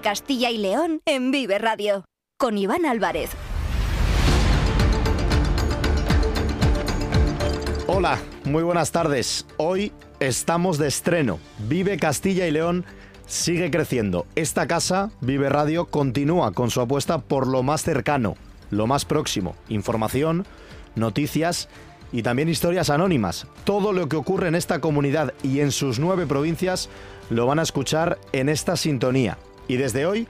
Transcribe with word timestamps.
Castilla 0.00 0.50
y 0.50 0.58
León 0.58 1.00
en 1.06 1.30
Vive 1.30 1.58
Radio 1.58 2.04
con 2.36 2.56
Iván 2.56 2.86
Álvarez. 2.86 3.30
Hola, 7.86 8.18
muy 8.44 8.62
buenas 8.62 8.92
tardes. 8.92 9.46
Hoy 9.56 9.92
estamos 10.20 10.78
de 10.78 10.88
estreno. 10.88 11.38
Vive 11.68 11.96
Castilla 11.98 12.46
y 12.46 12.50
León 12.50 12.84
sigue 13.26 13.70
creciendo. 13.70 14.26
Esta 14.36 14.66
casa, 14.66 15.10
Vive 15.20 15.48
Radio, 15.48 15.86
continúa 15.86 16.52
con 16.52 16.70
su 16.70 16.80
apuesta 16.80 17.18
por 17.18 17.46
lo 17.46 17.62
más 17.62 17.82
cercano, 17.82 18.36
lo 18.70 18.86
más 18.86 19.04
próximo. 19.04 19.56
Información, 19.68 20.46
noticias 20.94 21.68
y 22.12 22.22
también 22.22 22.48
historias 22.48 22.90
anónimas. 22.90 23.46
Todo 23.64 23.92
lo 23.92 24.08
que 24.08 24.16
ocurre 24.16 24.48
en 24.48 24.54
esta 24.54 24.80
comunidad 24.80 25.34
y 25.42 25.60
en 25.60 25.72
sus 25.72 25.98
nueve 25.98 26.26
provincias 26.26 26.88
lo 27.30 27.46
van 27.46 27.58
a 27.58 27.62
escuchar 27.62 28.18
en 28.32 28.48
esta 28.48 28.76
sintonía. 28.76 29.38
Y 29.68 29.76
desde 29.76 30.06
hoy, 30.06 30.26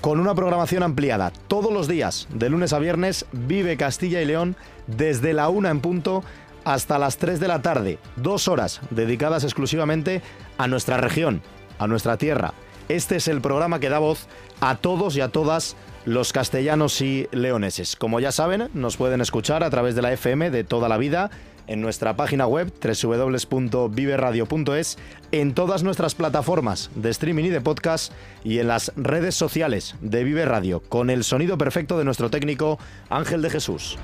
con 0.00 0.20
una 0.20 0.34
programación 0.34 0.82
ampliada, 0.82 1.32
todos 1.48 1.72
los 1.72 1.88
días, 1.88 2.28
de 2.32 2.50
lunes 2.50 2.72
a 2.72 2.78
viernes, 2.78 3.26
vive 3.32 3.76
Castilla 3.76 4.20
y 4.20 4.26
León 4.26 4.54
desde 4.86 5.32
la 5.32 5.48
una 5.48 5.70
en 5.70 5.80
punto 5.80 6.22
hasta 6.64 6.98
las 6.98 7.16
3 7.16 7.40
de 7.40 7.48
la 7.48 7.62
tarde. 7.62 7.98
Dos 8.16 8.48
horas 8.48 8.80
dedicadas 8.90 9.44
exclusivamente 9.44 10.22
a 10.58 10.68
nuestra 10.68 10.98
región, 10.98 11.42
a 11.78 11.86
nuestra 11.86 12.18
tierra. 12.18 12.54
Este 12.88 13.16
es 13.16 13.26
el 13.28 13.40
programa 13.40 13.80
que 13.80 13.88
da 13.88 13.98
voz 13.98 14.28
a 14.60 14.76
todos 14.76 15.16
y 15.16 15.20
a 15.20 15.28
todas 15.28 15.76
los 16.04 16.32
castellanos 16.32 17.00
y 17.00 17.26
leoneses. 17.32 17.96
Como 17.96 18.20
ya 18.20 18.30
saben, 18.30 18.68
nos 18.74 18.96
pueden 18.96 19.20
escuchar 19.20 19.64
a 19.64 19.70
través 19.70 19.96
de 19.96 20.02
la 20.02 20.12
FM 20.12 20.50
de 20.50 20.62
toda 20.62 20.88
la 20.88 20.98
vida 20.98 21.30
en 21.66 21.80
nuestra 21.80 22.16
página 22.16 22.46
web 22.46 22.72
www.viveradio.es, 22.82 24.98
en 25.32 25.54
todas 25.54 25.82
nuestras 25.82 26.14
plataformas 26.14 26.90
de 26.94 27.10
streaming 27.10 27.44
y 27.44 27.50
de 27.50 27.60
podcast 27.60 28.12
y 28.44 28.58
en 28.58 28.68
las 28.68 28.92
redes 28.96 29.34
sociales 29.34 29.96
de 30.00 30.24
Vive 30.24 30.44
Radio, 30.44 30.80
con 30.80 31.10
el 31.10 31.24
sonido 31.24 31.58
perfecto 31.58 31.98
de 31.98 32.04
nuestro 32.04 32.30
técnico 32.30 32.78
Ángel 33.08 33.42
de 33.42 33.50
Jesús. 33.50 33.98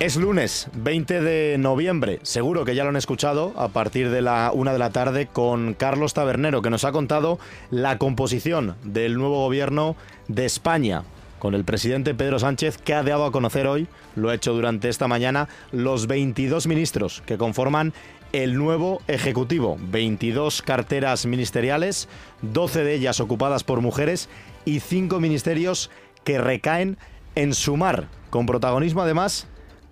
Es 0.00 0.16
lunes 0.16 0.68
20 0.74 1.22
de 1.22 1.56
noviembre, 1.56 2.18
seguro 2.24 2.64
que 2.64 2.74
ya 2.74 2.82
lo 2.82 2.90
han 2.90 2.96
escuchado 2.96 3.54
a 3.56 3.68
partir 3.68 4.10
de 4.10 4.20
la 4.20 4.50
una 4.52 4.72
de 4.72 4.78
la 4.78 4.90
tarde 4.90 5.28
con 5.32 5.72
Carlos 5.72 6.12
Tabernero, 6.12 6.62
que 6.62 6.68
nos 6.68 6.84
ha 6.84 6.92
contado 6.92 7.38
la 7.70 7.96
composición 7.96 8.76
del 8.82 9.14
nuevo 9.14 9.44
gobierno 9.44 9.96
de 10.28 10.44
España, 10.44 11.04
con 11.44 11.54
el 11.54 11.66
presidente 11.66 12.14
Pedro 12.14 12.38
Sánchez, 12.38 12.78
que 12.78 12.94
ha 12.94 13.02
dado 13.02 13.26
a 13.26 13.30
conocer 13.30 13.66
hoy, 13.66 13.86
lo 14.16 14.30
ha 14.30 14.34
hecho 14.34 14.54
durante 14.54 14.88
esta 14.88 15.08
mañana, 15.08 15.46
los 15.72 16.06
22 16.06 16.66
ministros 16.66 17.22
que 17.26 17.36
conforman 17.36 17.92
el 18.32 18.56
nuevo 18.56 19.02
Ejecutivo. 19.08 19.76
22 19.78 20.62
carteras 20.62 21.26
ministeriales, 21.26 22.08
12 22.40 22.84
de 22.84 22.94
ellas 22.94 23.20
ocupadas 23.20 23.62
por 23.62 23.82
mujeres 23.82 24.30
y 24.64 24.80
5 24.80 25.20
ministerios 25.20 25.90
que 26.24 26.38
recaen 26.38 26.96
en 27.34 27.52
sumar, 27.52 28.08
con 28.30 28.46
protagonismo 28.46 29.02
además 29.02 29.46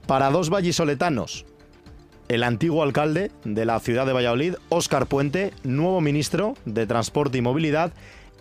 para 0.06 0.30
dos 0.30 0.48
vallisoletanos. 0.48 1.44
El 2.28 2.44
antiguo 2.44 2.82
alcalde 2.82 3.30
de 3.44 3.66
la 3.66 3.78
ciudad 3.80 4.06
de 4.06 4.14
Valladolid, 4.14 4.54
Óscar 4.70 5.04
Puente, 5.04 5.52
nuevo 5.64 6.00
ministro 6.00 6.54
de 6.64 6.86
Transporte 6.86 7.36
y 7.36 7.42
Movilidad, 7.42 7.92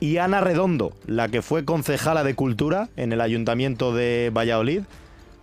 y 0.02 0.17
Ana 0.17 0.41
Redondo, 0.41 0.94
la 1.05 1.30
que 1.30 1.44
fue 1.44 1.63
concejala 1.63 2.23
de 2.23 2.33
Cultura 2.33 2.89
en 2.97 3.13
el 3.13 3.21
Ayuntamiento 3.21 3.94
de 3.94 4.31
Valladolid, 4.35 4.81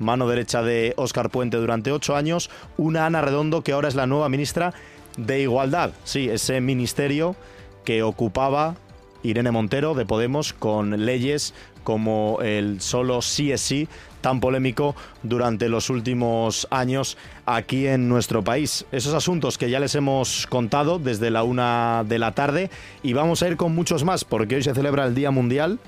mano 0.00 0.28
derecha 0.28 0.62
de 0.62 0.94
Óscar 0.96 1.30
Puente 1.30 1.56
durante 1.56 1.92
ocho 1.92 2.16
años, 2.16 2.50
una 2.76 3.06
Ana 3.06 3.22
Redondo 3.22 3.62
que 3.62 3.72
ahora 3.72 3.86
es 3.86 3.94
la 3.94 4.08
nueva 4.08 4.28
ministra 4.28 4.74
de 5.16 5.40
Igualdad. 5.40 5.92
Sí, 6.02 6.28
ese 6.28 6.60
ministerio 6.60 7.36
que 7.84 8.02
ocupaba 8.02 8.74
Irene 9.22 9.52
Montero 9.52 9.94
de 9.94 10.04
Podemos 10.04 10.52
con 10.52 11.06
leyes 11.06 11.54
como 11.84 12.40
el 12.42 12.80
solo 12.80 13.22
sí 13.22 13.52
es 13.52 13.60
sí 13.60 13.88
tan 14.20 14.40
polémico 14.40 14.94
durante 15.22 15.68
los 15.68 15.90
últimos 15.90 16.66
años 16.70 17.16
aquí 17.46 17.86
en 17.86 18.08
nuestro 18.08 18.42
país. 18.42 18.84
Esos 18.92 19.14
asuntos 19.14 19.58
que 19.58 19.70
ya 19.70 19.80
les 19.80 19.94
hemos 19.94 20.46
contado 20.46 20.98
desde 20.98 21.30
la 21.30 21.42
una 21.42 22.04
de 22.06 22.18
la 22.18 22.32
tarde 22.32 22.70
y 23.02 23.12
vamos 23.12 23.42
a 23.42 23.48
ir 23.48 23.56
con 23.56 23.74
muchos 23.74 24.04
más 24.04 24.24
porque 24.24 24.56
hoy 24.56 24.62
se 24.62 24.74
celebra 24.74 25.04
el 25.06 25.14
Día 25.14 25.30
Mundial 25.30 25.78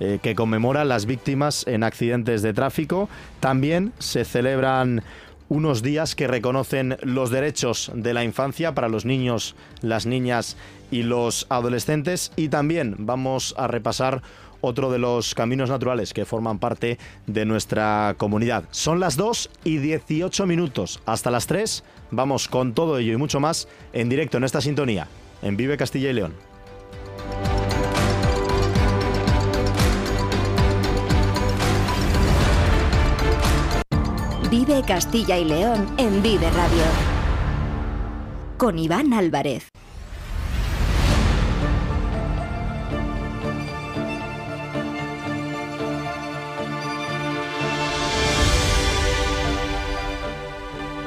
eh, 0.00 0.18
que 0.22 0.34
conmemora 0.34 0.84
las 0.84 1.04
víctimas 1.04 1.66
en 1.66 1.82
accidentes 1.82 2.40
de 2.40 2.54
tráfico. 2.54 3.10
También 3.38 3.92
se 3.98 4.24
celebran 4.24 5.02
unos 5.50 5.82
días 5.82 6.14
que 6.14 6.28
reconocen 6.28 6.96
los 7.02 7.30
derechos 7.30 7.90
de 7.94 8.14
la 8.14 8.24
infancia 8.24 8.74
para 8.74 8.88
los 8.88 9.04
niños, 9.04 9.56
las 9.82 10.06
niñas 10.06 10.56
y 10.90 11.02
los 11.02 11.46
adolescentes 11.50 12.32
y 12.36 12.48
también 12.48 12.94
vamos 12.98 13.54
a 13.58 13.66
repasar 13.66 14.22
otro 14.60 14.90
de 14.90 14.98
los 14.98 15.34
caminos 15.34 15.70
naturales 15.70 16.12
que 16.12 16.24
forman 16.24 16.58
parte 16.58 16.98
de 17.26 17.44
nuestra 17.44 18.14
comunidad. 18.18 18.64
Son 18.70 19.00
las 19.00 19.16
2 19.16 19.50
y 19.64 19.78
18 19.78 20.46
minutos. 20.46 21.00
Hasta 21.06 21.30
las 21.30 21.46
3 21.46 21.84
vamos 22.10 22.48
con 22.48 22.74
todo 22.74 22.98
ello 22.98 23.12
y 23.12 23.16
mucho 23.16 23.40
más 23.40 23.68
en 23.92 24.08
directo 24.08 24.38
en 24.38 24.44
esta 24.44 24.60
sintonía, 24.60 25.08
en 25.42 25.56
Vive 25.56 25.76
Castilla 25.76 26.10
y 26.10 26.14
León. 26.14 26.34
Vive 34.50 34.82
Castilla 34.82 35.38
y 35.38 35.44
León 35.44 35.86
en 35.96 36.22
Vive 36.22 36.50
Radio. 36.50 36.82
Con 38.58 38.80
Iván 38.80 39.12
Álvarez. 39.12 39.68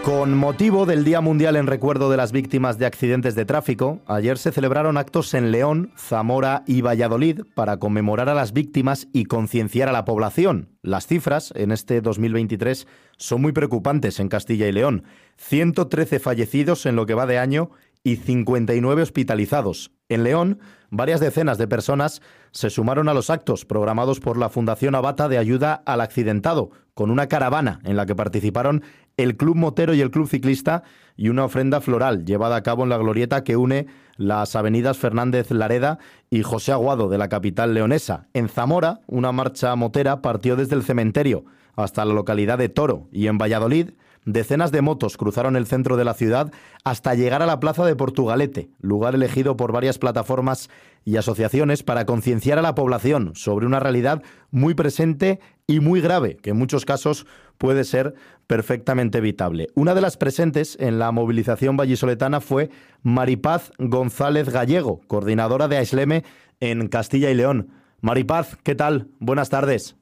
Con 0.03 0.35
motivo 0.35 0.85
del 0.85 1.05
Día 1.05 1.21
Mundial 1.21 1.55
en 1.55 1.65
recuerdo 1.65 2.11
de 2.11 2.17
las 2.17 2.33
víctimas 2.33 2.77
de 2.77 2.85
accidentes 2.85 3.35
de 3.35 3.45
tráfico, 3.45 4.01
ayer 4.05 4.37
se 4.37 4.51
celebraron 4.51 4.97
actos 4.97 5.33
en 5.33 5.49
León, 5.53 5.93
Zamora 5.97 6.63
y 6.67 6.81
Valladolid 6.81 7.43
para 7.55 7.77
conmemorar 7.77 8.27
a 8.27 8.33
las 8.33 8.51
víctimas 8.51 9.07
y 9.13 9.23
concienciar 9.23 9.87
a 9.87 9.93
la 9.93 10.03
población. 10.03 10.67
Las 10.81 11.07
cifras 11.07 11.53
en 11.55 11.71
este 11.71 12.01
2023 12.01 12.85
son 13.15 13.41
muy 13.41 13.53
preocupantes 13.53 14.19
en 14.19 14.27
Castilla 14.27 14.67
y 14.67 14.73
León. 14.73 15.05
113 15.37 16.19
fallecidos 16.19 16.85
en 16.85 16.97
lo 16.97 17.05
que 17.05 17.13
va 17.13 17.25
de 17.25 17.37
año 17.37 17.69
y 18.03 18.17
59 18.17 19.03
hospitalizados. 19.03 19.91
En 20.09 20.23
León, 20.23 20.59
varias 20.89 21.21
decenas 21.21 21.57
de 21.57 21.67
personas 21.67 22.21
se 22.51 22.69
sumaron 22.69 23.07
a 23.07 23.13
los 23.13 23.29
actos 23.29 23.63
programados 23.63 24.19
por 24.19 24.37
la 24.37 24.49
Fundación 24.49 24.95
Abata 24.95 25.29
de 25.29 25.37
Ayuda 25.37 25.81
al 25.85 26.01
Accidentado, 26.01 26.71
con 26.93 27.09
una 27.09 27.27
caravana 27.27 27.79
en 27.83 27.95
la 27.95 28.05
que 28.05 28.15
participaron 28.15 28.83
el 29.17 29.37
Club 29.37 29.55
Motero 29.55 29.93
y 29.93 30.01
el 30.01 30.11
Club 30.11 30.27
Ciclista 30.27 30.83
y 31.15 31.29
una 31.29 31.45
ofrenda 31.45 31.81
floral 31.81 32.25
llevada 32.25 32.55
a 32.55 32.63
cabo 32.63 32.83
en 32.83 32.89
la 32.89 32.97
glorieta 32.97 33.43
que 33.43 33.55
une 33.57 33.87
las 34.17 34.55
avenidas 34.55 34.97
Fernández 34.97 35.51
Lareda 35.51 35.99
y 36.29 36.43
José 36.43 36.71
Aguado 36.71 37.09
de 37.09 37.17
la 37.17 37.29
capital 37.29 37.73
leonesa. 37.73 38.27
En 38.33 38.49
Zamora, 38.49 39.01
una 39.07 39.31
marcha 39.31 39.75
motera 39.75 40.21
partió 40.21 40.55
desde 40.55 40.75
el 40.75 40.83
cementerio 40.83 41.45
hasta 41.75 42.05
la 42.05 42.13
localidad 42.13 42.57
de 42.57 42.69
Toro 42.69 43.07
y 43.11 43.27
en 43.27 43.37
Valladolid 43.37 43.91
Decenas 44.25 44.71
de 44.71 44.81
motos 44.81 45.17
cruzaron 45.17 45.55
el 45.55 45.67
centro 45.67 45.97
de 45.97 46.05
la 46.05 46.13
ciudad 46.13 46.51
hasta 46.83 47.13
llegar 47.13 47.41
a 47.41 47.45
la 47.45 47.59
plaza 47.59 47.85
de 47.85 47.95
Portugalete, 47.95 48.69
lugar 48.79 49.15
elegido 49.15 49.57
por 49.57 49.71
varias 49.71 49.97
plataformas 49.97 50.69
y 51.03 51.17
asociaciones 51.17 51.83
para 51.83 52.05
concienciar 52.05 52.57
a 52.57 52.61
la 52.61 52.75
población 52.75 53.31
sobre 53.35 53.65
una 53.65 53.79
realidad 53.79 54.23
muy 54.51 54.73
presente 54.73 55.39
y 55.67 55.81
muy 55.81 55.99
grave, 55.99 56.37
que 56.37 56.51
en 56.51 56.57
muchos 56.57 56.85
casos 56.85 57.25
puede 57.57 57.83
ser 57.83 58.13
perfectamente 58.47 59.17
evitable. 59.17 59.67
Una 59.75 59.93
de 59.93 60.01
las 60.01 60.17
presentes 60.17 60.77
en 60.79 60.99
la 60.99 61.11
movilización 61.11 61.75
vallisoletana 61.75 62.39
fue 62.39 62.69
Maripaz 63.01 63.71
González 63.77 64.49
Gallego, 64.49 65.01
coordinadora 65.07 65.67
de 65.67 65.77
Aisleme 65.77 66.23
en 66.59 66.87
Castilla 66.87 67.29
y 67.29 67.35
León. 67.35 67.69
Maripaz, 68.01 68.57
¿qué 68.63 68.75
tal? 68.75 69.09
Buenas 69.19 69.49
tardes. 69.49 69.97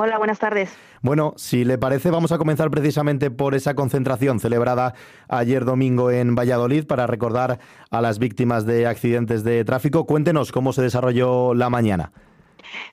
Hola, 0.00 0.16
buenas 0.16 0.38
tardes. 0.38 0.72
Bueno, 1.02 1.34
si 1.36 1.64
le 1.64 1.76
parece, 1.76 2.12
vamos 2.12 2.30
a 2.30 2.38
comenzar 2.38 2.70
precisamente 2.70 3.32
por 3.32 3.56
esa 3.56 3.74
concentración 3.74 4.38
celebrada 4.38 4.94
ayer 5.28 5.64
domingo 5.64 6.12
en 6.12 6.36
Valladolid 6.36 6.86
para 6.86 7.08
recordar 7.08 7.58
a 7.90 8.00
las 8.00 8.20
víctimas 8.20 8.64
de 8.64 8.86
accidentes 8.86 9.42
de 9.42 9.64
tráfico. 9.64 10.06
Cuéntenos 10.06 10.52
cómo 10.52 10.72
se 10.72 10.82
desarrolló 10.82 11.52
la 11.52 11.68
mañana. 11.68 12.12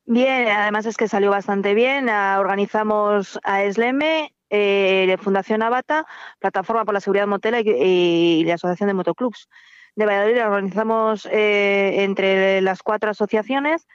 Bien, 0.07 0.47
además 0.47 0.87
es 0.87 0.97
que 0.97 1.07
salió 1.07 1.29
bastante 1.29 1.75
bien. 1.75 2.09
Ah, 2.09 2.37
organizamos 2.39 3.39
a 3.43 3.61
ESLEME, 3.61 4.33
eh, 4.49 5.15
Fundación 5.21 5.61
Abata, 5.61 6.07
Plataforma 6.39 6.85
por 6.85 6.95
la 6.95 7.01
Seguridad 7.01 7.27
Motela 7.27 7.59
y, 7.59 8.43
la 8.45 8.55
Asociación 8.55 8.87
de 8.87 8.95
Motoclubs 8.95 9.47
de 9.95 10.07
Valladolid. 10.07 10.43
organizamos 10.43 11.27
eh, 11.31 12.03
entre 12.03 12.61
las 12.61 12.81
cuatro 12.81 13.11
asociaciones 13.11 13.85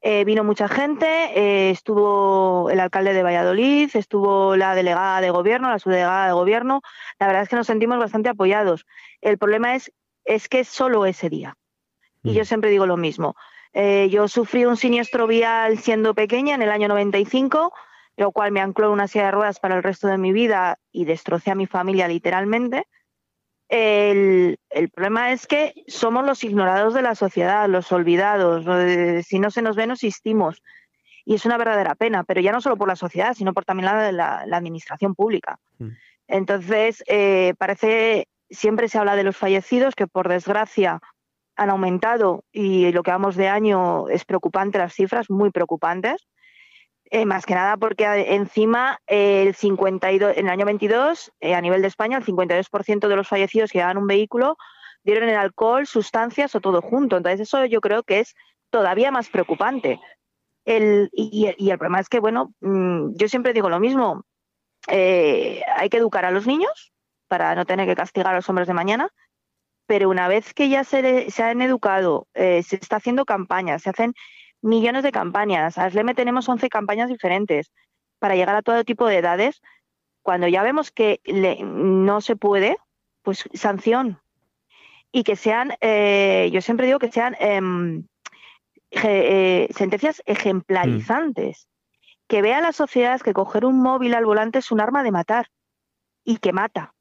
eh, 0.00 0.24
vino 0.24 0.44
mucha 0.44 0.68
gente, 0.68 1.06
eh, 1.06 1.70
estuvo 1.70 2.70
el 2.70 2.80
alcalde 2.80 3.12
de 3.12 3.22
Valladolid, 3.22 3.90
estuvo 3.94 4.56
la 4.56 4.74
delegada 4.74 5.20
de 5.20 5.30
gobierno, 5.30 5.70
la 5.70 5.78
subdelegada 5.78 6.26
de 6.26 6.32
gobierno. 6.32 6.82
La 7.18 7.26
verdad 7.26 7.42
es 7.42 7.48
que 7.48 7.56
nos 7.56 7.66
sentimos 7.66 7.98
bastante 7.98 8.28
apoyados. 8.28 8.86
El 9.20 9.38
problema 9.38 9.74
es, 9.74 9.92
es 10.24 10.48
que 10.48 10.60
es 10.60 10.68
solo 10.68 11.06
ese 11.06 11.28
día. 11.30 11.56
Y 12.22 12.34
yo 12.34 12.42
mm. 12.42 12.46
siempre 12.46 12.70
digo 12.70 12.86
lo 12.86 12.96
mismo. 12.96 13.36
Eh, 13.72 14.08
yo 14.10 14.28
sufrí 14.28 14.64
un 14.64 14.76
siniestro 14.76 15.26
vial 15.26 15.78
siendo 15.78 16.14
pequeña 16.14 16.54
en 16.54 16.62
el 16.62 16.70
año 16.70 16.88
95, 16.88 17.72
lo 18.16 18.32
cual 18.32 18.52
me 18.52 18.60
ancló 18.60 18.86
en 18.86 18.92
una 18.92 19.08
silla 19.08 19.26
de 19.26 19.30
ruedas 19.32 19.60
para 19.60 19.76
el 19.76 19.82
resto 19.82 20.08
de 20.08 20.18
mi 20.18 20.32
vida 20.32 20.78
y 20.92 21.04
destrocé 21.04 21.50
a 21.50 21.54
mi 21.54 21.66
familia 21.66 22.08
literalmente. 22.08 22.86
El, 23.68 24.58
problema 24.94 25.32
es 25.32 25.46
que 25.46 25.74
somos 25.88 26.24
los 26.24 26.44
ignorados 26.44 26.94
de 26.94 27.02
la 27.02 27.14
sociedad, 27.14 27.68
los 27.68 27.90
olvidados. 27.92 28.64
Si 29.26 29.38
no 29.38 29.50
se 29.50 29.62
nos 29.62 29.76
ve, 29.76 29.86
no 29.86 29.94
existimos. 29.94 30.62
Y 31.24 31.34
es 31.34 31.44
una 31.44 31.58
verdadera 31.58 31.96
pena, 31.96 32.22
pero 32.22 32.40
ya 32.40 32.52
no 32.52 32.60
solo 32.60 32.76
por 32.76 32.86
la 32.86 32.94
sociedad, 32.94 33.34
sino 33.34 33.52
por 33.52 33.64
también 33.64 33.86
la, 33.86 34.12
la, 34.46 34.56
administración 34.56 35.16
pública. 35.16 35.58
Mm. 35.78 35.88
Entonces, 36.28 37.02
eh, 37.08 37.54
parece, 37.58 38.28
siempre 38.48 38.88
se 38.88 38.98
habla 38.98 39.16
de 39.16 39.24
los 39.24 39.36
fallecidos, 39.36 39.96
que 39.96 40.06
por 40.06 40.28
desgracia 40.28 41.00
han 41.56 41.70
aumentado 41.70 42.44
y 42.52 42.92
lo 42.92 43.02
que 43.02 43.10
vamos 43.10 43.34
de 43.34 43.48
año 43.48 44.08
es 44.08 44.24
preocupante, 44.24 44.78
las 44.78 44.94
cifras 44.94 45.30
muy 45.30 45.50
preocupantes. 45.50 46.26
Eh, 47.10 47.24
más 47.24 47.46
que 47.46 47.54
nada 47.54 47.76
porque 47.76 48.04
encima 48.34 48.98
el 49.06 49.54
52, 49.54 50.36
en 50.36 50.46
el 50.46 50.52
año 50.52 50.66
22, 50.66 51.32
eh, 51.40 51.54
a 51.54 51.60
nivel 51.60 51.80
de 51.80 51.88
España, 51.88 52.18
el 52.18 52.24
52% 52.24 53.08
de 53.08 53.16
los 53.16 53.28
fallecidos 53.28 53.70
que 53.70 53.78
llevaban 53.78 53.98
un 53.98 54.08
vehículo 54.08 54.56
dieron 55.04 55.28
el 55.28 55.36
alcohol, 55.36 55.86
sustancias 55.86 56.54
o 56.56 56.60
todo 56.60 56.82
junto. 56.82 57.16
Entonces 57.16 57.40
eso 57.40 57.64
yo 57.66 57.80
creo 57.80 58.02
que 58.02 58.20
es 58.20 58.34
todavía 58.70 59.12
más 59.12 59.28
preocupante. 59.28 60.00
El, 60.64 61.08
y, 61.12 61.46
el 61.46 61.78
problema 61.78 62.00
es 62.00 62.08
que, 62.08 62.18
bueno, 62.18 62.52
mm, 62.60 63.14
yo 63.14 63.28
siempre 63.28 63.52
digo 63.52 63.68
lo 63.68 63.78
mismo, 63.78 64.24
eh, 64.88 65.62
hay 65.76 65.88
que 65.88 65.98
educar 65.98 66.24
a 66.24 66.32
los 66.32 66.44
niños 66.44 66.92
para 67.28 67.54
no 67.54 67.66
tener 67.66 67.86
que 67.86 67.94
castigar 67.94 68.32
a 68.32 68.36
los 68.36 68.48
hombres 68.48 68.66
de 68.66 68.74
mañana, 68.74 69.10
pero 69.86 70.10
una 70.10 70.26
vez 70.26 70.52
que 70.54 70.68
ya 70.68 70.82
se, 70.82 71.30
se 71.30 71.42
han 71.44 71.62
educado, 71.62 72.26
se 72.34 72.58
está 72.58 72.96
haciendo 72.96 73.24
campañas, 73.24 73.82
se 73.82 73.90
hacen 73.90 74.14
millones 74.66 75.02
de 75.02 75.12
campañas. 75.12 75.78
A 75.78 75.88
SLEME 75.88 76.14
tenemos 76.14 76.48
11 76.48 76.68
campañas 76.68 77.08
diferentes 77.08 77.72
para 78.18 78.34
llegar 78.34 78.56
a 78.56 78.62
todo 78.62 78.84
tipo 78.84 79.06
de 79.06 79.18
edades. 79.18 79.62
Cuando 80.22 80.48
ya 80.48 80.62
vemos 80.62 80.90
que 80.90 81.20
no 81.62 82.20
se 82.20 82.36
puede, 82.36 82.76
pues 83.22 83.48
sanción. 83.54 84.20
Y 85.12 85.24
que 85.24 85.36
sean, 85.36 85.74
eh, 85.80 86.50
yo 86.52 86.60
siempre 86.60 86.86
digo 86.86 86.98
que 86.98 87.12
sean 87.12 87.36
em, 87.38 88.06
eh, 88.90 89.68
sentencias 89.74 90.22
ejemplarizantes. 90.26 91.68
Que 92.28 92.42
vea 92.42 92.60
la 92.60 92.72
sociedad 92.72 93.20
que 93.20 93.32
coger 93.32 93.64
un 93.64 93.80
móvil 93.80 94.14
al 94.14 94.26
volante 94.26 94.58
es 94.58 94.72
un 94.72 94.80
arma 94.80 95.04
de 95.04 95.12
matar 95.12 95.46
y 96.24 96.38
que 96.38 96.52
mata. 96.52 96.92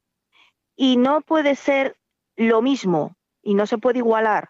Y 0.75 0.97
no 0.97 1.21
puede 1.21 1.56
ser 1.56 1.97
lo 2.35 2.62
mismo 2.62 3.15
y 3.41 3.56
no 3.56 3.65
se 3.65 3.77
puede 3.77 4.00
igualar 4.00 4.50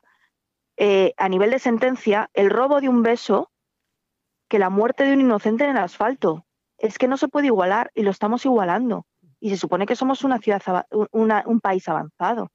eh, 0.78 1.14
a 1.18 1.30
nivel 1.30 1.52
de 1.52 1.60
sentencia 1.60 2.30
el 2.34 2.50
robo 2.50 2.82
de 2.82 2.90
un 2.90 3.04
beso 3.04 3.52
que 4.48 4.60
la 4.60 4.70
muerte 4.70 5.04
de 5.04 5.14
un 5.14 5.22
inocente 5.22 5.64
en 5.64 5.72
el 5.72 5.78
asfalto. 5.78 6.46
Es 6.78 6.98
que 6.98 7.08
no 7.08 7.18
se 7.18 7.28
puede 7.28 7.48
igualar 7.48 7.92
y 7.96 8.04
lo 8.04 8.12
estamos 8.12 8.46
igualando. 8.46 9.06
Y 9.40 9.50
se 9.50 9.58
supone 9.58 9.86
que 9.86 9.96
somos 9.96 10.24
una 10.24 10.40
ciudad, 10.40 10.62
un 11.12 11.60
país 11.62 11.88
avanzado. 11.88 12.52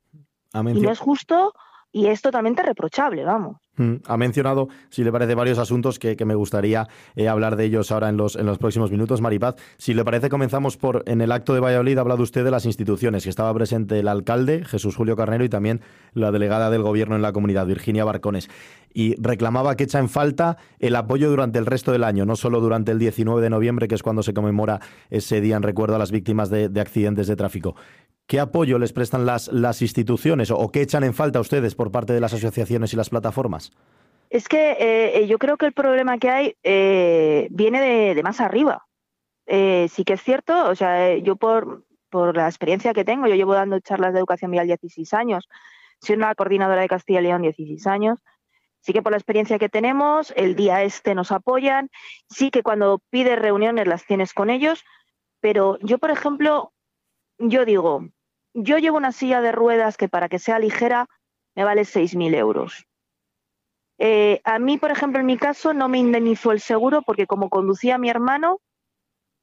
Y 0.53 0.81
no 0.81 0.91
es 0.91 0.99
justo 0.99 1.55
y 1.93 2.07
es 2.07 2.21
totalmente 2.23 2.63
reprochable, 2.63 3.25
vamos. 3.25 3.57
Mm, 3.81 4.03
ha 4.05 4.19
mencionado, 4.19 4.69
si 4.91 5.05
le 5.05 5.11
parece, 5.11 5.35
varios 5.35 5.59
asuntos 5.59 5.99
que, 5.99 6.15
me 6.27 6.35
gustaría 6.35 6.87
eh, 7.17 7.29
hablar 7.29 7.57
de 7.57 7.65
ellos 7.65 7.91
ahora 7.91 8.11
en 8.11 8.19
los, 8.19 8.37
en 8.37 8.45
los 8.45 8.59
próximos 8.59 8.91
minutos. 8.91 9.23
Maripaz, 9.23 9.55
si 9.79 9.95
le 9.95 10.05
parece, 10.05 10.29
comenzamos 10.29 10.77
por, 10.77 11.03
en 11.07 11.23
el 11.23 11.33
acto 11.33 11.55
de 11.55 11.61
Valladolid 11.61 11.97
ha 11.97 12.03
hablado 12.03 12.23
usted 12.23 12.45
de 12.45 12.51
las 12.51 12.67
instituciones, 12.67 13.25
que 13.25 13.31
estaba 13.31 13.55
presente 13.55 13.99
el 13.99 14.09
alcalde, 14.09 14.67
Jesús 14.67 14.97
Julio 14.97 15.17
Carnero, 15.17 15.45
y 15.45 15.49
también 15.49 15.81
la 16.13 16.31
delegada 16.31 16.69
del 16.69 16.83
gobierno 16.83 17.17
en 17.17 17.23
la 17.23 17.33
comunidad, 17.33 17.67
Virginia 17.67 18.05
Barcones. 18.05 18.51
Y 18.93 19.15
reclamaba 19.19 19.75
que 19.77 19.85
echa 19.85 19.99
en 19.99 20.11
falta 20.11 20.59
el 20.79 20.95
apoyo 20.95 21.31
durante 21.31 21.59
el 21.59 21.65
resto 21.65 21.91
del 21.91 22.05
año, 22.05 22.27
no 22.27 22.37
solo 22.37 22.61
durante 22.61 22.93
el 22.93 22.99
19 22.99 23.41
de 23.41 23.49
noviembre, 23.49 23.89
que 23.89 23.95
es 23.95 24.03
cuando 24.03 24.23
se 24.23 24.35
conmemora 24.35 24.81
ese 25.09 25.41
día 25.41 25.57
en 25.57 25.63
recuerdo 25.63 25.97
a 25.97 25.99
las 25.99 26.11
víctimas 26.11 26.51
de, 26.51 26.69
de 26.69 26.81
accidentes 26.83 27.29
de 27.29 27.37
tráfico. 27.37 27.77
¿Qué 28.31 28.39
apoyo 28.39 28.79
les 28.79 28.93
prestan 28.93 29.27
las, 29.27 29.49
las 29.49 29.83
instituciones 29.83 30.53
o, 30.53 30.71
qué 30.71 30.83
echan 30.83 31.03
en 31.03 31.15
falta 31.15 31.41
ustedes 31.41 31.75
por 31.75 31.91
parte 31.91 32.13
de 32.13 32.21
las 32.21 32.33
asociaciones 32.33 32.93
y 32.93 32.97
las 32.97 33.11
plataformas? 33.11 33.73
Es 34.29 34.47
que 34.47 34.77
eh, 34.79 35.27
yo 35.27 35.37
creo 35.39 35.57
que 35.57 35.67
el 35.67 35.73
problema 35.73 36.17
que 36.17 36.31
hay 36.31 36.57
eh, 36.63 37.49
viene 37.51 38.15
de, 38.15 38.23
más 38.23 38.41
arriba. 38.41 38.87
Eh, 39.47 39.89
sí 39.91 40.05
que 40.05 40.13
es 40.13 40.23
cierto, 40.23 40.69
o 40.69 40.77
sea, 40.77 41.17
yo 41.17 41.35
por, 41.35 41.85
por 42.09 42.37
la 42.37 42.47
experiencia 42.47 42.95
que 42.95 43.05
tengo, 43.05 43.27
yo 43.27 43.35
llevo 43.35 43.55
dando 43.55 43.81
charlas 43.81 44.13
de 44.13 44.21
educación 44.21 44.53
vial 44.53 44.69
16 44.69 45.13
años, 45.13 45.49
soy 46.01 46.15
una 46.15 46.33
coordinadora 46.37 46.83
de 46.83 46.89
Castilla 46.89 47.19
y 47.19 47.25
León 47.25 47.43
16 47.43 47.85
años, 47.89 48.21
sí 48.79 48.93
que 48.93 49.03
por 49.03 49.11
la 49.11 49.19
experiencia 49.19 49.59
que 49.59 49.69
tenemos, 49.69 50.33
el 50.37 50.55
día 50.55 50.85
este 50.85 51.17
nos 51.17 51.33
apoyan, 51.33 51.91
sí 52.29 52.53
que 52.53 52.63
cuando 52.63 53.03
pides 53.11 53.41
reuniones 53.41 53.89
las 53.89 54.07
tienes 54.07 54.33
con 54.35 54.51
ellos, 54.51 54.85
pero 55.41 55.81
yo, 55.81 55.99
por 55.99 56.13
ejemplo, 56.13 56.73
yo 57.41 57.65
digo, 57.65 58.07
yo 58.55 58.79
llevo 58.79 58.97
una 58.97 59.13
silla 59.13 59.41
de 59.41 59.53
ruedas 59.53 59.97
que 59.97 60.09
para 60.09 60.29
que 60.29 60.39
sea 60.39 60.59
ligera 60.59 61.07
me 61.55 61.65
vale 61.65 61.83
6.000 61.83 62.35
euros. 62.35 62.87
Eh, 63.99 64.41
a 64.45 64.59
mí, 64.59 64.79
por 64.79 64.91
ejemplo, 64.91 65.21
en 65.21 65.27
mi 65.27 65.37
caso 65.37 65.75
no 65.75 65.89
me 65.89 65.99
indemnizó 65.99 66.53
el 66.53 66.61
seguro 66.61 67.03
porque 67.03 67.27
como 67.27 67.51
conducía 67.51 67.97
a 67.97 67.99
mi 67.99 68.09
hermano, 68.09 68.61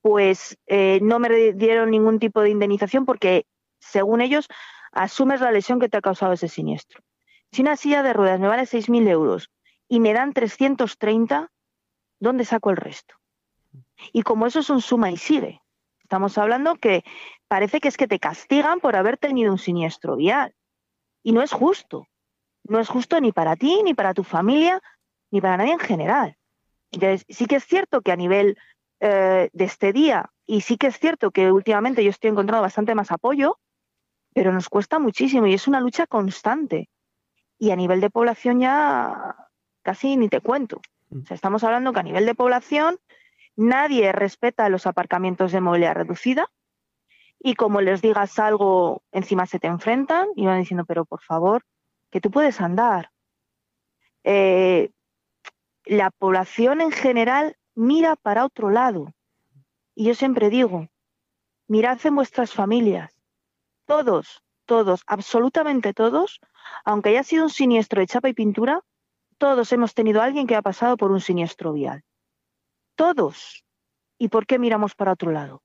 pues 0.01 0.57
eh, 0.65 0.99
no 1.01 1.19
me 1.19 1.53
dieron 1.53 1.91
ningún 1.91 2.19
tipo 2.19 2.41
de 2.41 2.49
indemnización 2.49 3.05
porque, 3.05 3.45
según 3.79 4.21
ellos, 4.21 4.47
asumes 4.91 5.41
la 5.41 5.51
lesión 5.51 5.79
que 5.79 5.89
te 5.89 5.97
ha 5.97 6.01
causado 6.01 6.33
ese 6.33 6.47
siniestro. 6.47 7.01
Si 7.51 7.61
una 7.61 7.75
silla 7.75 8.03
de 8.03 8.13
ruedas 8.13 8.39
me 8.39 8.47
vale 8.47 8.63
6.000 8.63 9.07
euros 9.07 9.51
y 9.87 9.99
me 9.99 10.13
dan 10.13 10.33
330, 10.33 11.51
¿dónde 12.19 12.45
saco 12.45 12.71
el 12.71 12.77
resto? 12.77 13.15
Y 14.11 14.23
como 14.23 14.47
eso 14.47 14.59
es 14.59 14.69
un 14.69 14.81
suma 14.81 15.11
y 15.11 15.17
sigue, 15.17 15.61
estamos 16.01 16.37
hablando 16.37 16.75
que 16.75 17.03
parece 17.47 17.79
que 17.79 17.87
es 17.87 17.97
que 17.97 18.07
te 18.07 18.19
castigan 18.19 18.79
por 18.79 18.95
haber 18.95 19.17
tenido 19.17 19.51
un 19.51 19.57
siniestro 19.57 20.15
vial. 20.15 20.53
Y 21.23 21.31
no 21.31 21.41
es 21.41 21.51
justo. 21.51 22.07
No 22.63 22.79
es 22.79 22.89
justo 22.89 23.19
ni 23.19 23.31
para 23.31 23.55
ti, 23.55 23.81
ni 23.83 23.93
para 23.93 24.13
tu 24.13 24.23
familia, 24.23 24.81
ni 25.31 25.41
para 25.41 25.57
nadie 25.57 25.73
en 25.73 25.79
general. 25.79 26.37
Entonces, 26.91 27.25
sí 27.29 27.45
que 27.45 27.57
es 27.57 27.65
cierto 27.65 28.01
que 28.01 28.11
a 28.11 28.15
nivel 28.15 28.57
eh, 28.99 29.49
de 29.53 29.65
este 29.65 29.93
día, 29.93 30.31
y 30.45 30.61
sí 30.61 30.77
que 30.77 30.87
es 30.87 30.99
cierto 30.99 31.31
que 31.31 31.51
últimamente 31.51 32.03
yo 32.03 32.09
estoy 32.09 32.29
encontrando 32.29 32.61
bastante 32.61 32.95
más 32.95 33.11
apoyo, 33.11 33.59
pero 34.33 34.51
nos 34.51 34.69
cuesta 34.69 34.99
muchísimo 34.99 35.47
y 35.47 35.53
es 35.53 35.67
una 35.67 35.79
lucha 35.79 36.07
constante. 36.07 36.89
Y 37.57 37.71
a 37.71 37.75
nivel 37.75 38.01
de 38.01 38.09
población 38.09 38.59
ya 38.59 39.35
casi 39.81 40.17
ni 40.17 40.29
te 40.29 40.41
cuento. 40.41 40.81
O 41.11 41.25
sea, 41.25 41.35
estamos 41.35 41.63
hablando 41.63 41.93
que 41.93 41.99
a 41.99 42.03
nivel 42.03 42.25
de 42.25 42.35
población 42.35 42.99
nadie 43.55 44.11
respeta 44.11 44.69
los 44.69 44.85
aparcamientos 44.85 45.51
de 45.51 45.61
movilidad 45.61 45.95
reducida 45.95 46.49
y 47.39 47.55
como 47.55 47.81
les 47.81 48.01
digas 48.01 48.39
algo, 48.39 49.03
encima 49.11 49.45
se 49.45 49.59
te 49.59 49.67
enfrentan 49.67 50.27
y 50.35 50.45
van 50.45 50.59
diciendo, 50.59 50.85
pero 50.85 51.05
por 51.05 51.21
favor, 51.21 51.63
que 52.09 52.21
tú 52.21 52.31
puedes 52.31 52.59
andar. 52.61 53.11
Eh, 54.23 54.91
la 55.85 56.11
población 56.11 56.81
en 56.81 56.91
general 56.91 57.55
mira 57.75 58.15
para 58.15 58.45
otro 58.45 58.69
lado. 58.69 59.13
Y 59.95 60.05
yo 60.05 60.15
siempre 60.15 60.49
digo, 60.49 60.87
mirad 61.67 61.99
en 62.05 62.15
vuestras 62.15 62.53
familias. 62.53 63.13
Todos, 63.85 64.43
todos, 64.65 65.03
absolutamente 65.07 65.93
todos, 65.93 66.39
aunque 66.83 67.09
haya 67.09 67.23
sido 67.23 67.43
un 67.43 67.49
siniestro 67.49 68.01
de 68.01 68.07
chapa 68.07 68.29
y 68.29 68.33
pintura, 68.33 68.81
todos 69.37 69.71
hemos 69.71 69.93
tenido 69.93 70.21
a 70.21 70.25
alguien 70.25 70.47
que 70.47 70.55
ha 70.55 70.61
pasado 70.61 70.97
por 70.97 71.11
un 71.11 71.21
siniestro 71.21 71.71
vial. 71.71 72.03
Todos. 72.95 73.63
¿Y 74.17 74.29
por 74.29 74.47
qué 74.47 74.57
miramos 74.57 74.95
para 74.95 75.13
otro 75.13 75.31
lado? 75.31 75.61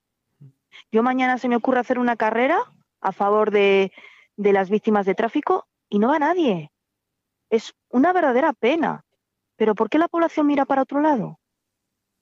Yo 0.90 1.02
mañana 1.02 1.38
se 1.38 1.48
me 1.48 1.56
ocurre 1.56 1.80
hacer 1.80 1.98
una 1.98 2.16
carrera 2.16 2.58
a 3.00 3.12
favor 3.12 3.50
de, 3.50 3.92
las 4.36 4.70
víctimas 4.70 5.06
de 5.06 5.14
tráfico 5.14 5.66
y 5.88 5.98
no 5.98 6.08
va 6.08 6.18
nadie. 6.18 6.70
Es 7.50 7.74
una 7.90 8.12
verdadera 8.12 8.52
pena. 8.52 9.04
Pero 9.56 9.74
¿por 9.74 9.90
qué 9.90 9.98
la 9.98 10.08
población 10.08 10.46
mira 10.46 10.64
para 10.64 10.82
otro 10.82 11.00
lado? 11.00 11.38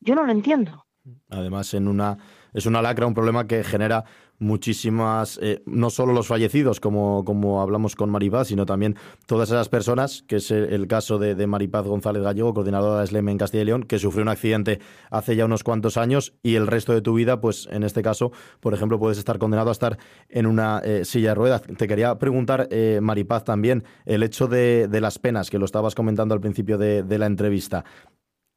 Yo 0.00 0.14
no 0.14 0.24
lo 0.24 0.32
entiendo. 0.32 0.86
Además, 1.28 1.72
en 1.74 1.88
una 1.88 2.18
es 2.52 2.66
una 2.66 2.82
lacra, 2.82 3.06
un 3.06 3.14
problema 3.14 3.46
que 3.46 3.64
genera 3.64 4.04
muchísimas, 4.40 5.38
eh, 5.42 5.62
no 5.66 5.90
solo 5.90 6.12
los 6.12 6.26
fallecidos, 6.26 6.80
como, 6.80 7.24
como 7.24 7.60
hablamos 7.60 7.94
con 7.94 8.10
Maripaz, 8.10 8.48
sino 8.48 8.66
también 8.66 8.96
todas 9.26 9.50
esas 9.50 9.68
personas, 9.68 10.24
que 10.26 10.36
es 10.36 10.50
el 10.50 10.88
caso 10.88 11.18
de, 11.18 11.46
Maripaz 11.46 11.86
González 11.86 12.22
Gallego, 12.22 12.54
coordinadora 12.54 13.00
de 13.00 13.06
SLEM 13.06 13.28
en 13.28 13.38
Castilla 13.38 13.62
y 13.62 13.66
León, 13.66 13.82
que 13.84 13.98
sufrió 13.98 14.22
un 14.22 14.28
accidente 14.28 14.80
hace 15.10 15.36
ya 15.36 15.44
unos 15.44 15.62
cuantos 15.62 15.96
años 15.96 16.34
y 16.42 16.56
el 16.56 16.66
resto 16.66 16.92
de 16.92 17.02
tu 17.02 17.14
vida, 17.14 17.40
pues 17.40 17.68
en 17.70 17.82
este 17.82 18.02
caso, 18.02 18.32
por 18.60 18.74
ejemplo, 18.74 18.98
puedes 18.98 19.18
estar 19.18 19.38
condenado 19.38 19.68
a 19.68 19.72
estar 19.72 19.98
en 20.28 20.46
una 20.46 20.80
eh, 20.80 21.04
silla 21.04 21.30
de 21.30 21.34
ruedas. 21.34 21.62
Te 21.62 21.86
quería 21.86 22.18
preguntar, 22.18 22.66
eh, 22.70 22.98
Maripaz, 23.02 23.44
también 23.44 23.84
el 24.06 24.22
hecho 24.22 24.48
de, 24.48 24.88
las 25.00 25.18
penas, 25.18 25.50
que 25.50 25.58
lo 25.58 25.64
estabas 25.64 25.94
comentando 25.94 26.34
al 26.34 26.40
principio 26.40 26.78
de, 26.78 27.02
de 27.02 27.18
la 27.18 27.26
entrevista 27.26 27.84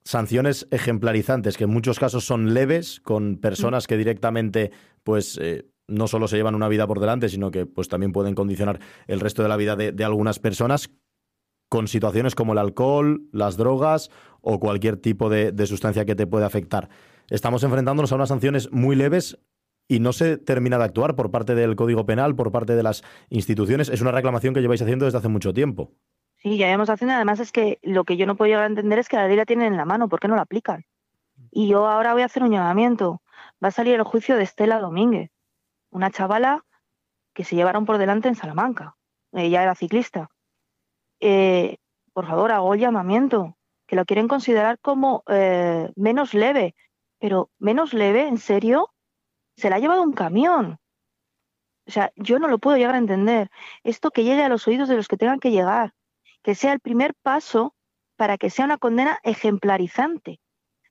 sanciones 0.05 0.67
ejemplarizantes, 0.71 1.57
que 1.57 1.63
en 1.63 1.69
muchos 1.69 1.99
casos 1.99 2.25
son 2.25 2.53
leves, 2.53 2.99
con 2.99 3.37
personas 3.37 3.87
que 3.87 3.97
directamente, 3.97 4.71
pues, 5.03 5.37
eh, 5.41 5.65
no 5.87 6.07
solo 6.07 6.27
se 6.27 6.37
llevan 6.37 6.55
una 6.55 6.67
vida 6.67 6.87
por 6.87 6.99
delante, 6.99 7.29
sino 7.29 7.51
que 7.51 7.65
pues 7.65 7.87
también 7.87 8.11
pueden 8.11 8.35
condicionar 8.35 8.79
el 9.07 9.19
resto 9.19 9.43
de 9.43 9.49
la 9.49 9.57
vida 9.57 9.75
de, 9.75 10.03
algunas 10.03 10.39
personas. 10.39 10.89
con 11.69 11.87
situaciones 11.87 12.35
como 12.35 12.53
el 12.53 12.59
alcohol, 12.59 13.23
las 13.31 13.57
drogas 13.57 14.11
o 14.41 14.59
cualquier 14.59 14.97
tipo 14.97 15.29
de, 15.29 15.65
sustancia 15.65 16.05
que 16.05 16.13
te 16.13 16.27
pueda 16.27 16.45
afectar. 16.45 16.89
Estamos 17.29 17.63
enfrentándonos 17.63 18.11
a 18.11 18.15
unas 18.15 18.29
sanciones 18.29 18.71
muy 18.71 18.95
leves 18.95 19.39
y 19.87 19.99
no 19.99 20.13
se 20.13 20.37
termina 20.37 20.77
de 20.77 20.83
actuar 20.83 21.15
por 21.15 21.31
parte 21.31 21.55
del 21.55 21.75
Código 21.75 22.05
Penal, 22.05 22.35
por 22.35 22.51
parte 22.51 22.75
de 22.75 22.83
las 22.83 23.03
instituciones. 23.29 23.89
Es 23.89 24.01
una 24.01 24.11
reclamación 24.11 24.53
que 24.53 24.61
lleváis 24.61 24.83
haciendo 24.83 25.05
desde 25.05 25.17
hace 25.17 25.29
mucho 25.29 25.51
tiempo. 25.51 25.91
Sí, 26.43 26.57
ya 26.57 26.67
llevamos 26.67 26.89
haciendo. 26.89 27.15
Además, 27.15 27.39
es 27.39 27.51
que 27.51 27.79
lo 27.81 28.03
que 28.03 28.17
yo 28.17 28.25
no 28.25 28.35
puedo 28.35 28.49
llegar 28.49 28.63
a 28.63 28.67
entender 28.67 28.99
es 28.99 29.07
que 29.07 29.15
la 29.15 29.27
ley 29.27 29.37
la 29.37 29.45
tienen 29.45 29.67
en 29.67 29.77
la 29.77 29.85
mano. 29.85 30.09
¿Por 30.09 30.19
qué 30.19 30.27
no 30.27 30.35
la 30.35 30.41
aplican? 30.41 30.85
Y 31.51 31.69
yo 31.69 31.87
ahora 31.87 32.13
voy 32.13 32.21
a 32.21 32.25
hacer 32.25 32.43
un 32.43 32.51
llamamiento. 32.51 33.21
Va 33.63 33.69
a 33.69 33.71
salir 33.71 33.95
el 33.95 34.03
juicio 34.03 34.35
de 34.35 34.43
Estela 34.43 34.79
Domínguez, 34.79 35.31
una 35.93 36.11
chavala 36.11 36.65
que 37.33 37.43
se 37.43 37.55
llevaron 37.55 37.85
por 37.85 37.97
delante 37.97 38.27
en 38.27 38.35
Salamanca. 38.35 38.97
Ella 39.31 39.63
era 39.63 39.75
ciclista. 39.75 40.29
Eh, 41.19 41.77
por 42.13 42.27
favor, 42.27 42.51
hago 42.51 42.73
el 42.73 42.79
llamamiento, 42.79 43.57
que 43.87 43.95
lo 43.95 44.05
quieren 44.05 44.27
considerar 44.27 44.79
como 44.79 45.23
eh, 45.27 45.91
menos 45.95 46.33
leve. 46.33 46.75
Pero 47.19 47.49
menos 47.57 47.93
leve, 47.93 48.27
¿en 48.27 48.37
serio? 48.37 48.93
Se 49.55 49.69
la 49.69 49.77
ha 49.77 49.79
llevado 49.79 50.03
un 50.03 50.13
camión. 50.13 50.79
O 51.87 51.91
sea, 51.91 52.11
yo 52.15 52.39
no 52.39 52.47
lo 52.47 52.59
puedo 52.59 52.77
llegar 52.77 52.95
a 52.95 52.99
entender. 52.99 53.49
Esto 53.83 54.11
que 54.11 54.23
llegue 54.23 54.43
a 54.43 54.49
los 54.49 54.67
oídos 54.67 54.89
de 54.89 54.95
los 54.95 55.07
que 55.07 55.17
tengan 55.17 55.39
que 55.39 55.51
llegar, 55.51 55.93
que 56.41 56.55
sea 56.55 56.73
el 56.73 56.79
primer 56.79 57.13
paso 57.15 57.75
para 58.15 58.37
que 58.37 58.49
sea 58.49 58.65
una 58.65 58.77
condena 58.77 59.19
ejemplarizante. 59.23 60.39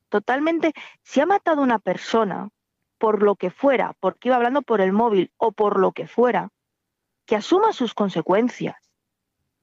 Totalmente, 0.08 0.72
si 1.02 1.20
ha 1.20 1.26
matado 1.26 1.60
a 1.60 1.64
una 1.64 1.78
persona 1.78 2.50
por 3.02 3.24
lo 3.24 3.34
que 3.34 3.50
fuera, 3.50 3.96
porque 3.98 4.28
iba 4.28 4.36
hablando 4.36 4.62
por 4.62 4.80
el 4.80 4.92
móvil 4.92 5.32
o 5.36 5.50
por 5.50 5.80
lo 5.80 5.90
que 5.90 6.06
fuera, 6.06 6.50
que 7.26 7.34
asuma 7.34 7.72
sus 7.72 7.94
consecuencias. 7.94 8.76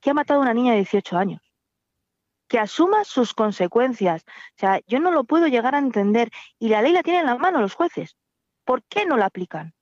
Que 0.02 0.10
ha 0.10 0.14
matado 0.14 0.42
a 0.42 0.44
una 0.44 0.54
niña 0.54 0.74
de 0.74 0.80
18 0.80 1.18
años. 1.18 1.54
Que 2.50 2.60
asuma 2.60 3.06
sus 3.06 3.34
consecuencias. 3.34 4.26
O 4.28 4.58
sea, 4.58 4.82
yo 4.88 5.00
no 5.00 5.12
lo 5.12 5.24
puedo 5.24 5.48
llegar 5.48 5.74
a 5.74 5.80
entender 5.80 6.32
y 6.60 6.68
la 6.68 6.82
ley 6.82 6.92
la 6.92 7.02
tienen 7.02 7.22
en 7.22 7.28
la 7.28 7.38
mano 7.38 7.62
los 7.62 7.76
jueces. 7.76 8.18
¿Por 8.66 8.84
qué 8.84 9.06
no 9.06 9.16
la 9.16 9.28
aplican? 9.28 9.74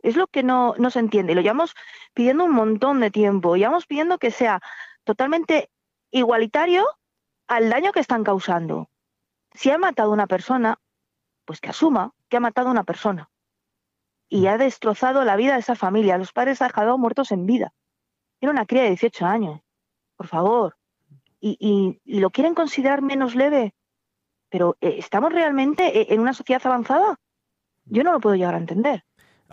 Es 0.00 0.14
lo 0.16 0.26
que 0.26 0.42
no, 0.42 0.74
no 0.76 0.90
se 0.90 0.98
entiende. 0.98 1.32
Y 1.32 1.34
lo 1.34 1.40
llevamos 1.40 1.74
pidiendo 2.12 2.44
un 2.44 2.52
montón 2.52 3.00
de 3.00 3.10
tiempo. 3.10 3.56
Llevamos 3.56 3.86
pidiendo 3.86 4.18
que 4.18 4.30
sea 4.30 4.60
totalmente 5.04 5.70
igualitario 6.10 6.84
al 7.46 7.70
daño 7.70 7.92
que 7.92 8.00
están 8.00 8.22
causando. 8.22 8.90
Si 9.54 9.70
ha 9.70 9.78
matado 9.78 10.10
a 10.10 10.12
una 10.12 10.26
persona, 10.26 10.78
pues 11.46 11.58
que 11.58 11.70
asuma 11.70 12.12
que 12.32 12.38
ha 12.38 12.40
matado 12.40 12.68
a 12.68 12.72
una 12.72 12.84
persona. 12.84 13.28
Y 14.26 14.46
ha 14.46 14.56
destrozado 14.56 15.22
la 15.22 15.36
vida 15.36 15.52
de 15.52 15.60
esa 15.60 15.74
familia. 15.74 16.16
Los 16.16 16.32
padres 16.32 16.62
han 16.62 16.68
dejado 16.68 16.96
muertos 16.96 17.30
en 17.30 17.44
vida. 17.44 17.74
Era 18.40 18.50
una 18.50 18.64
cría 18.64 18.84
de 18.84 18.88
18 18.88 19.26
años. 19.26 19.60
Por 20.16 20.28
favor. 20.28 20.78
Y, 21.40 22.00
y 22.02 22.20
lo 22.20 22.30
quieren 22.30 22.54
considerar 22.54 23.02
menos 23.02 23.34
leve. 23.34 23.74
Pero 24.48 24.78
eh, 24.80 24.94
¿estamos 24.96 25.30
realmente 25.30 26.00
eh, 26.00 26.06
en 26.08 26.20
una 26.20 26.32
sociedad 26.32 26.62
avanzada? 26.64 27.20
Yo 27.84 28.02
no 28.02 28.12
lo 28.12 28.20
puedo 28.20 28.36
llegar 28.36 28.54
a 28.54 28.58
entender. 28.58 29.04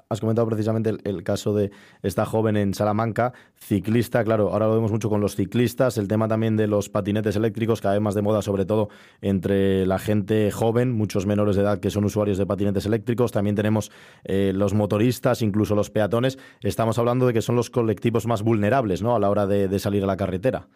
Has 0.09 0.19
comentado 0.19 0.47
precisamente 0.47 0.91
el, 1.03 1.23
caso 1.23 1.53
de 1.53 1.71
esta 2.01 2.25
joven 2.25 2.57
en 2.57 2.73
Salamanca, 2.73 3.33
ciclista, 3.55 4.23
claro, 4.23 4.49
ahora 4.51 4.67
lo 4.67 4.75
vemos 4.75 4.91
mucho 4.91 5.09
con 5.09 5.21
los 5.21 5.35
ciclistas, 5.35 5.97
el 5.97 6.07
tema 6.07 6.27
también 6.27 6.55
de 6.57 6.67
los 6.67 6.89
patinetes 6.89 7.35
eléctricos, 7.35 7.81
cada 7.81 7.95
vez 7.95 8.01
más 8.01 8.15
de 8.15 8.21
moda, 8.21 8.41
sobre 8.41 8.65
todo 8.65 8.89
entre 9.21 9.85
la 9.85 9.99
gente 9.99 10.51
joven, 10.51 10.91
muchos 10.91 11.25
menores 11.25 11.55
de 11.55 11.63
edad 11.63 11.79
que 11.79 11.89
son 11.89 12.05
usuarios 12.05 12.37
de 12.37 12.45
patinetes 12.45 12.85
eléctricos, 12.85 13.31
también 13.31 13.55
tenemos 13.55 13.91
eh, 14.23 14.51
los 14.55 14.73
motoristas, 14.73 15.41
incluso 15.41 15.75
los 15.75 15.89
peatones, 15.89 16.37
estamos 16.61 16.97
hablando 16.99 17.27
de 17.27 17.33
que 17.33 17.41
son 17.41 17.55
los 17.55 17.69
colectivos 17.69 18.27
más 18.27 18.43
vulnerables 18.43 19.01
¿no? 19.01 19.15
a 19.15 19.19
la 19.19 19.29
hora 19.29 19.47
de, 19.47 19.79
salir 19.79 20.03
a 20.03 20.07
la 20.07 20.17
carretera. 20.17 20.67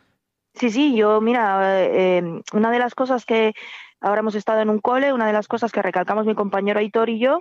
Sí, 0.56 0.70
sí, 0.70 0.96
yo, 0.96 1.20
mira, 1.20 1.84
eh, 1.84 2.42
una 2.53 2.72
de 2.72 2.80
las 2.80 2.94
cosas 2.94 3.25
que 3.25 3.53
Ahora 4.03 4.20
hemos 4.20 4.36
estado 4.36 4.60
en 4.60 4.70
un 4.70 4.80
cole, 4.80 5.13
una 5.13 5.25
de 5.27 5.32
las 5.32 5.48
cosas 5.48 5.72
que 5.72 5.82
recalcamos 5.82 6.25
mi 6.25 6.36
compañero 6.36 6.77
Aitor 6.77 7.10
y 7.10 7.20
yo, 7.20 7.39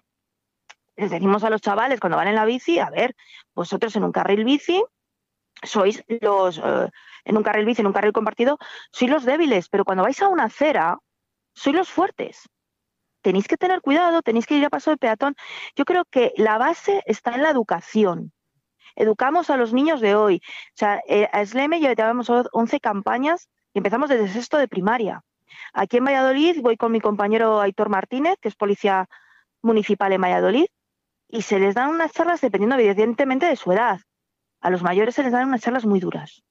les 1.02 1.10
decimos 1.10 1.42
a 1.42 1.50
los 1.50 1.60
chavales 1.60 1.98
cuando 1.98 2.16
van 2.16 2.28
en 2.28 2.36
la 2.36 2.44
bici, 2.44 2.78
a 2.78 2.88
ver, 2.88 3.16
vosotros 3.54 3.94
en 3.96 4.04
un 4.04 4.12
carril 4.12 4.44
bici 4.44 4.82
sois 5.62 6.02
los, 6.20 6.58
eh, 6.58 6.88
en 7.24 7.36
un 7.36 7.42
carril 7.42 7.66
bici, 7.66 7.80
en 7.80 7.88
un 7.88 7.92
carril 7.92 8.12
compartido, 8.12 8.58
sois 8.92 9.10
los 9.10 9.24
débiles, 9.24 9.68
pero 9.68 9.84
cuando 9.84 10.04
vais 10.04 10.20
a 10.22 10.28
una 10.28 10.44
acera, 10.44 10.98
sois 11.54 11.74
los 11.74 11.88
fuertes. 11.90 12.48
Tenéis 13.20 13.48
que 13.48 13.56
tener 13.56 13.80
cuidado, 13.80 14.22
tenéis 14.22 14.46
que 14.46 14.54
ir 14.54 14.64
a 14.64 14.70
paso 14.70 14.90
de 14.90 14.96
peatón. 14.96 15.34
Yo 15.76 15.84
creo 15.84 16.04
que 16.04 16.32
la 16.36 16.58
base 16.58 17.02
está 17.06 17.34
en 17.34 17.42
la 17.42 17.50
educación. 17.50 18.32
Educamos 18.94 19.50
a 19.50 19.56
los 19.56 19.72
niños 19.72 20.00
de 20.00 20.14
hoy. 20.14 20.40
O 20.44 20.76
sea, 20.76 21.00
eh, 21.08 21.28
a 21.32 21.44
SLM 21.44 21.80
llevamos 21.80 22.30
11 22.30 22.80
campañas 22.80 23.48
y 23.74 23.78
empezamos 23.78 24.08
desde 24.08 24.28
sexto 24.28 24.58
de 24.58 24.68
primaria. 24.68 25.22
Aquí 25.72 25.98
en 25.98 26.04
Valladolid 26.04 26.60
voy 26.60 26.76
con 26.76 26.92
mi 26.92 27.00
compañero 27.00 27.60
Aitor 27.60 27.88
Martínez, 27.88 28.36
que 28.40 28.48
es 28.48 28.56
policía 28.56 29.08
municipal 29.62 30.12
en 30.12 30.20
Valladolid, 30.20 30.66
y 31.32 31.42
se 31.42 31.58
les 31.58 31.74
dan 31.74 31.88
unas 31.88 32.12
charlas 32.12 32.42
dependiendo 32.42 32.76
evidentemente 32.76 33.46
de 33.46 33.56
su 33.56 33.72
edad. 33.72 34.00
A 34.60 34.68
los 34.68 34.82
mayores 34.82 35.14
se 35.14 35.22
les 35.22 35.32
dan 35.32 35.48
unas 35.48 35.62
charlas 35.62 35.86
muy 35.86 35.98
duras. 35.98 36.44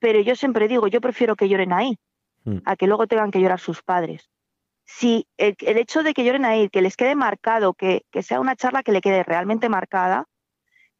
Pero 0.00 0.20
yo 0.20 0.34
siempre 0.34 0.68
digo, 0.68 0.88
yo 0.88 1.02
prefiero 1.02 1.36
que 1.36 1.50
lloren 1.50 1.72
ahí, 1.72 1.98
hmm. 2.44 2.60
a 2.64 2.74
que 2.74 2.86
luego 2.86 3.06
tengan 3.06 3.30
que 3.30 3.40
llorar 3.40 3.60
sus 3.60 3.82
padres. 3.82 4.30
Si 4.84 5.28
el, 5.36 5.54
hecho 5.60 6.02
de 6.02 6.14
que 6.14 6.24
lloren 6.24 6.46
ahí, 6.46 6.70
que 6.70 6.80
les 6.80 6.96
quede 6.96 7.14
marcado, 7.14 7.74
que, 7.74 8.04
sea 8.22 8.40
una 8.40 8.56
charla 8.56 8.82
que 8.82 8.90
le 8.90 9.02
quede 9.02 9.22
realmente 9.22 9.68
marcada, 9.68 10.24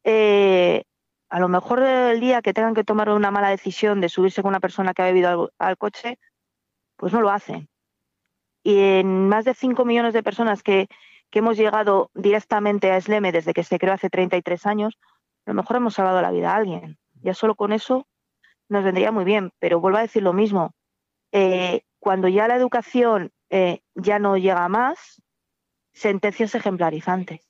eh, 0.03 0.83
a 1.27 1.39
lo 1.39 1.49
mejor 1.49 1.81
el 1.81 2.19
día 2.19 2.43
que 2.43 2.53
tengan 2.53 2.75
que 2.75 2.83
tomar 2.83 3.09
una 3.09 3.31
mala 3.31 3.49
decisión 3.49 3.99
de 3.99 4.09
subirse 4.09 4.43
con 4.43 4.49
una 4.49 4.59
persona 4.59 4.93
que 4.93 5.01
ha 5.01 5.05
bebido 5.05 5.51
al 5.57 5.77
coche, 5.77 6.19
pues 6.97 7.11
no 7.11 7.19
lo 7.19 7.31
hacen. 7.31 7.67
Y 8.63 8.77
en 8.77 9.27
más 9.27 9.43
de 9.43 9.55
5 9.55 9.83
millones 9.85 10.13
de 10.13 10.21
personas 10.21 10.61
que, 10.61 10.87
hemos 11.39 11.57
llegado 11.57 12.09
directamente 12.13 12.91
a 12.91 12.99
SLEME 12.99 13.31
desde 13.31 13.53
que 13.53 13.63
se 13.63 13.79
creó 13.79 13.93
hace 13.93 14.09
33 14.09 14.65
años, 14.65 14.97
a 15.45 15.51
lo 15.51 15.55
mejor 15.55 15.77
hemos 15.77 15.95
salvado 15.95 16.21
la 16.21 16.31
vida 16.31 16.53
a 16.53 16.55
alguien. 16.55 16.97
Ya 17.21 17.33
solo 17.33 17.55
con 17.55 17.73
eso 17.73 18.07
nos 18.69 18.83
vendría 18.83 19.11
muy 19.11 19.25
bien, 19.25 19.51
pero 19.59 19.79
vuelvo 19.79 19.97
a 19.97 20.01
decir 20.01 20.23
lo 20.23 20.33
mismo. 20.33 20.73
Eh, 21.31 21.81
cuando 21.99 22.27
ya 22.27 22.47
la 22.47 22.55
educación 22.55 23.31
eh, 23.49 23.81
ya 23.95 24.19
no 24.19 24.37
llega 24.37 24.67
más, 24.67 25.21
sentencias 25.93 26.55
ejemplarizantes. 26.55 27.41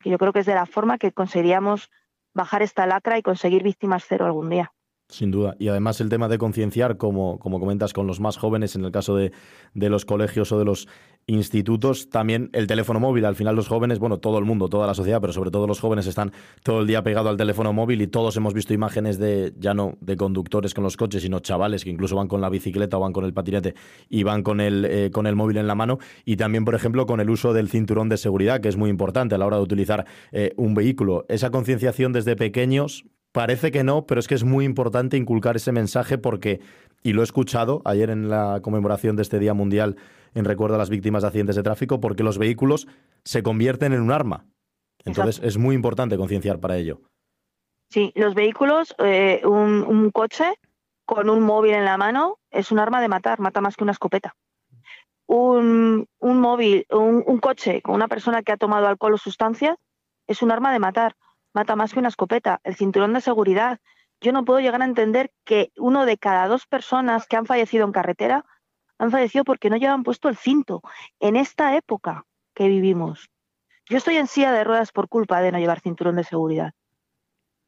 Que 0.00 0.10
yo 0.10 0.18
creo 0.18 0.32
que 0.32 0.40
es 0.40 0.46
de 0.46 0.54
la 0.54 0.66
forma 0.66 0.98
que 0.98 1.12
conseguiríamos 1.12 1.90
bajar 2.34 2.62
esta 2.62 2.86
lacra 2.86 3.18
y 3.18 3.22
conseguir 3.22 3.62
víctimas 3.62 4.04
cero 4.08 4.26
algún 4.26 4.48
día. 4.48 4.72
Sin 5.08 5.30
duda. 5.30 5.54
Y 5.58 5.68
además 5.68 6.00
el 6.00 6.08
tema 6.08 6.28
de 6.28 6.38
concienciar, 6.38 6.96
como, 6.96 7.38
como 7.38 7.60
comentas, 7.60 7.92
con 7.92 8.06
los 8.06 8.18
más 8.18 8.38
jóvenes, 8.38 8.74
en 8.74 8.84
el 8.84 8.92
caso 8.92 9.14
de, 9.14 9.32
de, 9.74 9.90
los 9.90 10.06
colegios 10.06 10.50
o 10.52 10.58
de 10.58 10.64
los 10.64 10.88
institutos, 11.26 12.10
también 12.10 12.50
el 12.52 12.66
teléfono 12.66 13.00
móvil. 13.00 13.24
Al 13.24 13.36
final 13.36 13.54
los 13.56 13.68
jóvenes, 13.68 13.98
bueno, 13.98 14.18
todo 14.18 14.38
el 14.38 14.44
mundo, 14.44 14.68
toda 14.68 14.86
la 14.86 14.94
sociedad, 14.94 15.20
pero 15.20 15.32
sobre 15.32 15.50
todo 15.50 15.66
los 15.66 15.80
jóvenes 15.80 16.06
están 16.06 16.32
todo 16.62 16.80
el 16.80 16.86
día 16.86 17.02
pegado 17.02 17.28
al 17.28 17.36
teléfono 17.36 17.72
móvil 17.72 18.02
y 18.02 18.06
todos 18.06 18.36
hemos 18.36 18.54
visto 18.54 18.74
imágenes 18.74 19.18
de, 19.18 19.52
ya 19.58 19.74
no 19.74 19.96
de 20.00 20.16
conductores 20.16 20.74
con 20.74 20.84
los 20.84 20.96
coches, 20.96 21.22
sino 21.22 21.40
chavales 21.40 21.84
que 21.84 21.90
incluso 21.90 22.16
van 22.16 22.28
con 22.28 22.40
la 22.40 22.48
bicicleta 22.48 22.96
o 22.96 23.00
van 23.00 23.12
con 23.12 23.24
el 23.24 23.32
patinete 23.32 23.74
y 24.08 24.22
van 24.22 24.42
con 24.42 24.60
el, 24.60 24.84
eh, 24.84 25.10
con 25.12 25.26
el 25.26 25.36
móvil 25.36 25.58
en 25.58 25.66
la 25.66 25.74
mano. 25.74 25.98
Y 26.24 26.36
también, 26.36 26.64
por 26.64 26.74
ejemplo, 26.74 27.06
con 27.06 27.20
el 27.20 27.30
uso 27.30 27.52
del 27.52 27.68
cinturón 27.68 28.08
de 28.08 28.16
seguridad, 28.16 28.60
que 28.60 28.68
es 28.68 28.76
muy 28.76 28.90
importante 28.90 29.34
a 29.34 29.38
la 29.38 29.46
hora 29.46 29.56
de 29.56 29.62
utilizar 29.62 30.06
eh, 30.32 30.52
un 30.56 30.74
vehículo. 30.74 31.24
Esa 31.28 31.50
concienciación 31.50 32.12
desde 32.12 32.36
pequeños 32.36 33.04
Parece 33.32 33.70
que 33.72 33.82
no, 33.82 34.06
pero 34.06 34.20
es 34.20 34.28
que 34.28 34.34
es 34.34 34.44
muy 34.44 34.66
importante 34.66 35.16
inculcar 35.16 35.56
ese 35.56 35.72
mensaje 35.72 36.18
porque, 36.18 36.60
y 37.02 37.14
lo 37.14 37.22
he 37.22 37.24
escuchado 37.24 37.80
ayer 37.86 38.10
en 38.10 38.28
la 38.28 38.60
conmemoración 38.62 39.16
de 39.16 39.22
este 39.22 39.38
Día 39.38 39.54
Mundial 39.54 39.96
en 40.34 40.44
recuerdo 40.44 40.76
a 40.76 40.78
las 40.78 40.90
víctimas 40.90 41.22
de 41.22 41.28
accidentes 41.28 41.56
de 41.56 41.62
tráfico, 41.62 42.00
porque 42.00 42.22
los 42.22 42.38
vehículos 42.38 42.86
se 43.24 43.42
convierten 43.42 43.92
en 43.92 44.00
un 44.00 44.12
arma. 44.12 44.46
Entonces 45.04 45.40
es 45.42 45.58
muy 45.58 45.74
importante 45.74 46.16
concienciar 46.16 46.60
para 46.60 46.76
ello. 46.76 47.00
Sí, 47.90 48.12
los 48.14 48.34
vehículos, 48.34 48.94
eh, 48.98 49.42
un, 49.44 50.10
coche 50.10 50.54
con 51.04 51.28
un 51.28 51.42
móvil 51.42 51.74
en 51.74 51.84
la 51.84 51.98
mano 51.98 52.38
es 52.50 52.72
un 52.72 52.78
arma 52.78 53.00
de 53.00 53.08
matar, 53.08 53.40
mata 53.40 53.60
más 53.60 53.76
que 53.76 53.84
una 53.84 53.92
escopeta. 53.92 54.34
Un, 55.26 56.06
móvil, 56.20 56.86
un, 56.90 57.22
un 57.26 57.38
coche 57.38 57.82
con 57.82 57.94
una 57.94 58.08
persona 58.08 58.42
que 58.42 58.52
ha 58.52 58.56
tomado 58.56 58.86
alcohol 58.86 59.14
o 59.14 59.18
sustancias 59.18 59.76
es 60.26 60.42
un 60.42 60.50
arma 60.50 60.72
de 60.72 60.78
matar 60.78 61.16
mata 61.52 61.76
más 61.76 61.92
que 61.92 61.98
una 61.98 62.08
escopeta, 62.08 62.60
el 62.64 62.76
cinturón 62.76 63.12
de 63.12 63.20
seguridad. 63.20 63.80
Yo 64.20 64.32
no 64.32 64.44
puedo 64.44 64.60
llegar 64.60 64.82
a 64.82 64.86
entender 64.86 65.32
que 65.44 65.72
uno 65.76 66.06
de 66.06 66.18
cada 66.18 66.46
dos 66.48 66.66
personas 66.66 67.26
que 67.26 67.36
han 67.36 67.46
fallecido 67.46 67.84
en 67.84 67.92
carretera 67.92 68.44
han 69.02 69.10
fallecido 69.10 69.42
porque 69.42 69.68
no 69.68 69.76
llevan 69.78 70.04
puesto 70.04 70.28
el 70.28 70.36
cinto 70.36 70.80
en 71.18 71.34
esta 71.34 71.76
época 71.76 72.24
que 72.54 72.68
vivimos. 72.68 73.30
Yo 73.90 73.98
estoy 73.98 74.16
en 74.16 74.28
silla 74.28 74.52
de 74.52 74.62
ruedas 74.62 74.92
por 74.92 75.08
culpa 75.08 75.40
de 75.40 75.50
no 75.50 75.58
llevar 75.58 75.80
cinturón 75.80 76.14
de 76.14 76.22
seguridad. 76.22 76.72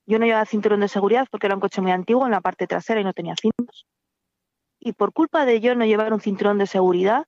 Yo 0.06 0.20
no 0.20 0.26
llevaba 0.26 0.46
cinturón 0.46 0.78
de 0.78 0.86
seguridad 0.86 1.26
porque 1.28 1.48
era 1.48 1.56
un 1.56 1.60
coche 1.60 1.80
muy 1.80 1.90
antiguo 1.90 2.24
en 2.24 2.30
la 2.30 2.40
parte 2.40 2.68
trasera 2.68 3.00
y 3.00 3.04
no 3.04 3.12
tenía 3.12 3.34
cintos. 3.34 3.84
Y 4.78 4.92
por 4.92 5.12
culpa 5.12 5.44
de 5.44 5.60
yo 5.60 5.74
no 5.74 5.84
llevar 5.84 6.12
un 6.12 6.20
cinturón 6.20 6.58
de 6.58 6.68
seguridad, 6.68 7.24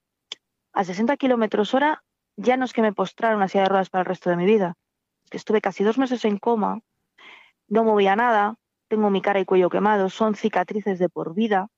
a 0.73 0.85
60 0.85 1.17
kilómetros 1.17 1.75
hora 1.75 2.05
ya 2.37 2.57
no 2.57 2.65
es 2.65 2.73
que 2.73 2.83
me 2.83 2.93
postrara 2.93 3.35
una 3.35 3.49
silla 3.49 3.65
de 3.65 3.71
ruedas 3.71 3.91
para 3.91 4.03
el 4.03 4.07
resto 4.07 4.31
de 4.31 4.37
mi 4.37 4.47
vida, 4.47 4.75
que 5.31 5.37
estuve 5.37 5.61
casi 5.61 5.83
dos 5.83 5.99
meses 5.99 6.25
en 6.25 6.39
coma, 6.39 6.79
no 7.67 7.83
movía 7.83 8.15
nada, 8.15 8.55
tengo 8.87 9.11
mi 9.11 9.21
cara 9.21 9.41
y 9.41 9.45
cuello 9.45 9.69
quemados, 9.69 10.15
son 10.15 10.37
cicatrices 10.37 11.01
de 11.01 11.09
por 11.09 11.35
vida 11.35 11.71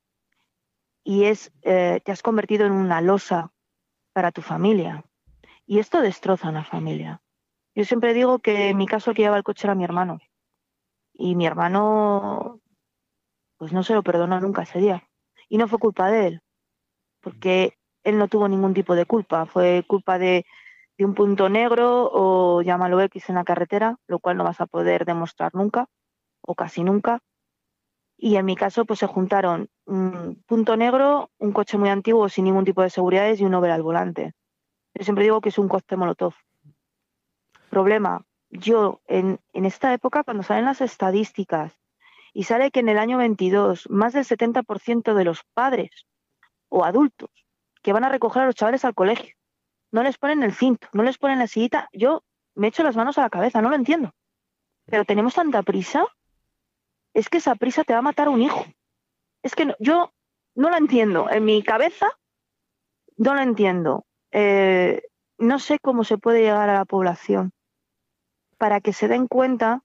y 1.09 1.25
es, 1.25 1.51
eh, 1.63 2.03
te 2.05 2.13
has 2.13 2.21
convertido 2.21 2.67
en 2.67 2.73
una 2.73 3.01
losa 3.01 3.51
para 4.13 4.31
tu 4.31 4.43
familia. 4.43 5.07
Y 5.65 5.79
esto 5.79 6.03
destroza 6.03 6.49
a 6.49 6.51
una 6.51 6.65
familia. 6.65 7.23
Yo 7.75 7.85
siempre 7.85 8.13
digo 8.13 8.41
que 8.41 8.69
en 8.69 8.77
mi 8.77 8.87
caso 8.87 9.11
el 9.11 9.17
que 9.17 9.23
llevaba 9.23 9.39
el 9.39 9.43
coche 9.43 9.67
era 9.67 9.75
mi 9.75 9.85
hermano. 9.85 10.19
Y 11.15 11.35
mi 11.35 11.47
hermano, 11.47 12.61
pues 13.57 13.73
no 13.73 13.83
se 13.85 13.95
lo 13.95 14.03
perdonó 14.03 14.39
nunca 14.39 14.65
ese 14.65 14.81
día. 14.81 15.09
Y 15.49 15.57
no 15.57 15.67
fue 15.67 15.79
culpa 15.79 16.11
de 16.11 16.27
él, 16.27 16.43
porque 17.23 17.79
él 18.05 18.19
no 18.19 18.29
tuvo 18.29 18.47
ningún 18.47 18.75
tipo 18.75 18.95
de 18.95 19.07
culpa. 19.07 19.47
Fue 19.47 19.85
culpa 19.89 20.19
de, 20.19 20.45
de 20.99 21.07
un 21.07 21.15
punto 21.15 21.49
negro 21.49 22.11
o 22.13 22.61
llámalo 22.61 23.01
X 23.01 23.31
en 23.31 23.37
la 23.37 23.45
carretera, 23.45 23.97
lo 24.09 24.19
cual 24.19 24.37
no 24.37 24.45
vas 24.45 24.61
a 24.61 24.67
poder 24.67 25.07
demostrar 25.07 25.55
nunca 25.55 25.89
o 26.43 26.55
casi 26.55 26.85
nunca. 26.85 27.21
Y 28.21 28.37
en 28.37 28.45
mi 28.45 28.57
caso, 28.57 28.85
pues 28.85 28.99
se 28.99 29.07
juntaron 29.07 29.71
un 29.87 30.43
punto 30.47 30.77
negro, 30.77 31.31
un 31.39 31.53
coche 31.53 31.79
muy 31.79 31.89
antiguo 31.89 32.29
sin 32.29 32.45
ningún 32.45 32.65
tipo 32.65 32.83
de 32.83 32.91
seguridades 32.91 33.41
y 33.41 33.45
un 33.45 33.55
over 33.55 33.71
al 33.71 33.83
volante. 33.83 34.35
Yo 34.95 35.05
siempre 35.05 35.25
digo 35.25 35.41
que 35.41 35.51
es 35.51 35.59
un 35.59 35.69
coste 35.69 35.97
molotov. 35.97 36.35
Problema, 37.71 38.27
yo 38.51 39.01
en, 39.07 39.39
en 39.53 39.65
esta 39.65 39.95
época, 39.95 40.25
cuando 40.25 40.43
salen 40.43 40.65
las 40.65 40.81
estadísticas 40.81 41.79
y 42.35 42.43
sale 42.45 42.73
que 42.73 42.81
en 42.81 42.89
el 42.89 42.99
año 42.99 43.19
22 43.19 43.89
más 43.89 44.15
del 44.15 44.25
70% 44.25 45.15
de 45.15 45.25
los 45.25 45.45
padres 45.55 46.07
o 46.69 46.85
adultos 46.85 47.31
que 47.83 47.93
van 47.93 48.05
a 48.05 48.09
recoger 48.09 48.43
a 48.43 48.47
los 48.47 48.57
chavales 48.57 48.85
al 48.85 48.95
colegio 48.95 49.39
no 49.91 50.03
les 50.03 50.19
ponen 50.19 50.43
el 50.43 50.53
cinto, 50.53 50.89
no 50.93 51.03
les 51.03 51.19
ponen 51.19 51.39
la 51.39 51.47
sillita, 51.47 51.89
yo 51.93 52.23
me 52.55 52.69
echo 52.69 52.83
las 52.83 52.97
manos 52.97 53.19
a 53.19 53.23
la 53.23 53.31
cabeza, 53.31 53.63
no 53.63 53.71
lo 53.71 53.77
entiendo. 53.77 54.13
Pero 54.87 55.05
tenemos 55.05 55.35
tanta 55.35 55.63
prisa, 55.63 56.05
es 57.19 57.29
que 57.29 57.39
esa 57.39 57.57
prisa 57.57 57.83
te 57.83 57.93
va 57.93 57.99
a 57.99 58.03
matar 58.03 58.29
a 58.29 58.31
un 58.31 58.43
hijo. 58.43 58.65
Es 59.43 59.57
que 59.57 59.75
yo 59.81 60.13
no 60.55 60.71
lo 60.71 60.77
entiendo. 60.77 61.29
En 61.29 61.45
mi 61.45 61.65
cabeza 61.65 62.09
no 63.17 63.35
lo 63.35 63.41
entiendo. 63.41 64.07
Eh, 64.31 65.03
no 65.37 65.59
sé 65.59 65.81
cómo 65.81 66.05
se 66.05 66.17
puede 66.17 66.43
llegar 66.43 66.69
a 66.69 66.75
la 66.75 66.85
población 66.85 67.53
para 68.57 68.81
que 68.81 68.93
se 68.93 69.09
den 69.09 69.27
cuenta 69.27 69.83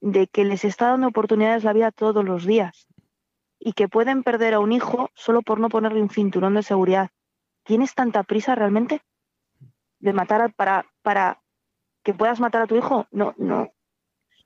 de 0.00 0.26
que 0.26 0.44
les 0.44 0.64
está 0.64 0.88
dando 0.88 1.08
oportunidades 1.08 1.64
la 1.64 1.72
vida 1.72 1.92
todos 1.92 2.22
los 2.24 2.44
días 2.44 2.86
y 3.58 3.72
que 3.72 3.88
pueden 3.88 4.22
perder 4.22 4.52
a 4.52 4.60
un 4.60 4.72
hijo 4.72 5.10
solo 5.14 5.40
por 5.40 5.60
no 5.60 5.70
ponerle 5.70 6.02
un 6.02 6.10
cinturón 6.10 6.54
de 6.54 6.62
seguridad. 6.62 7.08
¿Tienes 7.64 7.94
tanta 7.94 8.22
prisa 8.22 8.54
realmente 8.54 9.00
de 9.98 10.12
matar 10.12 10.52
para 10.54 10.84
para 11.02 11.42
que 12.02 12.12
puedas 12.12 12.38
matar 12.38 12.62
a 12.62 12.66
tu 12.66 12.76
hijo? 12.76 13.06
No, 13.10 13.34
no. 13.38 13.72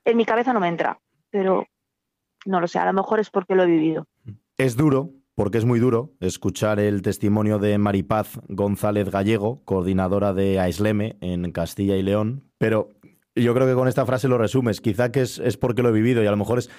En 0.05 0.15
mi 0.15 0.25
cabeza 0.25 0.53
no 0.53 0.61
me 0.61 0.69
entra, 0.69 0.99
pero 1.29 1.67
no 2.45 2.59
lo 2.59 2.67
sé, 2.67 2.79
a 2.79 2.85
lo 2.85 2.93
mejor 2.93 3.19
es 3.19 3.29
porque 3.29 3.55
lo 3.55 3.63
he 3.63 3.67
vivido. 3.67 4.07
Es 4.57 4.75
duro, 4.75 5.11
porque 5.35 5.57
es 5.57 5.65
muy 5.65 5.79
duro 5.79 6.13
escuchar 6.19 6.79
el 6.79 7.01
testimonio 7.01 7.59
de 7.59 7.77
Maripaz 7.77 8.39
González 8.47 9.09
Gallego, 9.09 9.63
coordinadora 9.65 10.33
de 10.33 10.59
AISLEME 10.59 11.17
en 11.21 11.51
Castilla 11.51 11.95
y 11.95 12.03
León, 12.03 12.43
pero 12.57 12.89
yo 13.35 13.53
creo 13.53 13.67
que 13.67 13.75
con 13.75 13.87
esta 13.87 14.05
frase 14.05 14.27
lo 14.27 14.37
resumes. 14.37 14.81
Quizá 14.81 15.11
que 15.11 15.21
es, 15.21 15.39
es, 15.39 15.57
porque 15.57 15.81
lo 15.81 15.89
he 15.89 15.93
vivido 15.93 16.23
y 16.23 16.27
a 16.27 16.31
lo 16.31 16.37
mejor 16.37 16.59
es 16.59 16.69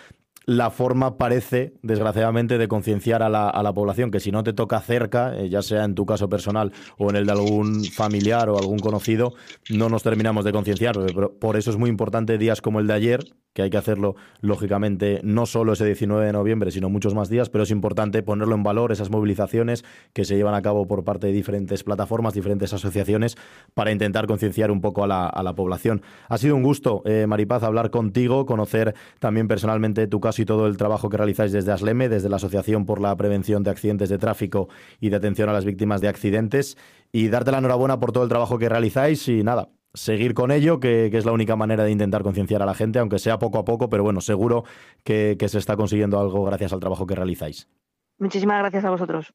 la 0.45 0.71
forma, 0.71 1.19
parece, 1.19 1.75
desgraciadamente, 1.83 2.59
de 2.59 2.69
concienciar 2.69 3.23
a 3.23 3.29
la, 3.29 3.49
a 3.49 3.63
la, 3.63 3.73
población 3.73 4.11
que 4.11 4.21
si 4.21 4.33
no 4.33 4.43
te 4.43 4.53
toca 4.53 4.81
cerca, 4.81 5.37
eh, 5.37 5.49
ya 5.49 5.63
sea 5.63 5.85
en 5.85 5.95
tu 5.95 6.05
caso 6.05 6.29
personal 6.29 6.73
o 6.99 7.11
en 7.11 7.17
el 7.17 7.27
de 7.27 7.33
algún 7.33 7.85
familiar 7.85 8.49
o 8.49 8.59
algún 8.59 8.81
conocido, 8.81 9.35
no 9.71 9.89
nos 9.89 10.03
terminamos 10.03 10.45
de 10.45 10.53
concienciar. 10.53 10.97
Por 11.41 11.57
eso 11.57 11.71
es 11.71 11.77
muy 11.77 11.89
importante 11.89 12.39
días 12.39 12.61
como 12.61 12.81
el 12.81 12.87
de 12.87 12.95
ayer, 12.95 13.25
que 13.53 13.63
hay 13.63 13.71
que 13.71 13.77
hacerlo, 13.77 14.17
lógicamente, 14.41 15.21
no 15.23 15.47
solo 15.47 15.75
ese 15.75 15.85
19 15.85 16.27
de 16.27 16.33
noviembre, 16.33 16.71
sino 16.71 16.89
muchos 16.89 17.15
más 17.15 17.29
días, 17.29 17.51
pero 17.51 17.65
es 17.65 17.71
importante 17.71 18.23
ponerlo 18.23 18.55
en 18.55 18.63
valor, 18.63 18.93
esas 18.93 19.11
movilizaciones 19.11 19.85
que 20.13 20.25
se 20.25 20.37
llevan 20.37 20.55
a 20.55 20.63
cabo 20.63 20.87
por 20.87 21.05
parte 21.05 21.27
de 21.27 21.33
diferentes 21.33 21.85
plataformas, 21.85 22.35
diferentes 22.35 22.73
asociaciones, 22.73 23.37
para 23.75 23.93
intentar 23.93 24.27
concienciar 24.27 24.71
un 24.71 24.81
poco 24.81 25.05
a 25.05 25.07
la, 25.07 25.53
población. 25.53 26.01
Ha 26.31 26.39
sido 26.39 26.57
un 26.57 26.63
gusto, 26.63 27.03
eh, 27.05 27.27
Maripaz, 27.27 27.63
hablar 27.63 27.91
contigo, 27.91 28.47
conocer 28.47 28.95
también 29.19 29.49
personalmente 29.49 30.07
tu 30.07 30.19
caso 30.19 30.41
y 30.41 30.47
todo 30.47 30.67
el 30.67 30.79
trabajo 30.79 31.11
que 31.11 31.19
realizáis 31.19 31.53
desde 31.53 31.73
ASLEME, 31.73 32.09
desde 32.09 32.31
la 32.31 32.37
Asociación 32.37 32.87
por 32.87 33.01
la 33.01 33.15
Prevención 33.17 33.63
de 33.63 33.71
Accidentes 33.71 34.09
de 34.09 34.17
Tráfico 34.17 34.69
y 34.99 35.11
de 35.11 35.17
Atención 35.17 35.51
a 35.51 35.53
las 35.53 35.67
Víctimas 35.67 36.01
de 36.01 36.09
Accidentes, 36.09 36.79
y 37.13 37.29
darte 37.29 37.53
la 37.53 37.59
enhorabuena 37.59 38.01
por 38.01 38.13
todo 38.13 38.25
el 38.25 38.31
trabajo 38.31 38.59
que 38.59 38.71
realizáis 38.71 39.29
y 39.29 39.43
nada, 39.43 39.69
seguir 39.95 40.35
con 40.35 40.51
ello, 40.51 40.81
que, 40.81 41.07
es 41.07 41.25
la 41.25 41.33
única 41.33 41.57
manera 41.57 41.85
de 41.85 41.91
intentar 41.91 42.23
concienciar 42.23 42.63
a 42.63 42.67
la 42.67 42.75
gente, 42.75 42.99
aunque 42.99 43.19
sea 43.19 43.39
poco 43.39 43.59
a 43.59 43.65
poco, 43.65 43.89
pero 43.89 44.03
bueno, 44.03 44.21
seguro 44.21 44.65
que, 45.05 45.37
que 45.39 45.49
se 45.49 45.59
está 45.59 45.77
consiguiendo 45.77 46.19
algo 46.19 46.45
gracias 46.45 46.73
al 46.73 46.81
trabajo 46.81 47.07
que 47.07 47.15
realizáis. 47.15 47.69
Muchísimas 48.19 48.59
gracias 48.59 48.85
a 48.85 48.91
vosotros. 48.91 49.35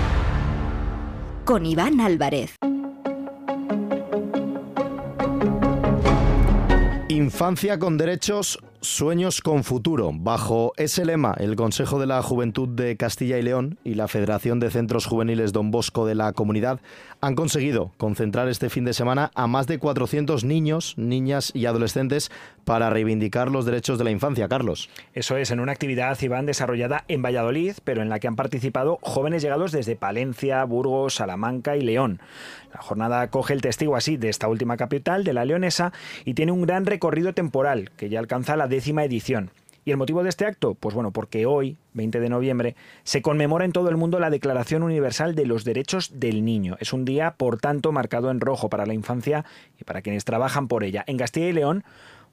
con 1.51 1.65
Iván 1.65 1.99
Álvarez. 1.99 2.55
Infancia 7.09 7.77
con 7.77 7.97
derechos, 7.97 8.57
sueños 8.81 9.41
con 9.41 9.63
futuro. 9.63 10.11
Bajo 10.13 10.73
ese 10.75 11.05
lema, 11.05 11.35
el 11.37 11.55
Consejo 11.55 11.99
de 11.99 12.07
la 12.07 12.21
Juventud 12.23 12.67
de 12.67 12.97
Castilla 12.97 13.37
y 13.37 13.43
León 13.43 13.77
y 13.83 13.93
la 13.93 14.07
Federación 14.07 14.59
de 14.59 14.71
Centros 14.71 15.05
Juveniles 15.05 15.53
Don 15.53 15.69
Bosco 15.69 16.05
de 16.07 16.15
la 16.15 16.33
Comunidad 16.33 16.79
han 17.21 17.35
conseguido 17.35 17.91
concentrar 17.97 18.49
este 18.49 18.69
fin 18.69 18.83
de 18.83 18.93
semana 18.93 19.31
a 19.35 19.45
más 19.45 19.67
de 19.67 19.77
400 19.77 20.43
niños, 20.43 20.95
niñas 20.97 21.51
y 21.53 21.67
adolescentes 21.67 22.31
para 22.65 22.89
reivindicar 22.89 23.51
los 23.51 23.65
derechos 23.65 23.99
de 23.99 24.03
la 24.03 24.11
infancia. 24.11 24.47
Carlos. 24.47 24.89
Eso 25.13 25.37
es, 25.37 25.51
en 25.51 25.59
una 25.59 25.71
actividad, 25.71 26.19
Iván, 26.19 26.47
desarrollada 26.47 27.05
en 27.07 27.21
Valladolid, 27.21 27.75
pero 27.83 28.01
en 28.01 28.09
la 28.09 28.19
que 28.19 28.27
han 28.27 28.35
participado 28.35 28.97
jóvenes 29.01 29.43
llegados 29.43 29.71
desde 29.71 29.95
Palencia, 29.95 30.63
Burgos, 30.63 31.15
Salamanca 31.15 31.77
y 31.77 31.81
León. 31.81 32.19
La 32.73 32.81
jornada 32.81 33.29
coge 33.29 33.53
el 33.53 33.61
testigo 33.61 33.95
así 33.95 34.17
de 34.17 34.29
esta 34.29 34.47
última 34.47 34.77
capital, 34.77 35.23
de 35.23 35.33
la 35.33 35.45
leonesa, 35.45 35.91
y 36.25 36.33
tiene 36.33 36.51
un 36.51 36.61
gran 36.61 36.85
recorrido 36.85 37.33
temporal, 37.33 37.91
que 37.97 38.09
ya 38.09 38.19
alcanza 38.19 38.55
la 38.55 38.67
décima 38.71 39.03
edición. 39.03 39.51
¿Y 39.83 39.91
el 39.91 39.97
motivo 39.97 40.21
de 40.21 40.29
este 40.29 40.45
acto? 40.45 40.75
Pues 40.75 40.93
bueno, 40.93 41.11
porque 41.11 41.47
hoy, 41.47 41.77
20 41.93 42.19
de 42.19 42.29
noviembre, 42.29 42.75
se 43.03 43.23
conmemora 43.23 43.65
en 43.65 43.71
todo 43.71 43.89
el 43.89 43.97
mundo 43.97 44.19
la 44.19 44.29
Declaración 44.29 44.83
Universal 44.83 45.33
de 45.33 45.47
los 45.47 45.63
Derechos 45.63 46.19
del 46.19 46.45
Niño. 46.45 46.77
Es 46.79 46.93
un 46.93 47.03
día, 47.03 47.33
por 47.35 47.57
tanto, 47.57 47.91
marcado 47.91 48.29
en 48.29 48.41
rojo 48.41 48.69
para 48.69 48.85
la 48.85 48.93
infancia 48.93 49.43
y 49.79 49.83
para 49.83 50.03
quienes 50.03 50.23
trabajan 50.23 50.67
por 50.67 50.83
ella. 50.83 51.03
En 51.07 51.17
Castilla 51.17 51.47
y 51.47 51.53
León, 51.53 51.83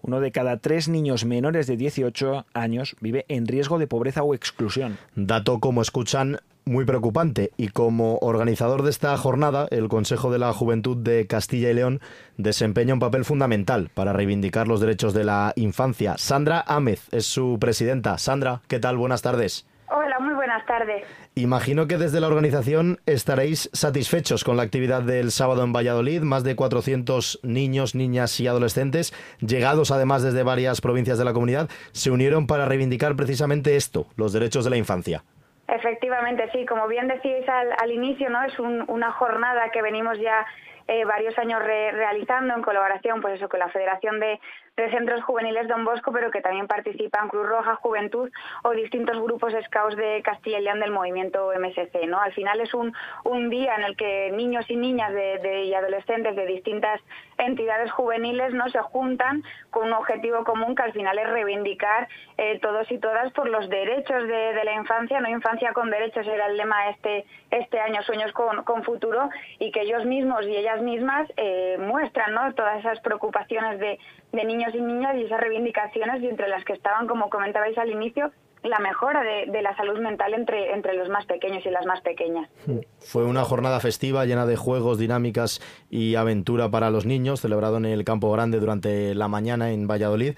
uno 0.02 0.20
de 0.20 0.32
cada 0.32 0.58
tres 0.58 0.88
niños 0.88 1.24
menores 1.24 1.66
de 1.66 1.76
18 1.76 2.46
años 2.54 2.96
vive 3.00 3.24
en 3.28 3.46
riesgo 3.46 3.78
de 3.78 3.86
pobreza 3.86 4.22
o 4.22 4.34
exclusión. 4.34 4.98
Dato, 5.14 5.58
como 5.58 5.82
escuchan, 5.82 6.38
muy 6.68 6.84
preocupante 6.84 7.50
y 7.56 7.68
como 7.68 8.18
organizador 8.18 8.82
de 8.82 8.90
esta 8.90 9.16
jornada, 9.16 9.66
el 9.70 9.88
Consejo 9.88 10.30
de 10.30 10.38
la 10.38 10.52
Juventud 10.52 10.96
de 10.96 11.26
Castilla 11.26 11.70
y 11.70 11.74
León 11.74 12.00
desempeña 12.36 12.94
un 12.94 13.00
papel 13.00 13.24
fundamental 13.24 13.90
para 13.94 14.12
reivindicar 14.12 14.68
los 14.68 14.80
derechos 14.80 15.14
de 15.14 15.24
la 15.24 15.52
infancia. 15.56 16.16
Sandra 16.18 16.64
Ámez 16.66 17.08
es 17.10 17.26
su 17.26 17.58
presidenta. 17.58 18.18
Sandra, 18.18 18.62
¿qué 18.68 18.78
tal? 18.78 18.96
Buenas 18.96 19.22
tardes. 19.22 19.66
Hola, 19.90 20.18
muy 20.18 20.34
buenas 20.34 20.66
tardes. 20.66 21.06
Imagino 21.34 21.86
que 21.86 21.96
desde 21.96 22.20
la 22.20 22.26
organización 22.26 22.98
estaréis 23.06 23.70
satisfechos 23.72 24.44
con 24.44 24.56
la 24.56 24.62
actividad 24.62 25.02
del 25.02 25.30
sábado 25.30 25.64
en 25.64 25.72
Valladolid. 25.72 26.20
Más 26.20 26.44
de 26.44 26.56
400 26.56 27.40
niños, 27.42 27.94
niñas 27.94 28.38
y 28.40 28.46
adolescentes, 28.46 29.12
llegados 29.40 29.90
además 29.90 30.22
desde 30.22 30.42
varias 30.42 30.80
provincias 30.80 31.18
de 31.18 31.24
la 31.24 31.32
comunidad, 31.32 31.70
se 31.92 32.10
unieron 32.10 32.46
para 32.46 32.66
reivindicar 32.66 33.16
precisamente 33.16 33.76
esto, 33.76 34.06
los 34.16 34.32
derechos 34.32 34.64
de 34.64 34.70
la 34.70 34.76
infancia. 34.76 35.24
Efectivamente, 35.68 36.48
sí. 36.52 36.66
Como 36.66 36.86
bien 36.88 37.08
decíais 37.08 37.46
al, 37.48 37.90
inicio, 37.90 38.28
no 38.28 38.42
es 38.42 38.58
una 38.58 39.12
jornada 39.12 39.70
que 39.70 39.80
venimos 39.80 40.18
ya 40.18 40.46
eh, 40.86 41.04
varios 41.04 41.36
años 41.38 41.62
realizando 41.62 42.54
en 42.54 42.62
colaboración, 42.62 43.20
pues 43.20 43.34
eso, 43.34 43.48
con 43.48 43.60
la 43.60 43.68
Federación 43.68 44.18
de, 44.20 44.40
de 44.82 44.90
Centros 44.90 45.22
Juveniles 45.24 45.66
Don 45.66 45.84
Bosco, 45.84 46.12
pero 46.12 46.30
que 46.30 46.40
también 46.40 46.68
participan 46.68 47.28
Cruz 47.28 47.46
Roja, 47.46 47.74
Juventud 47.76 48.30
o 48.62 48.70
distintos 48.70 49.20
grupos 49.20 49.52
scouts 49.66 49.96
de 49.96 50.22
Castilla 50.22 50.60
y 50.60 50.62
León 50.62 50.80
del 50.80 50.92
movimiento 50.92 51.50
MSC. 51.58 52.06
¿no? 52.06 52.20
Al 52.20 52.32
final 52.32 52.60
es 52.60 52.72
un, 52.74 52.94
un 53.24 53.50
día 53.50 53.74
en 53.74 53.82
el 53.82 53.96
que 53.96 54.30
niños 54.32 54.64
y 54.68 54.76
niñas 54.76 55.12
de, 55.12 55.64
y 55.64 55.74
adolescentes 55.74 56.36
de 56.36 56.46
distintas 56.46 57.00
entidades 57.38 57.90
juveniles 57.90 58.54
no 58.54 58.68
se 58.68 58.78
juntan 58.78 59.42
con 59.70 59.88
un 59.88 59.92
objetivo 59.94 60.44
común 60.44 60.74
que 60.74 60.82
al 60.82 60.92
final 60.92 61.18
es 61.18 61.28
reivindicar 61.28 62.08
eh, 62.36 62.58
todos 62.60 62.90
y 62.90 62.98
todas 62.98 63.32
por 63.32 63.48
los 63.48 63.68
derechos 63.68 64.26
de, 64.26 64.64
la 64.64 64.74
infancia, 64.74 65.20
no 65.20 65.28
infancia 65.28 65.72
con 65.72 65.90
derechos 65.90 66.26
era 66.26 66.46
el 66.46 66.56
lema 66.56 66.90
este, 66.90 67.24
este 67.50 67.80
año, 67.80 68.02
sueños 68.02 68.32
con, 68.32 68.64
con 68.64 68.82
futuro, 68.82 69.28
y 69.58 69.70
que 69.70 69.82
ellos 69.82 70.04
mismos 70.04 70.44
y 70.46 70.56
ellas 70.56 70.80
mismas 70.82 71.28
eh, 71.36 71.76
muestran 71.78 72.34
¿no? 72.34 72.52
todas 72.54 72.78
esas 72.80 73.00
preocupaciones 73.00 73.78
de, 73.78 73.98
de 74.32 74.44
niños 74.44 74.74
y 74.74 74.80
niñas 74.80 75.16
y 75.16 75.24
esas 75.24 75.40
reivindicaciones, 75.40 76.22
y 76.22 76.26
entre 76.28 76.48
las 76.48 76.64
que 76.64 76.74
estaban, 76.74 77.06
como 77.06 77.30
comentabais 77.30 77.76
al 77.78 77.90
inicio, 77.90 78.30
la 78.62 78.78
mejora 78.78 79.22
de, 79.22 79.62
la 79.62 79.76
salud 79.76 79.98
mental 80.00 80.34
entre, 80.34 80.72
entre 80.74 80.94
los 80.94 81.08
más 81.08 81.26
pequeños 81.26 81.64
y 81.64 81.70
las 81.70 81.86
más 81.86 82.00
pequeñas. 82.00 82.48
Fue 82.98 83.24
una 83.24 83.44
jornada 83.44 83.80
festiva 83.80 84.24
llena 84.24 84.46
de 84.46 84.56
juegos, 84.56 84.98
dinámicas 84.98 85.60
y 85.90 86.16
aventura 86.16 86.70
para 86.70 86.90
los 86.90 87.06
niños, 87.06 87.40
celebrado 87.40 87.76
en 87.76 87.84
el 87.84 88.04
Campo 88.04 88.30
Grande 88.32 88.58
durante 88.58 89.14
la 89.14 89.28
mañana 89.28 89.70
en 89.70 89.86
Valladolid, 89.86 90.34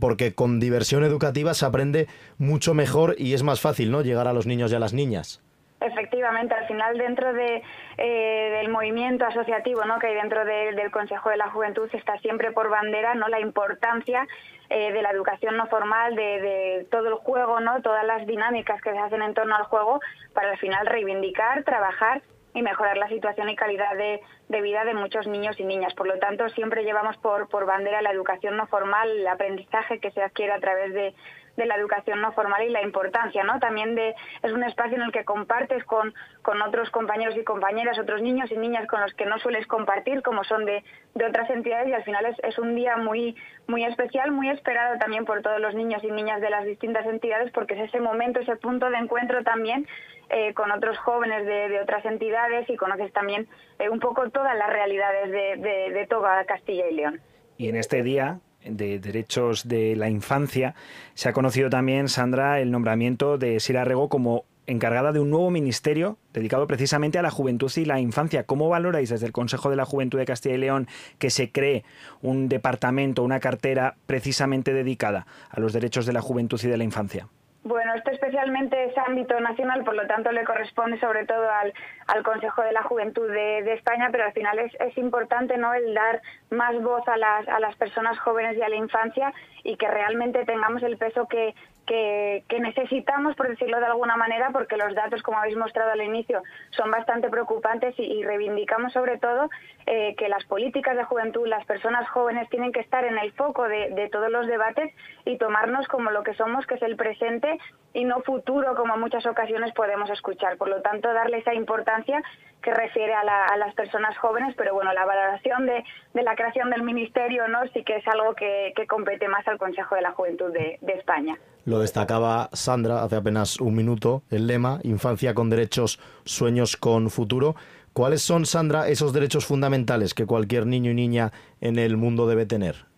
porque 0.00 0.34
con 0.34 0.60
diversión 0.60 1.04
educativa 1.04 1.54
se 1.54 1.66
aprende 1.66 2.08
mucho 2.38 2.74
mejor 2.74 3.14
y 3.18 3.34
es 3.34 3.42
más 3.42 3.60
fácil 3.60 3.90
¿no? 3.90 4.02
llegar 4.02 4.28
a 4.28 4.32
los 4.32 4.46
niños 4.46 4.72
y 4.72 4.74
a 4.74 4.80
las 4.80 4.92
niñas. 4.92 5.42
Efectivamente, 5.80 6.54
al 6.54 6.66
final 6.66 6.98
dentro 6.98 7.32
de, 7.32 7.62
eh, 7.98 8.50
del 8.56 8.68
movimiento 8.68 9.24
asociativo 9.24 9.84
¿no? 9.84 10.00
que 10.00 10.08
hay 10.08 10.14
dentro 10.14 10.44
del 10.44 10.90
Consejo 10.90 11.30
de 11.30 11.36
la 11.36 11.50
Juventud 11.50 11.88
está 11.92 12.18
siempre 12.18 12.50
por 12.50 12.68
bandera 12.68 13.14
no 13.14 13.28
la 13.28 13.38
importancia 13.38 14.26
eh, 14.70 14.92
de 14.92 15.02
la 15.02 15.10
educación 15.10 15.56
no 15.56 15.66
formal, 15.68 16.16
de, 16.16 16.86
todo 16.90 17.08
el 17.08 17.14
juego, 17.14 17.60
no 17.60 17.80
todas 17.80 18.04
las 18.04 18.26
dinámicas 18.26 18.80
que 18.82 18.90
se 18.90 18.98
hacen 18.98 19.22
en 19.22 19.34
torno 19.34 19.54
al 19.54 19.64
juego 19.64 20.00
para 20.34 20.50
al 20.50 20.58
final 20.58 20.84
reivindicar, 20.84 21.62
trabajar 21.62 22.22
y 22.54 22.62
mejorar 22.62 22.96
la 22.96 23.08
situación 23.08 23.48
y 23.48 23.54
calidad 23.54 23.96
de, 23.96 24.20
de, 24.48 24.60
vida 24.60 24.84
de 24.84 24.94
muchos 24.94 25.28
niños 25.28 25.60
y 25.60 25.64
niñas. 25.64 25.94
Por 25.94 26.08
lo 26.08 26.18
tanto, 26.18 26.48
siempre 26.48 26.82
llevamos 26.82 27.16
por, 27.18 27.48
por 27.48 27.66
bandera 27.66 28.02
la 28.02 28.10
educación 28.10 28.56
no 28.56 28.66
formal, 28.66 29.08
el 29.10 29.28
aprendizaje 29.28 30.00
que 30.00 30.10
se 30.10 30.22
adquiere 30.22 30.52
a 30.52 30.60
través 30.60 30.92
de, 30.92 31.14
de 31.58 31.66
la 31.66 31.74
educación 31.74 32.22
no 32.22 32.32
formal 32.32 32.62
y 32.62 32.70
la 32.70 32.82
importancia, 32.82 33.42
¿no? 33.42 33.58
También 33.58 33.94
de 33.94 34.14
es 34.42 34.52
un 34.52 34.62
espacio 34.62 34.96
en 34.96 35.02
el 35.02 35.12
que 35.12 35.24
compartes 35.24 35.84
con, 35.84 36.14
con 36.42 36.62
otros 36.62 36.88
compañeros 36.90 37.36
y 37.36 37.44
compañeras, 37.44 37.98
otros 37.98 38.22
niños 38.22 38.50
y 38.52 38.56
niñas 38.56 38.86
con 38.86 39.00
los 39.00 39.12
que 39.14 39.26
no 39.26 39.38
sueles 39.40 39.66
compartir, 39.66 40.22
como 40.22 40.44
son 40.44 40.64
de, 40.64 40.84
de 41.14 41.26
otras 41.26 41.50
entidades 41.50 41.88
y 41.88 41.92
al 41.92 42.04
final 42.04 42.24
es, 42.26 42.36
es 42.44 42.58
un 42.58 42.74
día 42.74 42.96
muy 42.96 43.36
muy 43.66 43.84
especial, 43.84 44.30
muy 44.30 44.48
esperado 44.48 44.98
también 44.98 45.24
por 45.24 45.42
todos 45.42 45.60
los 45.60 45.74
niños 45.74 46.02
y 46.04 46.10
niñas 46.10 46.40
de 46.40 46.48
las 46.48 46.64
distintas 46.64 47.04
entidades 47.06 47.50
porque 47.52 47.74
es 47.74 47.88
ese 47.88 48.00
momento, 48.00 48.40
ese 48.40 48.56
punto 48.56 48.88
de 48.88 48.96
encuentro 48.96 49.42
también 49.42 49.86
eh, 50.30 50.54
con 50.54 50.70
otros 50.70 50.96
jóvenes 50.98 51.44
de, 51.44 51.68
de, 51.68 51.80
otras 51.80 52.04
entidades 52.04 52.70
y 52.70 52.76
conoces 52.76 53.12
también 53.12 53.48
eh, 53.78 53.88
un 53.88 53.98
poco 53.98 54.30
todas 54.30 54.56
las 54.56 54.68
realidades 54.68 55.30
de, 55.30 55.56
de, 55.56 55.90
de 55.92 56.06
toda 56.06 56.44
Castilla 56.44 56.88
y 56.88 56.94
León. 56.94 57.20
Y 57.56 57.68
en 57.68 57.76
este 57.76 58.02
día 58.02 58.38
de 58.64 58.98
Derechos 58.98 59.68
de 59.68 59.96
la 59.96 60.08
Infancia, 60.08 60.74
se 61.14 61.28
ha 61.28 61.32
conocido 61.32 61.70
también, 61.70 62.08
Sandra, 62.08 62.60
el 62.60 62.70
nombramiento 62.70 63.38
de 63.38 63.60
Sira 63.60 63.84
Rego 63.84 64.08
como 64.08 64.44
encargada 64.68 65.12
de 65.12 65.20
un 65.20 65.30
nuevo 65.30 65.50
ministerio 65.50 66.18
dedicado 66.34 66.66
precisamente 66.66 67.18
a 67.18 67.22
la 67.22 67.30
juventud 67.30 67.72
y 67.76 67.86
la 67.86 68.00
infancia. 68.00 68.44
¿Cómo 68.44 68.68
valoráis 68.68 69.08
desde 69.08 69.26
el 69.26 69.32
Consejo 69.32 69.70
de 69.70 69.76
la 69.76 69.86
Juventud 69.86 70.18
de 70.18 70.26
Castilla 70.26 70.54
y 70.54 70.58
León 70.58 70.88
que 71.18 71.30
se 71.30 71.50
cree 71.50 71.84
un 72.20 72.48
departamento, 72.48 73.22
una 73.22 73.40
cartera 73.40 73.96
precisamente 74.06 74.74
dedicada 74.74 75.26
a 75.48 75.58
los 75.58 75.72
derechos 75.72 76.04
de 76.04 76.12
la 76.12 76.20
juventud 76.20 76.60
y 76.62 76.68
de 76.68 76.76
la 76.76 76.84
infancia? 76.84 77.28
Bueno, 77.64 77.92
esto 77.94 78.12
especialmente 78.12 78.84
es 78.84 78.96
ámbito 78.96 79.38
nacional, 79.40 79.84
por 79.84 79.94
lo 79.94 80.06
tanto 80.06 80.30
le 80.32 80.44
corresponde 80.44 80.98
sobre 81.00 81.26
todo 81.26 81.50
al, 81.50 81.74
al 82.06 82.22
Consejo 82.22 82.62
de 82.62 82.72
la 82.72 82.82
Juventud 82.82 83.28
de, 83.28 83.72
España, 83.72 84.08
pero 84.10 84.24
al 84.24 84.32
final 84.32 84.58
es, 84.58 84.72
es, 84.80 84.96
importante 84.96 85.58
no 85.58 85.74
el 85.74 85.92
dar 85.92 86.22
más 86.50 86.80
voz 86.80 87.06
a 87.08 87.16
las, 87.16 87.46
a 87.48 87.60
las 87.60 87.76
personas 87.76 88.18
jóvenes 88.20 88.56
y 88.56 88.62
a 88.62 88.68
la 88.68 88.76
infancia 88.76 89.34
y 89.64 89.76
que 89.76 89.88
realmente 89.88 90.44
tengamos 90.44 90.82
el 90.82 90.96
peso 90.96 91.26
que, 91.26 91.54
que, 91.88 92.60
necesitamos, 92.60 93.34
por 93.34 93.48
decirlo 93.48 93.80
de 93.80 93.86
alguna 93.86 94.16
manera, 94.16 94.50
porque 94.52 94.76
los 94.76 94.94
datos, 94.94 95.22
como 95.22 95.38
habéis 95.38 95.56
mostrado 95.56 95.90
al 95.90 96.02
inicio, 96.02 96.42
son 96.70 96.90
bastante 96.90 97.30
preocupantes 97.30 97.94
y, 97.98 98.22
reivindicamos 98.22 98.92
sobre 98.92 99.18
todo 99.18 99.48
eh, 99.86 100.14
que 100.16 100.28
las 100.28 100.44
políticas 100.44 100.96
de 100.96 101.04
juventud, 101.04 101.46
las 101.48 101.64
personas 101.64 102.08
jóvenes 102.10 102.48
tienen 102.50 102.72
que 102.72 102.80
estar 102.80 103.04
en 103.04 103.16
el 103.16 103.32
foco 103.32 103.66
de, 103.68 104.08
todos 104.12 104.30
los 104.30 104.46
debates 104.46 104.92
y 105.24 105.38
tomarnos 105.38 105.88
como 105.88 106.10
lo 106.10 106.22
que 106.22 106.34
somos, 106.34 106.66
que 106.66 106.74
es 106.74 106.82
el 106.82 106.96
presente 106.96 107.58
y 107.92 108.04
no 108.04 108.20
futuro, 108.20 108.74
como 108.74 108.94
en 108.94 109.00
muchas 109.00 109.26
ocasiones 109.26 109.72
podemos 109.74 110.10
escuchar. 110.10 110.56
Por 110.56 110.68
lo 110.68 110.82
tanto, 110.82 111.12
darle 111.12 111.38
esa 111.38 111.54
importancia 111.54 112.22
que 112.62 112.72
refiere 112.74 113.14
a, 113.14 113.56
las 113.56 113.74
personas 113.74 114.16
jóvenes, 114.18 114.54
pero 114.56 114.74
bueno, 114.74 114.92
la 114.92 115.04
valoración 115.04 115.66
de, 115.66 115.84
la 116.14 116.34
creación 116.34 116.70
del 116.70 116.82
ministerio 116.82 117.48
no 117.48 117.60
sí 117.72 117.84
que 117.84 117.96
es 117.96 118.08
algo 118.08 118.34
que, 118.34 118.72
compete 118.88 119.28
más 119.28 119.46
al 119.48 119.58
Consejo 119.58 119.94
de 119.94 120.02
la 120.02 120.12
Juventud 120.12 120.52
de, 120.52 120.78
España. 120.92 121.38
Lo 121.64 121.78
destacaba 121.78 122.48
Sandra 122.52 123.02
hace 123.02 123.16
apenas 123.16 123.60
un 123.60 123.76
minuto, 123.76 124.22
el 124.30 124.46
lema, 124.46 124.80
infancia 124.82 125.34
con 125.34 125.50
derechos, 125.50 126.00
sueños 126.24 126.76
con 126.76 127.10
futuro. 127.10 127.54
¿Cuáles 127.92 128.22
son, 128.22 128.46
Sandra, 128.46 128.88
esos 128.88 129.12
derechos 129.12 129.46
fundamentales 129.46 130.14
que 130.14 130.26
cualquier 130.26 130.66
niño 130.66 130.90
y 130.90 130.94
niña 130.94 131.32
en 131.60 131.78
el 131.78 131.96
mundo 131.96 132.26
debe 132.26 132.46
tener? 132.46 132.88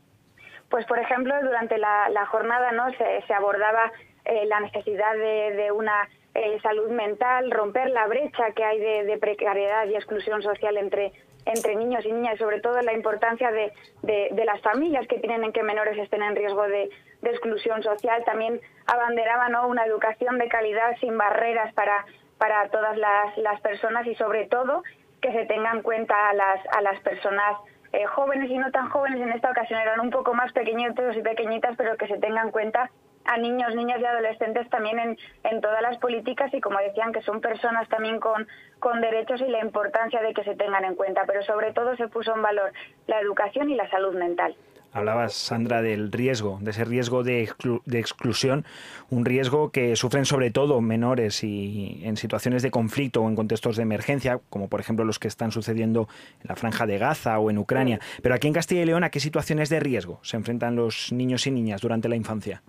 Pues, 0.70 0.86
por 0.86 0.98
ejemplo, 1.00 1.34
durante 1.42 1.78
la, 1.78 2.26
jornada 2.30 2.70
no 2.72 2.84
se, 2.92 3.34
abordaba 3.34 3.90
eh, 4.30 4.46
la 4.46 4.60
necesidad 4.60 5.14
de 5.14 5.70
una 5.72 6.08
eh, 6.32 6.60
salud 6.62 6.88
mental, 6.90 7.50
romper 7.50 7.90
la 7.90 8.06
brecha 8.06 8.52
que 8.52 8.62
hay 8.62 8.78
de, 8.78 9.18
precariedad 9.18 9.84
y 9.88 9.96
exclusión 9.96 10.42
social 10.42 10.76
entre, 10.76 11.12
entre 11.44 11.74
niños 11.74 12.04
y 12.06 12.12
niñas 12.12 12.36
y 12.36 12.38
sobre 12.38 12.60
todo 12.60 12.80
la 12.82 12.92
importancia 12.92 13.50
de, 13.50 13.72
de, 14.02 14.44
las 14.44 14.60
familias 14.60 15.08
que 15.08 15.18
tienen 15.18 15.42
en 15.42 15.52
que 15.52 15.64
menores 15.64 15.98
estén 15.98 16.22
en 16.22 16.36
riesgo 16.36 16.62
de, 16.68 16.88
exclusión 17.22 17.82
social. 17.82 18.22
También 18.24 18.60
abanderaba 18.86 19.66
una 19.66 19.84
educación 19.84 20.38
de 20.38 20.48
calidad 20.48 20.96
sin 21.00 21.18
barreras 21.18 21.74
para, 21.74 22.06
para 22.38 22.68
todas 22.68 22.96
las, 22.96 23.60
personas 23.60 24.06
y 24.06 24.14
sobre 24.14 24.46
todo 24.46 24.84
que 25.20 25.32
se 25.32 25.46
tengan 25.46 25.78
en 25.78 25.82
cuenta 25.82 26.30
a 26.30 26.32
las, 26.32 26.60
a 26.70 26.80
las 26.80 27.00
personas 27.00 27.58
eh, 27.92 28.06
jóvenes 28.06 28.48
y 28.50 28.56
no 28.56 28.70
tan 28.70 28.88
jóvenes 28.88 29.20
en 29.20 29.32
esta 29.32 29.50
ocasión 29.50 29.80
eran 29.80 29.98
un 29.98 30.10
poco 30.10 30.32
más 30.32 30.52
pequeñitos 30.52 31.16
y 31.16 31.22
pequeñitas, 31.22 31.74
pero 31.76 31.96
que 31.96 32.06
se 32.06 32.18
tengan 32.18 32.46
en 32.46 32.52
cuenta 32.52 32.90
a 33.30 33.38
niños, 33.38 33.74
niñas 33.76 34.00
y 34.00 34.04
adolescentes 34.04 34.68
también 34.70 34.98
en, 34.98 35.18
en 35.44 35.60
todas 35.60 35.80
las 35.82 35.96
políticas 35.98 36.52
y 36.52 36.60
como 36.60 36.78
decían 36.80 37.12
que 37.12 37.22
son 37.22 37.40
personas 37.40 37.88
también 37.88 38.18
con, 38.18 38.48
con 38.80 39.00
derechos 39.00 39.40
y 39.40 39.48
la 39.48 39.60
importancia 39.60 40.20
de 40.20 40.34
que 40.34 40.42
se 40.42 40.56
tengan 40.56 40.84
en 40.84 40.96
cuenta, 40.96 41.22
pero 41.26 41.42
sobre 41.44 41.72
todo 41.72 41.96
se 41.96 42.08
puso 42.08 42.34
en 42.34 42.42
valor 42.42 42.72
la 43.06 43.20
educación 43.20 43.70
y 43.70 43.76
la 43.76 43.88
salud 43.88 44.16
mental. 44.16 44.56
Hablabas, 44.92 45.34
Sandra, 45.34 45.82
del 45.82 46.10
riesgo, 46.10 46.58
de 46.60 46.72
ese 46.72 46.84
riesgo 46.84 47.22
de, 47.22 47.48
de, 47.84 48.00
exclusión, 48.00 48.64
un 49.08 49.24
riesgo 49.24 49.70
que 49.70 49.94
sufren 49.94 50.24
sobre 50.24 50.50
todo 50.50 50.80
menores 50.80 51.44
y 51.44 52.00
en 52.02 52.16
situaciones 52.16 52.62
de 52.64 52.72
conflicto 52.72 53.22
o 53.22 53.28
en 53.28 53.36
contextos 53.36 53.76
de 53.76 53.84
emergencia, 53.84 54.40
como 54.50 54.66
por 54.66 54.80
ejemplo 54.80 55.04
los 55.04 55.20
que 55.20 55.28
están 55.28 55.52
sucediendo 55.52 56.08
en 56.42 56.48
la 56.48 56.56
franja 56.56 56.86
de 56.86 56.98
Gaza 56.98 57.38
o 57.38 57.50
en 57.50 57.58
Ucrania. 57.58 58.00
Pero 58.20 58.34
aquí 58.34 58.48
en 58.48 58.54
Castilla 58.54 58.82
y 58.82 58.86
León, 58.86 59.04
¿a 59.04 59.10
qué 59.10 59.20
situaciones 59.20 59.68
de 59.68 59.78
riesgo 59.78 60.18
se 60.22 60.36
enfrentan 60.36 60.74
los 60.74 61.12
niños 61.12 61.46
y 61.46 61.52
niñas 61.52 61.80
durante 61.80 62.08
la 62.08 62.16
infancia? 62.16 62.60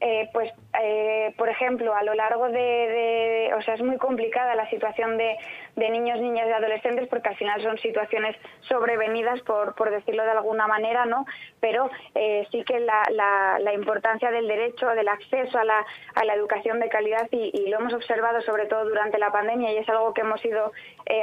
Eh, 0.00 0.28
pues, 0.32 0.52
eh, 0.78 1.34
por 1.38 1.48
ejemplo, 1.48 1.94
a 1.94 2.02
lo 2.02 2.14
largo 2.14 2.48
de, 2.48 3.50
o 3.56 3.62
sea, 3.62 3.74
es 3.74 3.82
muy 3.82 3.96
complicada 3.96 4.54
la 4.54 4.68
situación 4.68 5.16
de, 5.16 5.36
niños, 5.76 6.20
niñas 6.20 6.46
y 6.48 6.52
adolescentes 6.52 7.08
porque 7.08 7.30
al 7.30 7.36
final 7.36 7.62
son 7.62 7.78
situaciones 7.78 8.36
sobrevenidas, 8.60 9.40
por, 9.42 9.74
por 9.74 9.90
decirlo 9.90 10.24
de 10.24 10.32
alguna 10.32 10.66
manera, 10.66 11.06
¿no? 11.06 11.24
Pero 11.60 11.90
eh, 12.14 12.46
sí 12.50 12.62
que 12.64 12.80
la, 12.80 13.02
la, 13.10 13.72
importancia 13.72 14.30
del 14.30 14.48
derecho, 14.48 14.88
del 14.88 15.08
acceso 15.08 15.58
a 15.58 15.64
la, 15.64 15.84
a 16.14 16.24
la 16.24 16.34
educación 16.34 16.80
de 16.80 16.88
calidad 16.88 17.28
y, 17.30 17.66
lo 17.66 17.80
hemos 17.80 17.94
observado 17.94 18.40
sobre 18.42 18.66
todo 18.66 18.84
durante 18.84 19.18
la 19.18 19.32
pandemia 19.32 19.72
y 19.72 19.78
es 19.78 19.88
algo 19.88 20.14
que 20.14 20.20
hemos 20.20 20.44
ido 20.44 20.72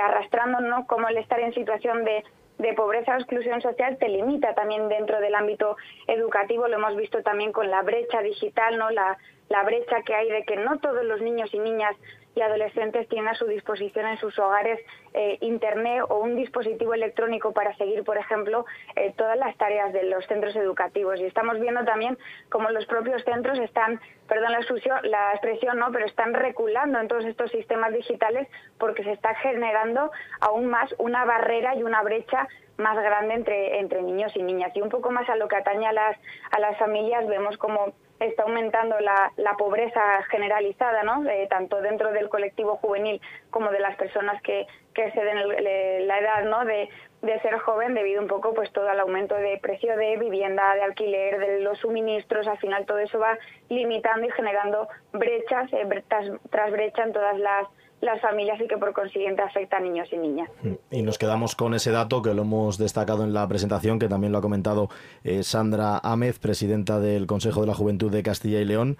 arrastrando, 0.01 0.59
¿no? 0.59 0.86
Como 0.88 1.07
el 1.07 1.17
estar 1.17 1.39
en 1.39 1.53
situación 1.53 2.03
de 2.03 2.23
de 2.57 2.73
pobreza 2.73 3.15
o 3.15 3.19
exclusión 3.19 3.61
social 3.61 3.97
te 3.97 4.09
limita 4.09 4.53
también 4.53 4.87
dentro 4.89 5.19
del 5.19 5.35
ámbito 5.35 5.77
educativo. 6.07 6.67
Lo 6.67 6.77
hemos 6.77 6.95
visto 6.95 7.21
también 7.21 7.51
con 7.51 7.69
la 7.69 7.81
brecha 7.81 8.21
digital, 8.21 8.77
¿no? 8.77 8.89
La, 8.91 9.17
la 9.49 9.63
brecha 9.63 10.01
que 10.05 10.15
hay 10.15 10.29
de 10.29 10.43
que 10.43 10.55
no 10.57 10.79
todos 10.79 11.03
los 11.03 11.21
niños 11.21 11.53
y 11.53 11.59
niñas 11.59 11.95
y 12.35 12.41
adolescentes 12.41 13.07
tienen 13.07 13.29
a 13.29 13.35
su 13.35 13.45
disposición 13.45 14.07
en 14.07 14.17
sus 14.17 14.37
hogares 14.39 14.79
eh, 15.13 15.37
Internet 15.41 16.03
o 16.09 16.17
un 16.17 16.35
dispositivo 16.35 16.93
electrónico 16.93 17.53
para 17.53 17.75
seguir, 17.77 18.03
por 18.03 18.17
ejemplo, 18.17 18.65
eh, 18.95 19.13
todas 19.15 19.37
las 19.37 19.55
tareas 19.57 19.93
de 19.93 20.03
los 20.03 20.25
centros 20.25 20.55
educativos. 20.55 21.19
Y 21.19 21.25
estamos 21.25 21.59
viendo 21.59 21.83
también 21.85 22.17
cómo 22.49 22.69
los 22.71 22.85
propios 22.85 23.23
centros 23.23 23.59
están, 23.59 24.01
perdón 24.27 24.51
la, 24.51 25.01
la 25.03 25.31
expresión, 25.33 25.77
no, 25.77 25.91
pero 25.91 26.05
están 26.05 26.33
reculando 26.33 26.99
en 26.99 27.07
todos 27.07 27.25
estos 27.25 27.51
sistemas 27.51 27.93
digitales 27.93 28.47
porque 28.77 29.03
se 29.03 29.11
está 29.11 29.35
generando 29.35 30.11
aún 30.39 30.67
más 30.67 30.93
una 30.97 31.25
barrera 31.25 31.75
y 31.75 31.83
una 31.83 32.01
brecha 32.01 32.47
más 32.77 32.97
grande 32.97 33.36
entre, 33.36 33.79
entre 33.79 34.01
niños 34.01 34.31
y 34.36 34.43
niñas. 34.43 34.71
Y 34.75 34.81
un 34.81 34.89
poco 34.89 35.12
más 35.12 35.29
a 35.29 35.36
lo 35.36 35.47
que 35.47 35.55
atañe 35.55 35.88
a 35.88 35.93
las, 35.93 36.17
a 36.51 36.59
las 36.59 36.77
familias, 36.77 37.27
vemos 37.27 37.57
como 37.57 37.93
está 38.19 38.43
aumentando 38.43 38.99
la, 38.99 39.31
la 39.38 39.55
pobreza 39.57 40.23
generalizada, 40.29 41.03
¿no? 41.03 41.27
Eh, 41.29 41.47
tanto 41.49 41.81
dentro 41.81 42.12
del 42.12 42.29
colectivo 42.29 42.77
juvenil 42.77 43.21
como 43.49 43.69
de 43.71 43.79
las 43.79 43.95
personas 43.97 44.41
que, 44.41 44.65
que 44.93 45.07
exceden 45.07 46.07
la 46.07 46.19
edad 46.19 46.43
¿no? 46.45 46.65
de, 46.65 46.89
de 47.21 47.39
ser 47.41 47.57
joven 47.59 47.93
debido 47.93 48.21
un 48.21 48.27
poco 48.27 48.53
pues 48.53 48.71
todo 48.71 48.89
al 48.89 48.99
aumento 48.99 49.36
de 49.36 49.57
precio 49.62 49.95
de 49.97 50.17
vivienda, 50.17 50.75
de 50.75 50.83
alquiler, 50.83 51.39
de 51.39 51.59
los 51.62 51.79
suministros, 51.79 52.47
al 52.47 52.57
final 52.57 52.86
todo 52.86 52.99
eso 52.99 53.19
va 53.19 53.38
limitando 53.69 54.25
y 54.27 54.31
generando 54.31 54.88
brechas 55.12 55.71
eh, 55.73 55.88
tras, 56.07 56.31
tras 56.49 56.71
brecha 56.71 57.03
en 57.03 57.13
todas 57.13 57.38
las 57.39 57.67
las 58.03 58.21
familias 58.21 58.59
y 58.61 58.67
que 58.67 58.77
por 58.77 58.93
consiguiente 58.93 59.41
afecta 59.41 59.77
a 59.77 59.79
niños 59.79 60.07
y 60.11 60.17
niñas. 60.17 60.49
Y 60.91 61.01
nos 61.01 61.17
quedamos 61.17 61.55
con 61.55 61.73
ese 61.73 61.91
dato 61.91 62.21
que 62.21 62.33
lo 62.33 62.41
hemos 62.41 62.77
destacado 62.77 63.23
en 63.23 63.33
la 63.33 63.47
presentación, 63.47 63.97
que 63.97 64.09
también 64.09 64.31
lo 64.31 64.39
ha 64.39 64.41
comentado 64.41 64.89
eh, 65.23 65.43
Sandra 65.43 65.99
Ámez, 66.03 66.39
presidenta 66.39 66.99
del 66.99 67.27
Consejo 67.27 67.61
de 67.61 67.67
la 67.67 67.73
Juventud 67.73 68.11
de 68.11 68.21
Castilla 68.21 68.59
y 68.59 68.65
León. 68.65 68.97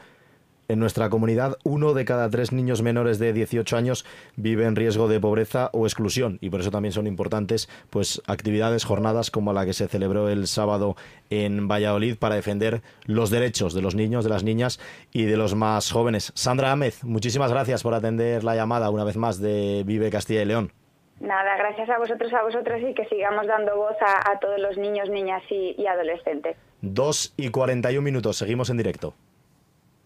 En 0.69 0.80
nuestra 0.80 1.10
comunidad, 1.10 1.58
uno 1.63 1.93
de 1.93 2.06
cada 2.06 2.30
tres 2.30 2.54
niños 2.54 2.82
menores 2.82 3.19
de 3.19 3.34
18 3.34 3.76
años 3.76 4.06
vive 4.38 4.65
en 4.65 4.78
riesgo 4.78 5.10
de 5.10 5.19
pobreza 5.19 5.69
o 5.73 5.86
exclusión 5.86 6.38
y 6.39 6.49
por 6.49 6.62
eso 6.62 6.71
también 6.71 6.93
son 6.93 7.06
importantes 7.06 7.69
pues 7.89 8.21
actividades, 8.28 8.86
jornadas 8.86 9.30
como 9.30 9.52
la 9.52 9.65
que 9.65 9.73
se 9.73 9.89
celebró 9.89 10.30
el 10.30 10.47
sábado 10.47 10.95
en 11.30 11.67
Valladolid 11.67 12.17
para 12.17 12.36
defender 12.36 12.82
los 13.06 13.30
derechos 13.30 13.73
de 13.73 13.82
los 13.82 13.95
niños, 13.95 14.23
de 14.23 14.30
las 14.30 14.45
niñas 14.45 14.80
y 15.12 15.26
de 15.26 15.36
los 15.36 15.54
más 15.54 15.91
jóvenes. 15.91 16.32
Sandra 16.34 16.71
Ámez, 16.71 17.04
muchísimas 17.04 17.52
gracias 17.52 17.84
por 17.84 17.93
atender 17.93 18.45
la 18.45 18.56
llamada 18.56 18.89
una 18.89 19.04
vez 19.04 19.17
más 19.17 19.41
de 19.41 19.84
Vive 19.86 20.10
Castilla 20.10 20.43
y 20.43 20.45
León. 20.45 20.71
Nada, 21.19 21.58
gracias 21.58 21.89
a 21.89 21.99
vosotros, 21.99 22.34
a 22.34 22.41
vosotras 22.41 22.82
y 22.82 22.93
que 22.93 23.06
sigamos 23.06 23.47
dando 23.47 23.76
voz 23.76 23.95
a, 24.02 24.39
todos 24.39 24.60
los 24.60 24.78
niños, 24.78 25.10
niñas 25.10 25.43
y, 25.49 25.76
y 25.78 25.88
adolescentes. 25.88 26.56
Dos 26.82 27.34
y 27.38 27.49
41 27.49 28.02
minutos, 28.02 28.38
seguimos 28.38 28.69
en 28.69 28.78
directo. 28.78 29.13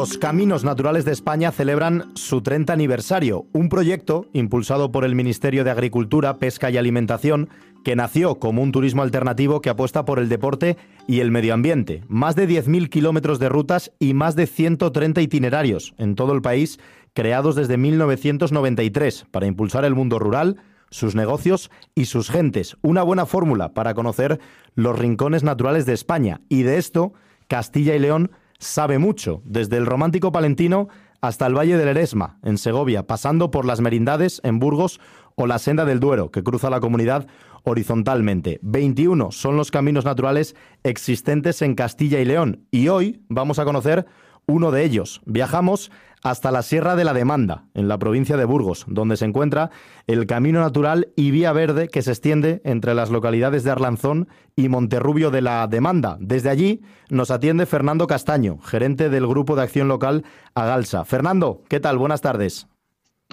Los 0.00 0.16
Caminos 0.16 0.64
Naturales 0.64 1.04
de 1.04 1.12
España 1.12 1.52
celebran 1.52 2.10
su 2.14 2.40
30 2.40 2.72
aniversario, 2.72 3.44
un 3.52 3.68
proyecto 3.68 4.24
impulsado 4.32 4.90
por 4.90 5.04
el 5.04 5.14
Ministerio 5.14 5.62
de 5.62 5.70
Agricultura, 5.70 6.38
Pesca 6.38 6.70
y 6.70 6.78
Alimentación 6.78 7.50
que 7.84 7.96
nació 7.96 8.38
como 8.38 8.62
un 8.62 8.72
turismo 8.72 9.02
alternativo 9.02 9.60
que 9.60 9.68
apuesta 9.68 10.06
por 10.06 10.18
el 10.18 10.30
deporte 10.30 10.78
y 11.06 11.20
el 11.20 11.30
medio 11.30 11.52
ambiente. 11.52 12.02
Más 12.08 12.34
de 12.34 12.48
10.000 12.48 12.88
kilómetros 12.88 13.38
de 13.40 13.50
rutas 13.50 13.92
y 13.98 14.14
más 14.14 14.36
de 14.36 14.46
130 14.46 15.20
itinerarios 15.20 15.92
en 15.98 16.14
todo 16.14 16.32
el 16.32 16.40
país, 16.40 16.80
creados 17.12 17.54
desde 17.54 17.76
1993 17.76 19.26
para 19.30 19.48
impulsar 19.48 19.84
el 19.84 19.94
mundo 19.94 20.18
rural, 20.18 20.62
sus 20.88 21.14
negocios 21.14 21.70
y 21.94 22.06
sus 22.06 22.30
gentes. 22.30 22.78
Una 22.80 23.02
buena 23.02 23.26
fórmula 23.26 23.74
para 23.74 23.92
conocer 23.92 24.40
los 24.74 24.98
rincones 24.98 25.42
naturales 25.42 25.84
de 25.84 25.92
España. 25.92 26.40
Y 26.48 26.62
de 26.62 26.78
esto, 26.78 27.12
Castilla 27.48 27.94
y 27.94 27.98
León 27.98 28.30
sabe 28.60 28.98
mucho, 28.98 29.42
desde 29.44 29.76
el 29.76 29.86
romántico 29.86 30.30
palentino 30.30 30.88
hasta 31.20 31.46
el 31.46 31.56
Valle 31.56 31.76
del 31.76 31.88
Eresma, 31.88 32.38
en 32.42 32.56
Segovia, 32.56 33.06
pasando 33.06 33.50
por 33.50 33.64
las 33.64 33.80
Merindades, 33.80 34.40
en 34.44 34.58
Burgos, 34.58 35.00
o 35.34 35.46
la 35.46 35.58
Senda 35.58 35.84
del 35.84 36.00
Duero, 36.00 36.30
que 36.30 36.42
cruza 36.42 36.70
la 36.70 36.80
comunidad 36.80 37.26
horizontalmente. 37.64 38.58
21 38.62 39.32
son 39.32 39.56
los 39.56 39.70
caminos 39.70 40.04
naturales 40.04 40.54
existentes 40.82 41.62
en 41.62 41.74
Castilla 41.74 42.20
y 42.20 42.24
León 42.24 42.66
y 42.70 42.88
hoy 42.88 43.22
vamos 43.28 43.58
a 43.58 43.64
conocer 43.64 44.06
uno 44.46 44.70
de 44.70 44.84
ellos. 44.84 45.22
Viajamos 45.24 45.90
hasta 46.22 46.50
la 46.50 46.62
Sierra 46.62 46.96
de 46.96 47.04
la 47.04 47.14
Demanda, 47.14 47.66
en 47.74 47.88
la 47.88 47.98
provincia 47.98 48.36
de 48.36 48.44
Burgos, 48.44 48.84
donde 48.88 49.16
se 49.16 49.24
encuentra 49.24 49.70
el 50.06 50.26
Camino 50.26 50.60
Natural 50.60 51.08
y 51.16 51.30
Vía 51.30 51.52
Verde 51.52 51.88
que 51.88 52.02
se 52.02 52.10
extiende 52.10 52.60
entre 52.64 52.94
las 52.94 53.10
localidades 53.10 53.64
de 53.64 53.70
Arlanzón 53.70 54.28
y 54.56 54.68
Monterrubio 54.68 55.30
de 55.30 55.42
la 55.42 55.66
Demanda. 55.66 56.16
Desde 56.20 56.50
allí 56.50 56.82
nos 57.08 57.30
atiende 57.30 57.66
Fernando 57.66 58.06
Castaño, 58.06 58.58
gerente 58.58 59.10
del 59.10 59.26
Grupo 59.26 59.56
de 59.56 59.62
Acción 59.62 59.88
Local 59.88 60.24
Agalsa. 60.54 61.04
Fernando, 61.04 61.62
¿qué 61.68 61.80
tal? 61.80 61.98
Buenas 61.98 62.20
tardes. 62.20 62.66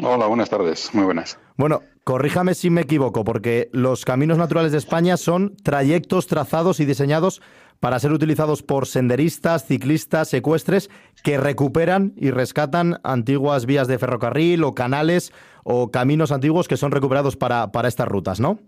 Hola, 0.04 0.28
buenas 0.28 0.50
tardes. 0.50 0.94
Muy 0.94 1.06
buenas. 1.06 1.40
Bueno, 1.56 1.82
corríjame 2.04 2.54
si 2.54 2.70
me 2.70 2.82
equivoco, 2.82 3.24
porque 3.24 3.70
los 3.74 4.06
caminos 4.06 4.38
naturales 4.38 4.72
de 4.72 4.78
España 4.78 5.18
son 5.18 5.56
trayectos 5.64 6.28
trazados 6.28 6.80
y 6.80 6.86
diseñados 6.86 7.42
para 7.80 8.00
ser 8.00 8.12
utilizados 8.12 8.64
por 8.64 8.88
senderistas, 8.88 9.66
ciclistas, 9.66 10.30
secuestres 10.30 10.90
que 11.24 11.38
recuperan 11.38 12.14
y 12.16 12.32
rescatan 12.32 13.00
antiguas 13.04 13.66
vías 13.66 13.88
de 13.88 14.00
ferrocarril 14.00 14.64
o 14.64 14.74
canales 14.74 15.32
o 15.64 15.92
caminos 15.92 16.32
antiguos 16.32 16.68
que 16.68 16.78
son 16.78 16.92
recuperados 16.92 17.36
para, 17.36 17.72
para 17.72 17.88
estas 17.88 18.08
rutas, 18.08 18.40
¿no? 18.40 18.60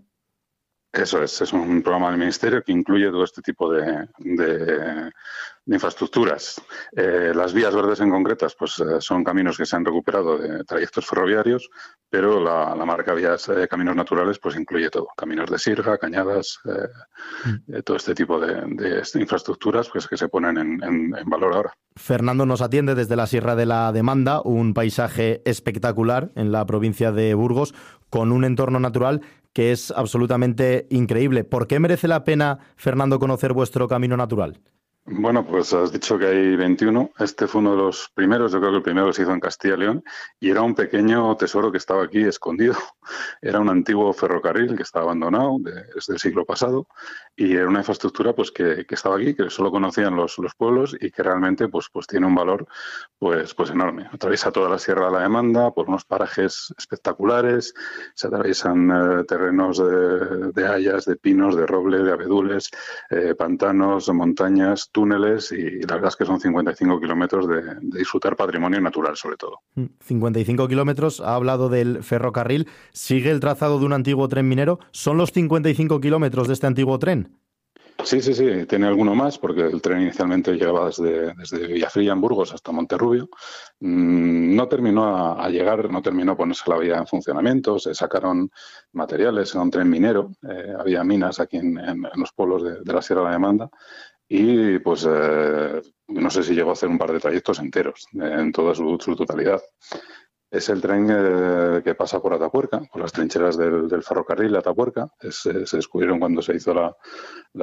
Eso 0.92 1.22
es, 1.22 1.40
es 1.40 1.52
un 1.52 1.82
programa 1.82 2.10
del 2.10 2.18
Ministerio 2.18 2.62
que 2.62 2.72
incluye 2.72 3.10
todo 3.10 3.24
este 3.24 3.42
tipo 3.42 3.72
de, 3.72 4.08
de 4.18 5.76
infraestructuras. 5.76 6.60
Eh, 6.96 7.32
las 7.34 7.52
vías 7.52 7.74
verdes 7.74 8.00
en 8.00 8.10
concretas 8.10 8.56
pues, 8.58 8.80
eh, 8.80 9.00
son 9.00 9.22
caminos 9.22 9.56
que 9.56 9.66
se 9.66 9.76
han 9.76 9.84
recuperado 9.84 10.36
de 10.36 10.64
trayectos 10.64 11.06
ferroviarios, 11.06 11.70
pero 12.08 12.40
la, 12.42 12.74
marca 12.84 13.14
Vías 13.14 13.48
eh, 13.50 13.68
Caminos 13.68 13.94
Naturales 13.94 14.40
pues, 14.40 14.56
incluye 14.56 14.90
todo. 14.90 15.08
Caminos 15.16 15.48
de 15.48 15.58
sirga, 15.58 15.96
cañadas, 15.96 16.58
todo 17.84 17.96
este 17.96 18.14
tipo 18.14 18.40
de, 18.40 19.02
infraestructuras 19.14 19.88
pues, 19.90 20.08
que 20.08 20.16
se 20.16 20.28
ponen 20.28 20.58
en, 20.58 20.82
en, 20.82 21.30
valor 21.30 21.54
ahora. 21.54 21.72
Fernando 21.94 22.46
nos 22.46 22.62
atiende 22.62 22.96
desde 22.96 23.14
la 23.14 23.28
Sierra 23.28 23.54
de 23.54 23.66
la 23.66 23.92
Demanda, 23.92 24.40
un 24.42 24.74
paisaje 24.74 25.42
espectacular 25.44 26.32
en 26.34 26.50
la 26.50 26.66
provincia 26.66 27.12
de 27.12 27.34
Burgos, 27.34 27.74
con 28.08 28.32
un 28.32 28.44
entorno 28.44 28.80
natural 28.80 29.20
que 29.52 29.72
es 29.72 29.90
absolutamente 29.90 30.86
increíble. 30.90 31.44
¿Por 31.44 31.66
qué 31.66 31.80
merece 31.80 32.08
la 32.08 32.24
pena, 32.24 32.58
Fernando, 32.76 33.18
conocer 33.18 33.52
vuestro 33.52 33.88
camino 33.88 34.16
natural? 34.16 34.60
Bueno, 35.06 35.44
pues 35.46 35.72
has 35.72 35.92
dicho 35.92 36.18
que 36.18 36.26
hay 36.26 36.56
21. 36.56 37.10
Este 37.18 37.46
fue 37.46 37.60
uno 37.60 37.72
de 37.72 37.78
los 37.78 38.10
primeros, 38.14 38.52
yo 38.52 38.60
creo 38.60 38.70
que 38.70 38.76
el 38.76 38.82
primero 38.82 39.12
se 39.12 39.22
hizo 39.22 39.32
en 39.32 39.40
Castilla 39.40 39.74
y 39.74 39.78
León, 39.78 40.04
y 40.38 40.50
era 40.50 40.62
un 40.62 40.74
pequeño 40.74 41.36
tesoro 41.36 41.72
que 41.72 41.78
estaba 41.78 42.04
aquí 42.04 42.22
escondido. 42.22 42.74
Era 43.42 43.58
un 43.58 43.68
antiguo 43.68 44.12
ferrocarril 44.12 44.76
que 44.76 44.82
estaba 44.82 45.06
abandonado 45.06 45.56
desde 45.62 46.12
el 46.12 46.18
siglo 46.20 46.44
pasado 46.44 46.86
y 47.34 47.56
era 47.56 47.66
una 47.66 47.80
infraestructura 47.80 48.34
pues 48.34 48.52
que, 48.52 48.84
estaba 48.88 49.16
aquí, 49.16 49.34
que 49.34 49.48
solo 49.50 49.70
conocían 49.70 50.14
los, 50.14 50.38
los, 50.38 50.54
pueblos 50.54 50.94
y 51.00 51.10
que 51.10 51.22
realmente 51.22 51.68
pues, 51.68 51.88
pues 51.90 52.06
tiene 52.06 52.26
un 52.26 52.34
valor 52.34 52.68
pues, 53.18 53.54
pues 53.54 53.70
enorme. 53.70 54.08
Atraviesa 54.12 54.52
toda 54.52 54.68
la 54.68 54.78
Sierra 54.78 55.06
de 55.06 55.12
la 55.12 55.22
Demanda 55.22 55.70
por 55.72 55.88
unos 55.88 56.04
parajes 56.04 56.72
espectaculares, 56.76 57.74
se 58.14 58.26
atraviesan 58.26 58.90
eh, 58.90 59.24
terrenos 59.24 59.78
de, 59.78 60.52
de, 60.52 60.68
hayas, 60.68 61.06
de 61.06 61.16
pinos, 61.16 61.56
de 61.56 61.66
roble, 61.66 62.02
de 62.02 62.12
abedules, 62.12 62.70
eh, 63.08 63.34
pantanos, 63.34 64.08
montañas, 64.10 64.89
túneles 64.92 65.52
y 65.52 65.80
la 65.82 65.94
verdad 65.94 66.08
es 66.08 66.16
que 66.16 66.24
son 66.24 66.40
55 66.40 67.00
kilómetros 67.00 67.48
de, 67.48 67.62
disfrutar 67.82 68.36
patrimonio 68.36 68.80
natural 68.80 69.16
sobre 69.16 69.36
todo. 69.36 69.60
55 70.00 70.64
mm, 70.64 70.68
kilómetros, 70.68 71.20
ha 71.20 71.34
hablado 71.34 71.68
del 71.68 72.02
ferrocarril, 72.02 72.68
sigue 72.92 73.30
el 73.30 73.40
trazado 73.40 73.78
de 73.78 73.86
un 73.86 73.92
antiguo 73.92 74.28
tren 74.28 74.48
minero, 74.48 74.80
¿son 74.90 75.16
los 75.16 75.32
55 75.32 76.00
kilómetros 76.00 76.48
de 76.48 76.54
este 76.54 76.66
antiguo 76.66 76.98
tren? 76.98 77.40
Sí, 78.04 78.20
sí, 78.22 78.34
sí, 78.34 78.66
tiene 78.66 78.86
alguno 78.86 79.14
más, 79.14 79.38
porque 79.38 79.62
el 79.62 79.82
tren 79.82 80.00
inicialmente 80.00 80.52
llegaba 80.54 80.86
desde, 80.86 81.34
desde 81.34 81.66
Villafría 81.66 82.12
en 82.12 82.20
Burgos 82.20 82.52
hasta 82.54 82.72
Monterrubio. 82.72 83.28
Mm, 83.80 84.54
no 84.56 84.68
terminó 84.68 85.38
a, 85.38 85.48
llegar, 85.50 85.90
no 85.90 86.00
terminó 86.00 86.32
a 86.32 86.36
ponerse 86.36 86.70
la 86.70 86.78
vía 86.78 86.96
en 86.96 87.06
funcionamiento, 87.06 87.78
se 87.78 87.94
sacaron 87.94 88.50
materiales, 88.92 89.54
era 89.54 89.62
un 89.62 89.70
tren 89.70 89.90
minero, 89.90 90.30
eh, 90.48 90.72
había 90.78 91.04
minas 91.04 91.40
aquí 91.40 91.58
en, 91.58 91.78
los 92.14 92.32
pueblos 92.32 92.62
de, 92.62 92.92
la 92.92 93.02
Sierra 93.02 93.22
de 93.22 93.26
la 93.26 93.32
Demanda 93.32 93.70
y 94.32 94.78
pues 94.78 95.04
eh, 95.10 95.82
no 96.06 96.30
sé 96.30 96.44
si 96.44 96.54
llegó 96.54 96.70
a 96.70 96.74
hacer 96.74 96.88
un 96.88 96.98
par 96.98 97.10
de 97.10 97.18
trayectos 97.18 97.58
enteros 97.58 98.06
en 98.12 98.52
toda 98.52 98.76
su, 98.76 98.96
totalidad. 98.96 99.60
Es 100.48 100.68
el 100.68 100.80
tren 100.80 101.08
eh, 101.10 101.82
que 101.82 101.96
pasa 101.96 102.22
por 102.22 102.32
Atapuerca, 102.32 102.80
por 102.92 103.02
las 103.02 103.12
trincheras 103.12 103.56
del, 103.56 104.02
ferrocarril 104.04 104.54
Atapuerca. 104.54 105.08
se 105.18 105.52
descubrieron 105.52 106.20
cuando 106.20 106.42
se 106.42 106.54
hizo 106.54 106.72
la, 106.72 106.96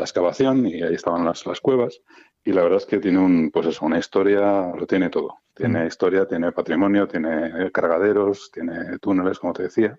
excavación 0.01 0.67
y 0.67 0.83
ahí 0.83 0.95
estaban 0.95 1.23
las, 1.23 1.45
las, 1.45 1.61
cuevas. 1.61 2.01
Y 2.43 2.51
la 2.51 2.63
verdad 2.63 2.79
es 2.79 2.85
que 2.85 2.99
tiene 2.99 3.19
un, 3.19 3.49
pues 3.49 3.67
eso, 3.67 3.85
una 3.85 3.99
historia, 3.99 4.73
lo 4.75 4.85
tiene 4.85 5.09
todo. 5.09 5.37
Tiene 5.57 5.83
mm. 5.83 5.87
historia, 5.87 6.27
tiene 6.27 6.51
patrimonio, 6.51 7.07
tiene 7.07 7.71
cargaderos, 7.71 8.51
tiene 8.51 8.99
túneles, 8.99 9.39
como 9.39 9.53
te 9.53 9.63
decía, 9.63 9.97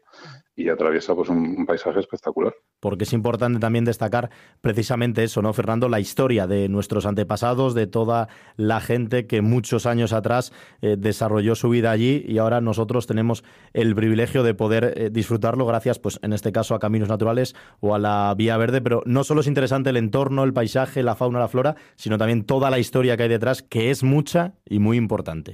y 0.59 0.69
atraviesa 0.69 1.15
pues 1.15 1.29
un, 1.29 1.67
paisaje 1.67 2.01
espectacular. 2.01 2.53
Porque 2.81 3.05
es 3.05 3.13
importante 3.13 3.61
también 3.61 3.85
destacar 3.85 4.31
precisamente 4.61 5.23
eso, 5.23 5.41
¿no, 5.41 5.53
Fernando? 5.53 5.89
La 5.89 6.01
historia 6.01 6.49
de 6.49 6.69
nuestros 6.69 7.07
antepasados, 7.07 7.75
de 7.75 7.87
toda 7.87 8.29
la 8.57 8.81
gente 8.81 9.27
que 9.27 9.41
muchos 9.41 9.87
años 9.87 10.13
atrás 10.13 10.53
eh, 10.83 10.97
desarrolló 10.99 11.55
su 11.55 11.69
vida 11.69 11.93
allí 11.93 12.25
y 12.27 12.39
ahora 12.39 12.61
nosotros 12.61 13.07
tenemos 13.07 13.45
el 13.73 13.95
privilegio 13.95 14.43
de 14.43 14.55
poder 14.55 14.95
eh, 14.97 15.11
disfrutarlo 15.11 15.65
gracias, 15.65 15.99
pues 16.01 16.19
en 16.23 16.33
este 16.33 16.51
caso, 16.51 16.75
a 16.75 16.81
caminos 16.81 17.09
naturales 17.09 17.55
o 17.79 17.95
a 17.95 17.99
la 17.99 18.35
vía 18.37 18.57
verde. 18.57 18.81
Pero 18.81 19.03
no 19.07 19.23
solo 19.23 19.43
es 19.43 19.47
interesante 19.47 19.91
el 19.91 19.97
entorno, 19.97 20.43
el 20.43 20.53
paisaje, 20.53 21.05
la 21.05 21.15
fauna, 21.15 21.39
la 21.39 21.49
flora, 21.49 21.77
sino 21.97 22.19
también 22.19 22.45
toda 22.45 22.71
la 22.71 22.79
historia 22.79 23.17
que 23.17 23.25
hay 23.25 23.29
detrás, 23.29 23.63
que 23.63 23.91
es 23.91 24.03
mucha 24.03 24.55
y 24.65 24.81
muy 24.81 24.97
importante. 24.97 25.48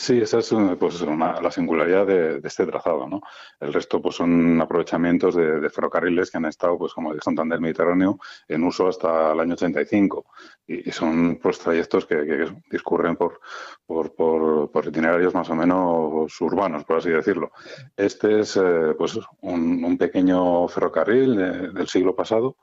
Sí, 0.00 0.20
esa 0.20 0.38
es 0.38 0.54
pues, 0.78 1.00
la 1.00 1.50
singularidad 1.50 2.06
de, 2.06 2.40
este 2.44 2.64
trazado. 2.66 3.08
¿no? 3.08 3.20
El 3.58 3.72
resto 3.72 4.00
pues, 4.00 4.14
son 4.14 4.60
aprovechamientos 4.60 5.34
de, 5.34 5.68
ferrocarriles 5.70 6.30
que 6.30 6.36
han 6.36 6.44
estado, 6.44 6.78
pues, 6.78 6.94
como 6.94 7.12
el 7.12 7.20
Santander 7.20 7.60
Mediterráneo, 7.60 8.16
en 8.46 8.62
uso 8.62 8.86
hasta 8.86 9.32
el 9.32 9.40
año 9.40 9.54
85. 9.54 10.24
Y, 10.68 10.92
son 10.92 11.40
pues, 11.42 11.58
trayectos 11.58 12.06
que, 12.06 12.46
discurren 12.70 13.16
por, 13.16 13.40
por, 13.88 14.86
itinerarios 14.86 15.34
más 15.34 15.50
o 15.50 15.56
menos 15.56 16.40
urbanos, 16.40 16.84
por 16.84 16.98
así 16.98 17.10
decirlo. 17.10 17.50
Este 17.96 18.38
es 18.40 18.56
eh, 18.56 18.94
pues, 18.96 19.18
un, 19.40 19.98
pequeño 19.98 20.68
ferrocarril 20.68 21.74
del 21.74 21.88
siglo 21.88 22.14
pasado 22.14 22.56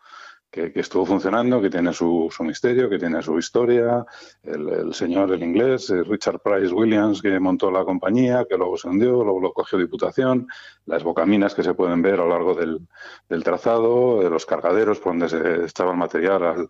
que, 0.50 0.72
estuvo 0.76 1.06
funcionando, 1.06 1.62
que 1.62 1.70
tiene 1.70 1.92
su, 1.92 2.30
misterio, 2.40 2.90
que 2.90 2.98
tiene 2.98 3.22
su 3.22 3.38
historia. 3.38 4.06
El, 4.44 4.94
señor, 4.94 5.34
el 5.34 5.44
inglés, 5.44 5.90
eh, 5.90 6.04
Richard 6.04 6.40
Price 6.40 6.74
Williams, 6.74 7.22
que 7.22 7.40
montó 7.40 7.70
la 7.70 7.84
compañía, 7.84 8.46
que 8.50 8.58
luego 8.58 8.78
se 8.78 8.88
hundió, 8.88 9.24
luego 9.24 9.42
lo 9.42 9.54
cogió 9.54 9.78
Diputación, 9.78 10.48
las 10.86 11.04
bocaminas 11.04 11.54
que 11.54 11.64
se 11.64 11.74
pueden 11.74 12.02
ver 12.02 12.16
a 12.16 12.24
lo 12.24 12.30
largo 12.30 12.56
del, 12.56 13.44
trazado, 13.44 14.22
de 14.22 14.30
los 14.30 14.46
cargaderos 14.46 15.00
por 15.00 15.12
donde 15.14 15.30
se 15.30 15.66
echaba 15.66 15.92
el 15.92 15.98
material 15.98 16.70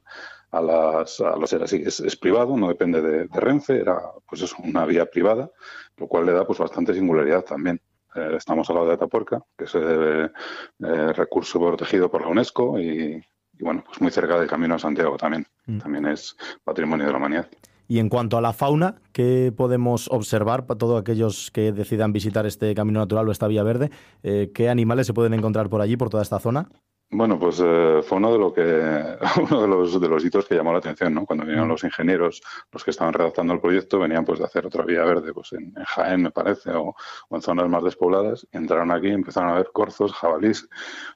a 0.52 0.62
las, 0.62 1.20
a 1.20 1.36
los 1.36 1.52
era 1.54 1.66
así, 1.66 1.84
es, 1.86 2.16
privado, 2.16 2.58
no 2.58 2.70
depende 2.70 3.02
de, 3.02 3.28
Renfe, 3.32 3.80
era 3.80 4.00
pues 4.28 4.42
es 4.42 4.54
una 4.54 4.86
vía 4.86 5.06
privada, 5.06 5.52
lo 5.98 6.08
cual 6.08 6.26
le 6.26 6.32
da 6.34 6.46
pues 6.46 6.60
bastante 6.60 6.94
singularidad 6.94 7.44
también. 7.44 7.82
Eh, 8.16 8.36
estamos 8.38 8.70
al 8.70 8.76
lado 8.76 8.88
de 8.88 8.94
Atapuerca, 8.94 9.44
que 9.58 9.66
es 9.66 9.76
el 9.76 10.32
eh, 10.80 11.14
recurso 11.14 11.60
protegido 11.60 12.10
por 12.10 12.22
la 12.22 12.30
UNESCO 12.30 12.80
y 12.80 13.22
y 13.60 13.64
bueno, 13.64 13.84
pues 13.86 14.02
muy 14.02 14.12
cerca 14.12 14.40
del 14.40 14.48
Camino 14.48 14.76
a 14.76 14.80
Santiago 14.80 15.18
también. 15.18 15.46
Mm. 15.66 15.80
También 15.80 16.06
es 16.06 16.36
patrimonio 16.64 17.06
de 17.06 17.12
la 17.12 17.18
humanidad. 17.18 17.50
Y 17.88 18.00
en 18.00 18.10
cuanto 18.10 18.38
a 18.38 18.42
la 18.42 18.52
fauna, 18.52 18.96
¿qué 19.12 19.54
podemos 19.56 20.08
observar 20.12 20.66
para 20.66 20.78
todos 20.78 21.00
aquellos 21.00 21.52
que 21.52 21.72
decidan 21.72 22.14
visitar 22.14 22.46
este 22.46 22.74
camino 22.74 23.00
natural 23.00 23.28
o 23.30 23.32
esta 23.32 23.48
vía 23.48 23.62
verde? 23.62 23.92
Eh, 24.24 24.52
¿Qué 24.54 24.70
animales 24.70 25.06
se 25.06 25.14
pueden 25.14 25.36
encontrar 25.36 25.70
por 25.70 25.82
allí, 25.82 25.96
por 25.96 26.10
toda 26.10 26.24
esta 26.24 26.40
zona? 26.40 26.68
Bueno, 27.12 27.40
pues 27.40 27.62
eh, 27.64 28.02
fue 28.04 28.18
uno 28.18 28.32
de 28.32 28.40
lo 28.40 28.52
que 28.52 28.62
uno 29.42 29.62
de 29.62 29.68
los 29.68 30.02
de 30.02 30.10
los 30.10 30.26
hitos 30.26 30.46
que 30.48 30.56
llamó 30.56 30.72
la 30.72 30.80
atención, 30.80 31.14
¿no? 31.14 31.26
Cuando 31.26 31.46
vinieron 31.46 31.68
mm. 31.68 31.72
los 31.72 31.84
ingenieros, 31.84 32.42
los 32.72 32.84
que 32.84 32.92
estaban 32.92 33.14
redactando 33.14 33.54
el 33.54 33.62
proyecto, 33.62 34.00
venían 34.00 34.26
pues 34.26 34.40
de 34.40 34.46
hacer 34.46 34.66
otra 34.66 34.84
vía 34.84 35.04
verde, 35.04 35.32
pues 35.34 35.54
en, 35.54 35.74
Jaén 35.76 36.24
me 36.24 36.32
parece, 36.32 36.72
o, 36.72 36.96
en 37.30 37.42
zonas 37.42 37.70
más 37.70 37.84
despobladas, 37.84 38.48
y 38.52 38.58
entraron 38.58 38.92
aquí 38.92 39.08
y 39.08 39.12
empezaron 39.12 39.52
a 39.52 39.56
ver 39.56 39.70
corzos, 39.72 40.14
jabalís, 40.14 40.68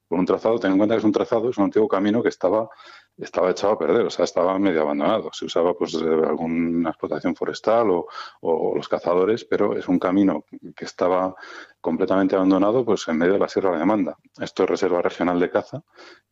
por 0.08 0.20
un 0.20 0.26
trazado. 0.26 0.60
Ten 0.60 0.72
en 0.72 0.78
cuenta 0.78 0.96
que 0.96 1.00
es 1.00 1.06
un 1.06 1.12
trazado, 1.12 1.50
es 1.50 1.58
un 1.58 1.66
antiguo 1.66 1.88
camino 1.88 2.22
que 2.22 2.30
estaba 2.30 2.70
estaba 3.18 3.52
echado 3.52 3.74
a 3.74 3.78
perder, 3.78 4.06
o 4.06 4.10
sea, 4.10 4.26
estaba 4.26 4.58
medio 4.60 4.82
abandonado. 4.82 5.30
Se 5.34 5.46
usaba 5.46 5.74
pues 5.74 5.96
alguna 5.96 6.90
explotación 6.90 7.36
forestal 7.36 7.90
o, 7.90 8.08
o, 8.42 8.76
los 8.76 8.88
cazadores, 8.88 9.44
pero 9.46 9.78
es 9.78 9.88
un 9.88 10.00
camino 10.00 10.46
que 10.76 10.86
estaba 10.86 11.36
completamente 11.82 12.36
abandonado 12.36 12.86
pues 12.86 13.08
en 13.08 13.18
medio 13.18 13.34
de 13.34 13.40
la 13.40 13.48
Sierra 13.48 13.72
de 13.72 13.80
Demanda. 13.80 14.18
Esto 14.40 14.64
es 14.64 14.70
reserva 14.70 15.02
regional 15.02 15.40
de 15.40 15.50
caza 15.50 15.82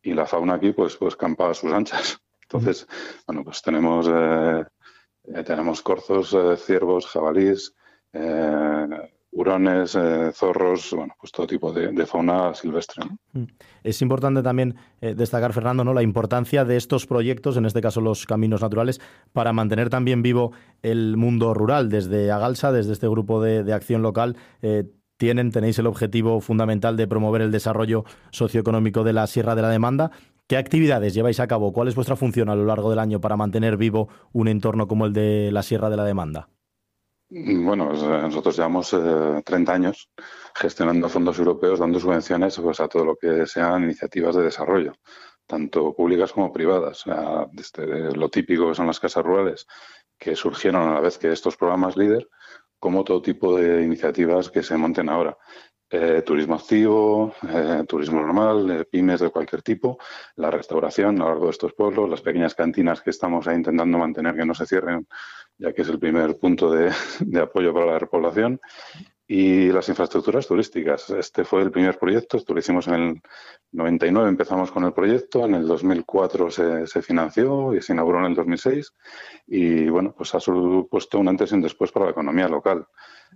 y 0.02 0.14
la 0.14 0.26
fauna 0.26 0.54
aquí 0.54 0.72
pues 0.72 0.96
pues 0.96 1.16
campa 1.16 1.50
a 1.50 1.54
sus 1.54 1.72
anchas. 1.72 2.20
Entonces, 2.42 2.86
bueno, 3.26 3.44
pues 3.44 3.60
tenemos 3.62 4.08
eh, 4.08 4.64
eh, 5.34 5.44
tenemos 5.44 5.82
corzos, 5.82 6.32
eh, 6.32 6.56
ciervos, 6.56 7.06
jabalís, 7.06 7.74
hurones, 9.30 9.94
eh, 9.94 10.32
zorros, 10.32 10.92
bueno, 10.94 11.14
pues 11.20 11.32
todo 11.32 11.46
tipo 11.46 11.72
de, 11.72 12.06
fauna 12.06 12.54
silvestre. 12.54 13.04
Mm. 13.32 13.44
Es 13.84 14.00
importante 14.02 14.42
también 14.42 14.76
eh, 15.00 15.14
destacar, 15.14 15.52
Fernando, 15.52 15.84
¿no? 15.84 15.94
la 15.94 16.02
importancia 16.02 16.64
de 16.64 16.76
estos 16.76 17.06
proyectos, 17.06 17.56
en 17.56 17.66
este 17.66 17.80
caso 17.80 18.00
los 18.00 18.26
caminos 18.26 18.62
naturales, 18.62 19.00
para 19.32 19.52
mantener 19.52 19.90
también 19.90 20.22
vivo 20.22 20.52
el 20.82 21.16
mundo 21.16 21.54
rural. 21.54 21.88
Desde 21.88 22.30
Agalsa, 22.30 22.72
desde 22.72 22.92
este 22.92 23.08
grupo 23.08 23.42
de, 23.42 23.72
acción 23.72 24.02
local, 24.02 24.36
eh, 24.62 24.84
tienen, 25.18 25.50
tenéis 25.50 25.78
el 25.78 25.86
objetivo 25.86 26.40
fundamental 26.40 26.96
de 26.96 27.06
promover 27.06 27.42
el 27.42 27.52
desarrollo 27.52 28.04
socioeconómico 28.30 29.04
de 29.04 29.12
la 29.12 29.26
Sierra 29.26 29.54
de 29.54 29.62
la 29.62 29.68
Demanda. 29.68 30.10
¿Qué 30.46 30.56
actividades 30.56 31.12
lleváis 31.12 31.40
a 31.40 31.46
cabo? 31.46 31.74
¿Cuál 31.74 31.88
es 31.88 31.94
vuestra 31.94 32.16
función 32.16 32.48
a 32.48 32.54
lo 32.54 32.64
largo 32.64 32.88
del 32.88 33.00
año 33.00 33.20
para 33.20 33.36
mantener 33.36 33.76
vivo 33.76 34.08
un 34.32 34.48
entorno 34.48 34.88
como 34.88 35.04
el 35.04 35.12
de 35.12 35.50
la 35.52 35.62
Sierra 35.62 35.90
de 35.90 35.96
la 35.96 36.04
Demanda? 36.04 36.48
Bueno, 37.30 37.92
nosotros 37.92 38.56
llevamos 38.56 38.88
30 39.44 39.52
eh, 39.52 39.74
años 39.74 40.10
gestionando 40.54 41.10
fondos 41.10 41.38
europeos, 41.38 41.78
dando 41.78 42.00
subvenciones 42.00 42.58
pues, 42.58 42.80
a 42.80 42.88
todo 42.88 43.04
lo 43.04 43.16
que 43.16 43.46
sean 43.46 43.84
iniciativas 43.84 44.34
de 44.36 44.44
desarrollo, 44.44 44.94
tanto 45.46 45.94
públicas 45.94 46.32
como 46.32 46.50
privadas. 46.50 47.04
desde 47.52 48.16
lo 48.16 48.30
típico 48.30 48.68
que 48.68 48.74
son 48.74 48.86
las 48.86 48.98
casas 48.98 49.24
rurales, 49.24 49.66
que 50.16 50.34
surgieron 50.34 50.88
a 50.88 50.94
la 50.94 51.00
vez 51.00 51.18
que 51.18 51.30
estos 51.30 51.58
programas 51.58 51.98
líder, 51.98 52.26
como 52.78 53.04
todo 53.04 53.22
tipo 53.22 53.56
de 53.56 53.82
iniciativas 53.82 54.50
que 54.50 54.62
se 54.62 54.76
monten 54.76 55.08
ahora. 55.08 55.36
Eh, 55.90 56.22
turismo 56.22 56.54
activo, 56.54 57.34
eh, 57.48 57.82
turismo 57.88 58.20
normal, 58.20 58.86
pymes 58.90 59.20
de 59.20 59.30
cualquier 59.30 59.62
tipo, 59.62 59.98
la 60.36 60.50
restauración 60.50 61.16
a 61.16 61.24
lo 61.24 61.28
largo 61.30 61.44
de 61.46 61.52
estos 61.52 61.72
pueblos, 61.72 62.10
las 62.10 62.20
pequeñas 62.20 62.54
cantinas 62.54 63.00
que 63.00 63.08
estamos 63.08 63.46
intentando 63.46 63.96
mantener 63.96 64.34
que 64.34 64.44
no 64.44 64.54
se 64.54 64.66
cierren 64.66 65.06
ya 65.58 65.72
que 65.72 65.82
es 65.82 65.88
el 65.88 65.98
primer 65.98 66.38
punto 66.38 66.70
de, 66.70 66.90
apoyo 67.42 67.74
para 67.74 67.86
la 67.86 67.98
repoblación. 67.98 68.60
Y 69.30 69.70
las 69.70 69.88
infraestructuras 69.90 70.46
turísticas. 70.46 71.10
Este 71.10 71.44
fue 71.44 71.60
el 71.62 71.70
primer 71.70 71.98
proyecto, 71.98 72.38
esto 72.38 72.54
lo 72.54 72.60
hicimos 72.60 72.88
en 72.88 72.94
el 72.94 73.22
99, 73.72 74.26
empezamos 74.26 74.72
con 74.72 74.84
el 74.84 74.94
proyecto, 74.94 75.44
en 75.44 75.54
el 75.54 75.66
2004 75.66 76.50
se, 76.50 76.86
se 76.86 77.02
financió 77.02 77.74
y 77.74 77.82
se 77.82 77.92
inauguró 77.92 78.20
en 78.20 78.26
el 78.26 78.34
2006. 78.34 78.94
Y 79.46 79.88
bueno, 79.90 80.14
pues 80.16 80.34
ha 80.34 80.40
supuesto 80.40 81.18
un 81.18 81.28
antes 81.28 81.52
y 81.52 81.56
un 81.56 81.60
después 81.60 81.92
para 81.92 82.06
la 82.06 82.12
economía 82.12 82.48
local. 82.48 82.86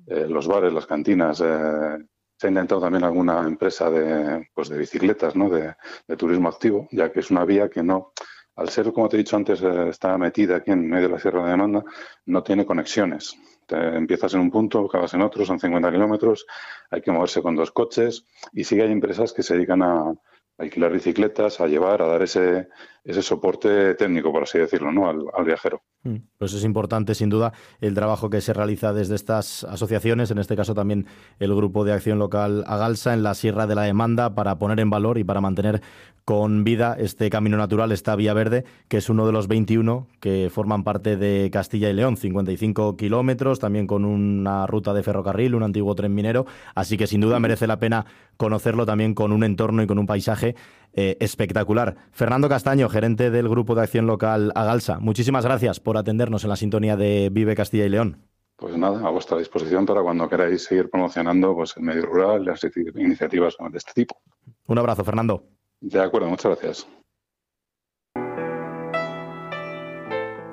Eh, 0.06 0.26
los 0.28 0.48
bares, 0.48 0.72
las 0.72 0.86
cantinas, 0.86 1.42
eh, 1.44 1.98
se 2.42 2.46
ha 2.46 2.50
intentado 2.50 2.80
también 2.80 3.04
alguna 3.04 3.46
empresa 3.46 3.88
de, 3.88 4.48
pues 4.52 4.68
de 4.68 4.78
bicicletas, 4.78 5.36
¿no? 5.36 5.48
de, 5.48 5.76
turismo 6.16 6.48
activo, 6.48 6.88
ya 6.90 7.12
que 7.12 7.20
es 7.20 7.30
una 7.30 7.44
vía 7.44 7.68
que 7.68 7.82
no, 7.82 8.12
al 8.56 8.68
ser, 8.68 8.92
como 8.92 9.08
te 9.08 9.16
he 9.16 9.18
dicho 9.18 9.36
antes, 9.36 9.62
eh, 9.62 9.88
está 9.90 10.18
metida 10.18 10.56
aquí 10.56 10.72
en 10.72 10.88
medio 10.88 11.06
de 11.08 11.14
la 11.14 11.20
Sierra 11.20 11.44
de 11.44 11.50
Demanda, 11.50 11.84
no 12.26 12.42
tiene 12.42 12.66
conexiones. 12.66 13.36
Empiezas 13.72 14.34
en 14.34 14.40
un 14.40 14.50
punto, 14.50 14.84
acabas 14.86 15.14
en 15.14 15.22
otro, 15.22 15.44
son 15.44 15.58
50 15.58 15.90
kilómetros, 15.90 16.46
hay 16.90 17.00
que 17.02 17.10
moverse 17.10 17.42
con 17.42 17.56
dos 17.56 17.70
coches 17.70 18.24
y 18.52 18.64
sí 18.64 18.80
hay 18.80 18.92
empresas 18.92 19.32
que 19.32 19.42
se 19.42 19.54
dedican 19.54 19.82
a, 19.82 20.14
alquilar 20.58 20.92
bicicletas, 20.92 21.60
a 21.60 21.66
llevar, 21.66 22.02
a 22.02 22.06
dar 22.06 22.22
ese, 22.22 22.68
ese 23.04 23.22
soporte 23.22 23.94
técnico, 23.94 24.30
por 24.30 24.44
así 24.44 24.58
decirlo, 24.58 24.92
¿no? 24.92 25.08
al, 25.08 25.44
viajero. 25.44 25.82
Mm, 26.04 26.16
pues 26.38 26.52
es 26.54 26.64
importante, 26.64 27.14
sin 27.14 27.30
duda, 27.30 27.52
el 27.80 27.94
trabajo 27.94 28.30
que 28.30 28.40
se 28.40 28.52
realiza 28.52 28.92
desde 28.92 29.14
estas 29.14 29.64
asociaciones, 29.64 30.30
en 30.30 30.38
este 30.38 30.56
caso 30.56 30.74
también 30.74 31.06
el 31.40 31.54
Grupo 31.54 31.84
de 31.84 31.92
Acción 31.92 32.18
Local 32.18 32.64
Agalsa 32.66 33.12
en 33.14 33.22
la 33.22 33.34
Sierra 33.34 33.66
de 33.66 33.74
la 33.74 33.82
Demanda, 33.82 34.34
para 34.34 34.58
poner 34.58 34.78
en 34.80 34.90
valor 34.90 35.18
y 35.18 35.24
para 35.24 35.40
mantener 35.40 35.82
con 36.24 36.62
vida 36.62 36.94
este 36.98 37.30
camino 37.30 37.56
natural, 37.56 37.90
esta 37.90 38.14
vía 38.14 38.32
verde, 38.32 38.64
que 38.88 38.98
es 38.98 39.10
uno 39.10 39.26
de 39.26 39.32
los 39.32 39.48
21 39.48 40.06
que 40.20 40.50
forman 40.52 40.84
parte 40.84 41.16
de 41.16 41.50
Castilla 41.52 41.90
y 41.90 41.94
León, 41.94 42.16
55 42.16 42.96
kilómetros, 42.96 43.58
también 43.58 43.88
con 43.88 44.04
una 44.04 44.66
ruta 44.68 44.94
de 44.94 45.02
ferrocarril, 45.02 45.56
un 45.56 45.64
antiguo 45.64 45.94
tren 45.96 46.14
minero, 46.14 46.46
así 46.76 46.96
que 46.96 47.08
sin 47.08 47.20
duda 47.20 47.40
merece 47.40 47.66
la 47.66 47.80
pena 47.80 48.06
conocerlo 48.42 48.84
también 48.84 49.14
con 49.14 49.30
un 49.30 49.44
entorno 49.44 49.84
y 49.84 49.86
con 49.86 50.00
un 50.00 50.06
paisaje 50.06 50.56
eh, 50.94 51.16
espectacular. 51.20 51.96
Fernando 52.10 52.48
Castaño, 52.48 52.88
gerente 52.88 53.30
del 53.30 53.48
Grupo 53.48 53.76
de 53.76 53.82
Acción 53.82 54.08
Local 54.08 54.50
Agalsa, 54.56 54.98
muchísimas 54.98 55.44
gracias 55.44 55.78
por 55.78 55.96
atendernos 55.96 56.42
en 56.42 56.50
la 56.50 56.56
sintonía 56.56 56.96
de 56.96 57.28
Vive 57.30 57.54
Castilla 57.54 57.86
y 57.86 57.88
León. 57.88 58.26
Pues 58.56 58.76
nada, 58.76 59.06
a 59.06 59.10
vuestra 59.10 59.38
disposición 59.38 59.86
para 59.86 60.02
cuando 60.02 60.28
queráis 60.28 60.64
seguir 60.64 60.90
promocionando 60.90 61.54
pues, 61.54 61.76
el 61.76 61.84
medio 61.84 62.04
rural 62.04 62.42
y 62.42 62.46
las 62.46 62.60
iniciativas 62.96 63.56
de 63.58 63.78
este 63.78 63.92
tipo. 63.92 64.20
Un 64.66 64.78
abrazo, 64.78 65.04
Fernando. 65.04 65.44
De 65.80 66.00
acuerdo, 66.00 66.28
muchas 66.28 66.46
gracias. 66.46 66.86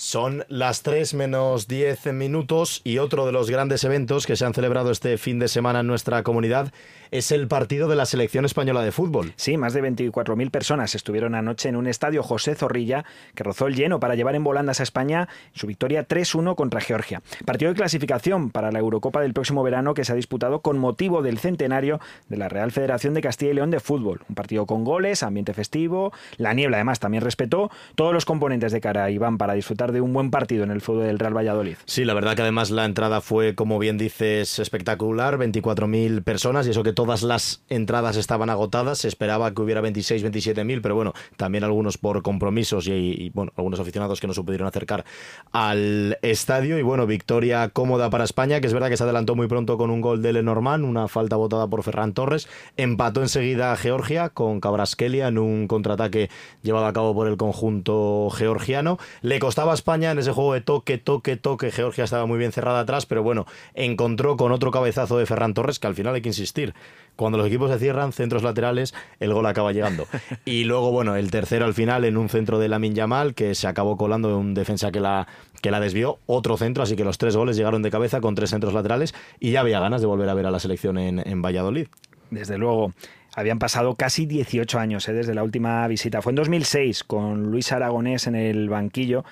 Son 0.00 0.44
las 0.46 0.84
3 0.84 1.14
menos 1.14 1.66
10 1.66 2.12
minutos 2.12 2.82
y 2.84 2.98
otro 2.98 3.26
de 3.26 3.32
los 3.32 3.50
grandes 3.50 3.82
eventos 3.82 4.28
que 4.28 4.36
se 4.36 4.44
han 4.44 4.54
celebrado 4.54 4.92
este 4.92 5.18
fin 5.18 5.40
de 5.40 5.48
semana 5.48 5.80
en 5.80 5.88
nuestra 5.88 6.22
comunidad 6.22 6.72
es 7.10 7.32
el 7.32 7.48
partido 7.48 7.88
de 7.88 7.96
la 7.96 8.06
selección 8.06 8.44
española 8.44 8.82
de 8.82 8.92
fútbol. 8.92 9.32
Sí, 9.34 9.56
más 9.56 9.72
de 9.72 9.82
24.000 9.82 10.50
personas 10.50 10.94
estuvieron 10.94 11.34
anoche 11.34 11.68
en 11.68 11.74
un 11.74 11.88
estadio 11.88 12.22
José 12.22 12.54
Zorrilla 12.54 13.04
que 13.34 13.42
rozó 13.42 13.66
el 13.66 13.74
lleno 13.74 13.98
para 13.98 14.14
llevar 14.14 14.36
en 14.36 14.44
volandas 14.44 14.78
a 14.78 14.84
España 14.84 15.28
su 15.52 15.66
victoria 15.66 16.06
3-1 16.06 16.54
contra 16.54 16.80
Georgia. 16.80 17.22
Partido 17.44 17.72
de 17.72 17.76
clasificación 17.76 18.50
para 18.50 18.70
la 18.70 18.78
Eurocopa 18.78 19.20
del 19.20 19.34
próximo 19.34 19.64
verano 19.64 19.94
que 19.94 20.04
se 20.04 20.12
ha 20.12 20.16
disputado 20.16 20.60
con 20.60 20.78
motivo 20.78 21.22
del 21.22 21.38
centenario 21.38 21.98
de 22.28 22.36
la 22.36 22.48
Real 22.48 22.70
Federación 22.70 23.14
de 23.14 23.22
Castilla 23.22 23.50
y 23.50 23.54
León 23.54 23.70
de 23.72 23.80
Fútbol. 23.80 24.20
Un 24.28 24.36
partido 24.36 24.66
con 24.66 24.84
goles, 24.84 25.24
ambiente 25.24 25.54
festivo, 25.54 26.12
la 26.36 26.54
niebla 26.54 26.76
además 26.76 27.00
también 27.00 27.24
respetó 27.24 27.70
todos 27.96 28.12
los 28.12 28.24
componentes 28.24 28.70
de 28.70 28.80
cara 28.80 29.10
Iván 29.10 29.38
para 29.38 29.54
disfrutar 29.54 29.87
de 29.92 30.00
un 30.00 30.12
buen 30.12 30.30
partido 30.30 30.64
en 30.64 30.70
el 30.70 30.80
fútbol 30.80 31.06
del 31.06 31.18
Real 31.18 31.36
Valladolid. 31.36 31.76
Sí, 31.84 32.04
la 32.04 32.14
verdad 32.14 32.34
que 32.34 32.42
además 32.42 32.70
la 32.70 32.84
entrada 32.84 33.20
fue, 33.20 33.54
como 33.54 33.78
bien 33.78 33.98
dices, 33.98 34.58
espectacular, 34.58 35.38
24.000 35.38 36.22
personas 36.22 36.66
y 36.66 36.70
eso 36.70 36.82
que 36.82 36.92
todas 36.92 37.22
las 37.22 37.62
entradas 37.68 38.16
estaban 38.16 38.50
agotadas, 38.50 38.98
se 38.98 39.08
esperaba 39.08 39.52
que 39.54 39.62
hubiera 39.62 39.80
26, 39.80 40.22
27 40.22 40.64
mil, 40.64 40.80
pero 40.80 40.94
bueno, 40.94 41.12
también 41.36 41.64
algunos 41.64 41.98
por 41.98 42.22
compromisos 42.22 42.86
y, 42.88 43.30
bueno, 43.34 43.52
algunos 43.56 43.80
aficionados 43.80 44.20
que 44.20 44.26
no 44.26 44.34
se 44.34 44.42
pudieron 44.42 44.68
acercar 44.68 45.04
al 45.52 46.18
estadio 46.22 46.78
y 46.78 46.82
bueno, 46.82 47.06
victoria 47.06 47.68
cómoda 47.70 48.10
para 48.10 48.24
España, 48.24 48.60
que 48.60 48.66
es 48.66 48.72
verdad 48.72 48.88
que 48.88 48.96
se 48.96 49.04
adelantó 49.04 49.34
muy 49.34 49.46
pronto 49.46 49.78
con 49.78 49.90
un 49.90 50.00
gol 50.00 50.22
de 50.22 50.32
Lenormand, 50.32 50.84
una 50.84 51.08
falta 51.08 51.36
votada 51.36 51.66
por 51.66 51.82
Ferran 51.82 52.12
Torres, 52.12 52.48
empató 52.76 53.22
enseguida 53.22 53.76
Georgia 53.76 54.30
con 54.30 54.60
Cabraskelia 54.60 55.28
en 55.28 55.38
un 55.38 55.68
contraataque 55.68 56.30
llevado 56.62 56.86
a 56.86 56.92
cabo 56.92 57.14
por 57.14 57.28
el 57.28 57.36
conjunto 57.36 58.28
georgiano, 58.30 58.98
le 59.22 59.38
costaba 59.38 59.72
a 59.72 59.74
España 59.78 60.10
en 60.10 60.18
ese 60.18 60.32
juego 60.32 60.54
de 60.54 60.60
toque, 60.60 60.98
toque, 60.98 61.36
toque, 61.36 61.70
Georgia 61.70 62.04
estaba 62.04 62.26
muy 62.26 62.38
bien 62.38 62.52
cerrada 62.52 62.80
atrás, 62.80 63.06
pero 63.06 63.22
bueno, 63.22 63.46
encontró 63.74 64.36
con 64.36 64.52
otro 64.52 64.70
cabezazo 64.70 65.18
de 65.18 65.26
Ferran 65.26 65.54
Torres 65.54 65.78
que 65.78 65.86
al 65.86 65.94
final 65.94 66.14
hay 66.14 66.20
que 66.20 66.28
insistir, 66.28 66.74
cuando 67.16 67.38
los 67.38 67.46
equipos 67.46 67.70
se 67.70 67.78
cierran, 67.78 68.12
centros 68.12 68.42
laterales, 68.42 68.94
el 69.20 69.32
gol 69.32 69.46
acaba 69.46 69.72
llegando. 69.72 70.06
Y 70.44 70.64
luego, 70.64 70.90
bueno, 70.90 71.16
el 71.16 71.30
tercero 71.30 71.64
al 71.64 71.74
final 71.74 72.04
en 72.04 72.16
un 72.16 72.28
centro 72.28 72.58
de 72.58 72.68
Lamin 72.68 72.94
Yamal, 72.94 73.34
que 73.34 73.54
se 73.54 73.66
acabó 73.66 73.96
colando 73.96 74.28
de 74.28 74.34
un 74.34 74.54
defensa 74.54 74.90
que 74.90 75.00
la, 75.00 75.26
que 75.60 75.70
la 75.70 75.80
desvió, 75.80 76.18
otro 76.26 76.56
centro, 76.56 76.82
así 76.82 76.96
que 76.96 77.04
los 77.04 77.18
tres 77.18 77.36
goles 77.36 77.56
llegaron 77.56 77.82
de 77.82 77.90
cabeza 77.90 78.20
con 78.20 78.34
tres 78.34 78.50
centros 78.50 78.74
laterales 78.74 79.14
y 79.40 79.52
ya 79.52 79.60
había 79.60 79.80
ganas 79.80 80.00
de 80.00 80.06
volver 80.06 80.28
a 80.28 80.34
ver 80.34 80.46
a 80.46 80.50
la 80.50 80.60
selección 80.60 80.98
en, 80.98 81.18
en 81.18 81.42
Valladolid. 81.42 81.88
Desde 82.30 82.58
luego. 82.58 82.92
Habían 83.34 83.58
pasado 83.58 83.94
casi 83.94 84.26
18 84.26 84.78
años 84.80 85.08
¿eh? 85.08 85.12
desde 85.12 85.34
la 85.34 85.44
última 85.44 85.86
visita. 85.86 86.22
Fue 86.22 86.32
en 86.32 86.36
2006 86.36 87.04
con 87.04 87.52
Luis 87.52 87.70
Aragonés 87.70 88.26
en 88.26 88.34
el 88.34 88.68
banquillo 88.68 89.24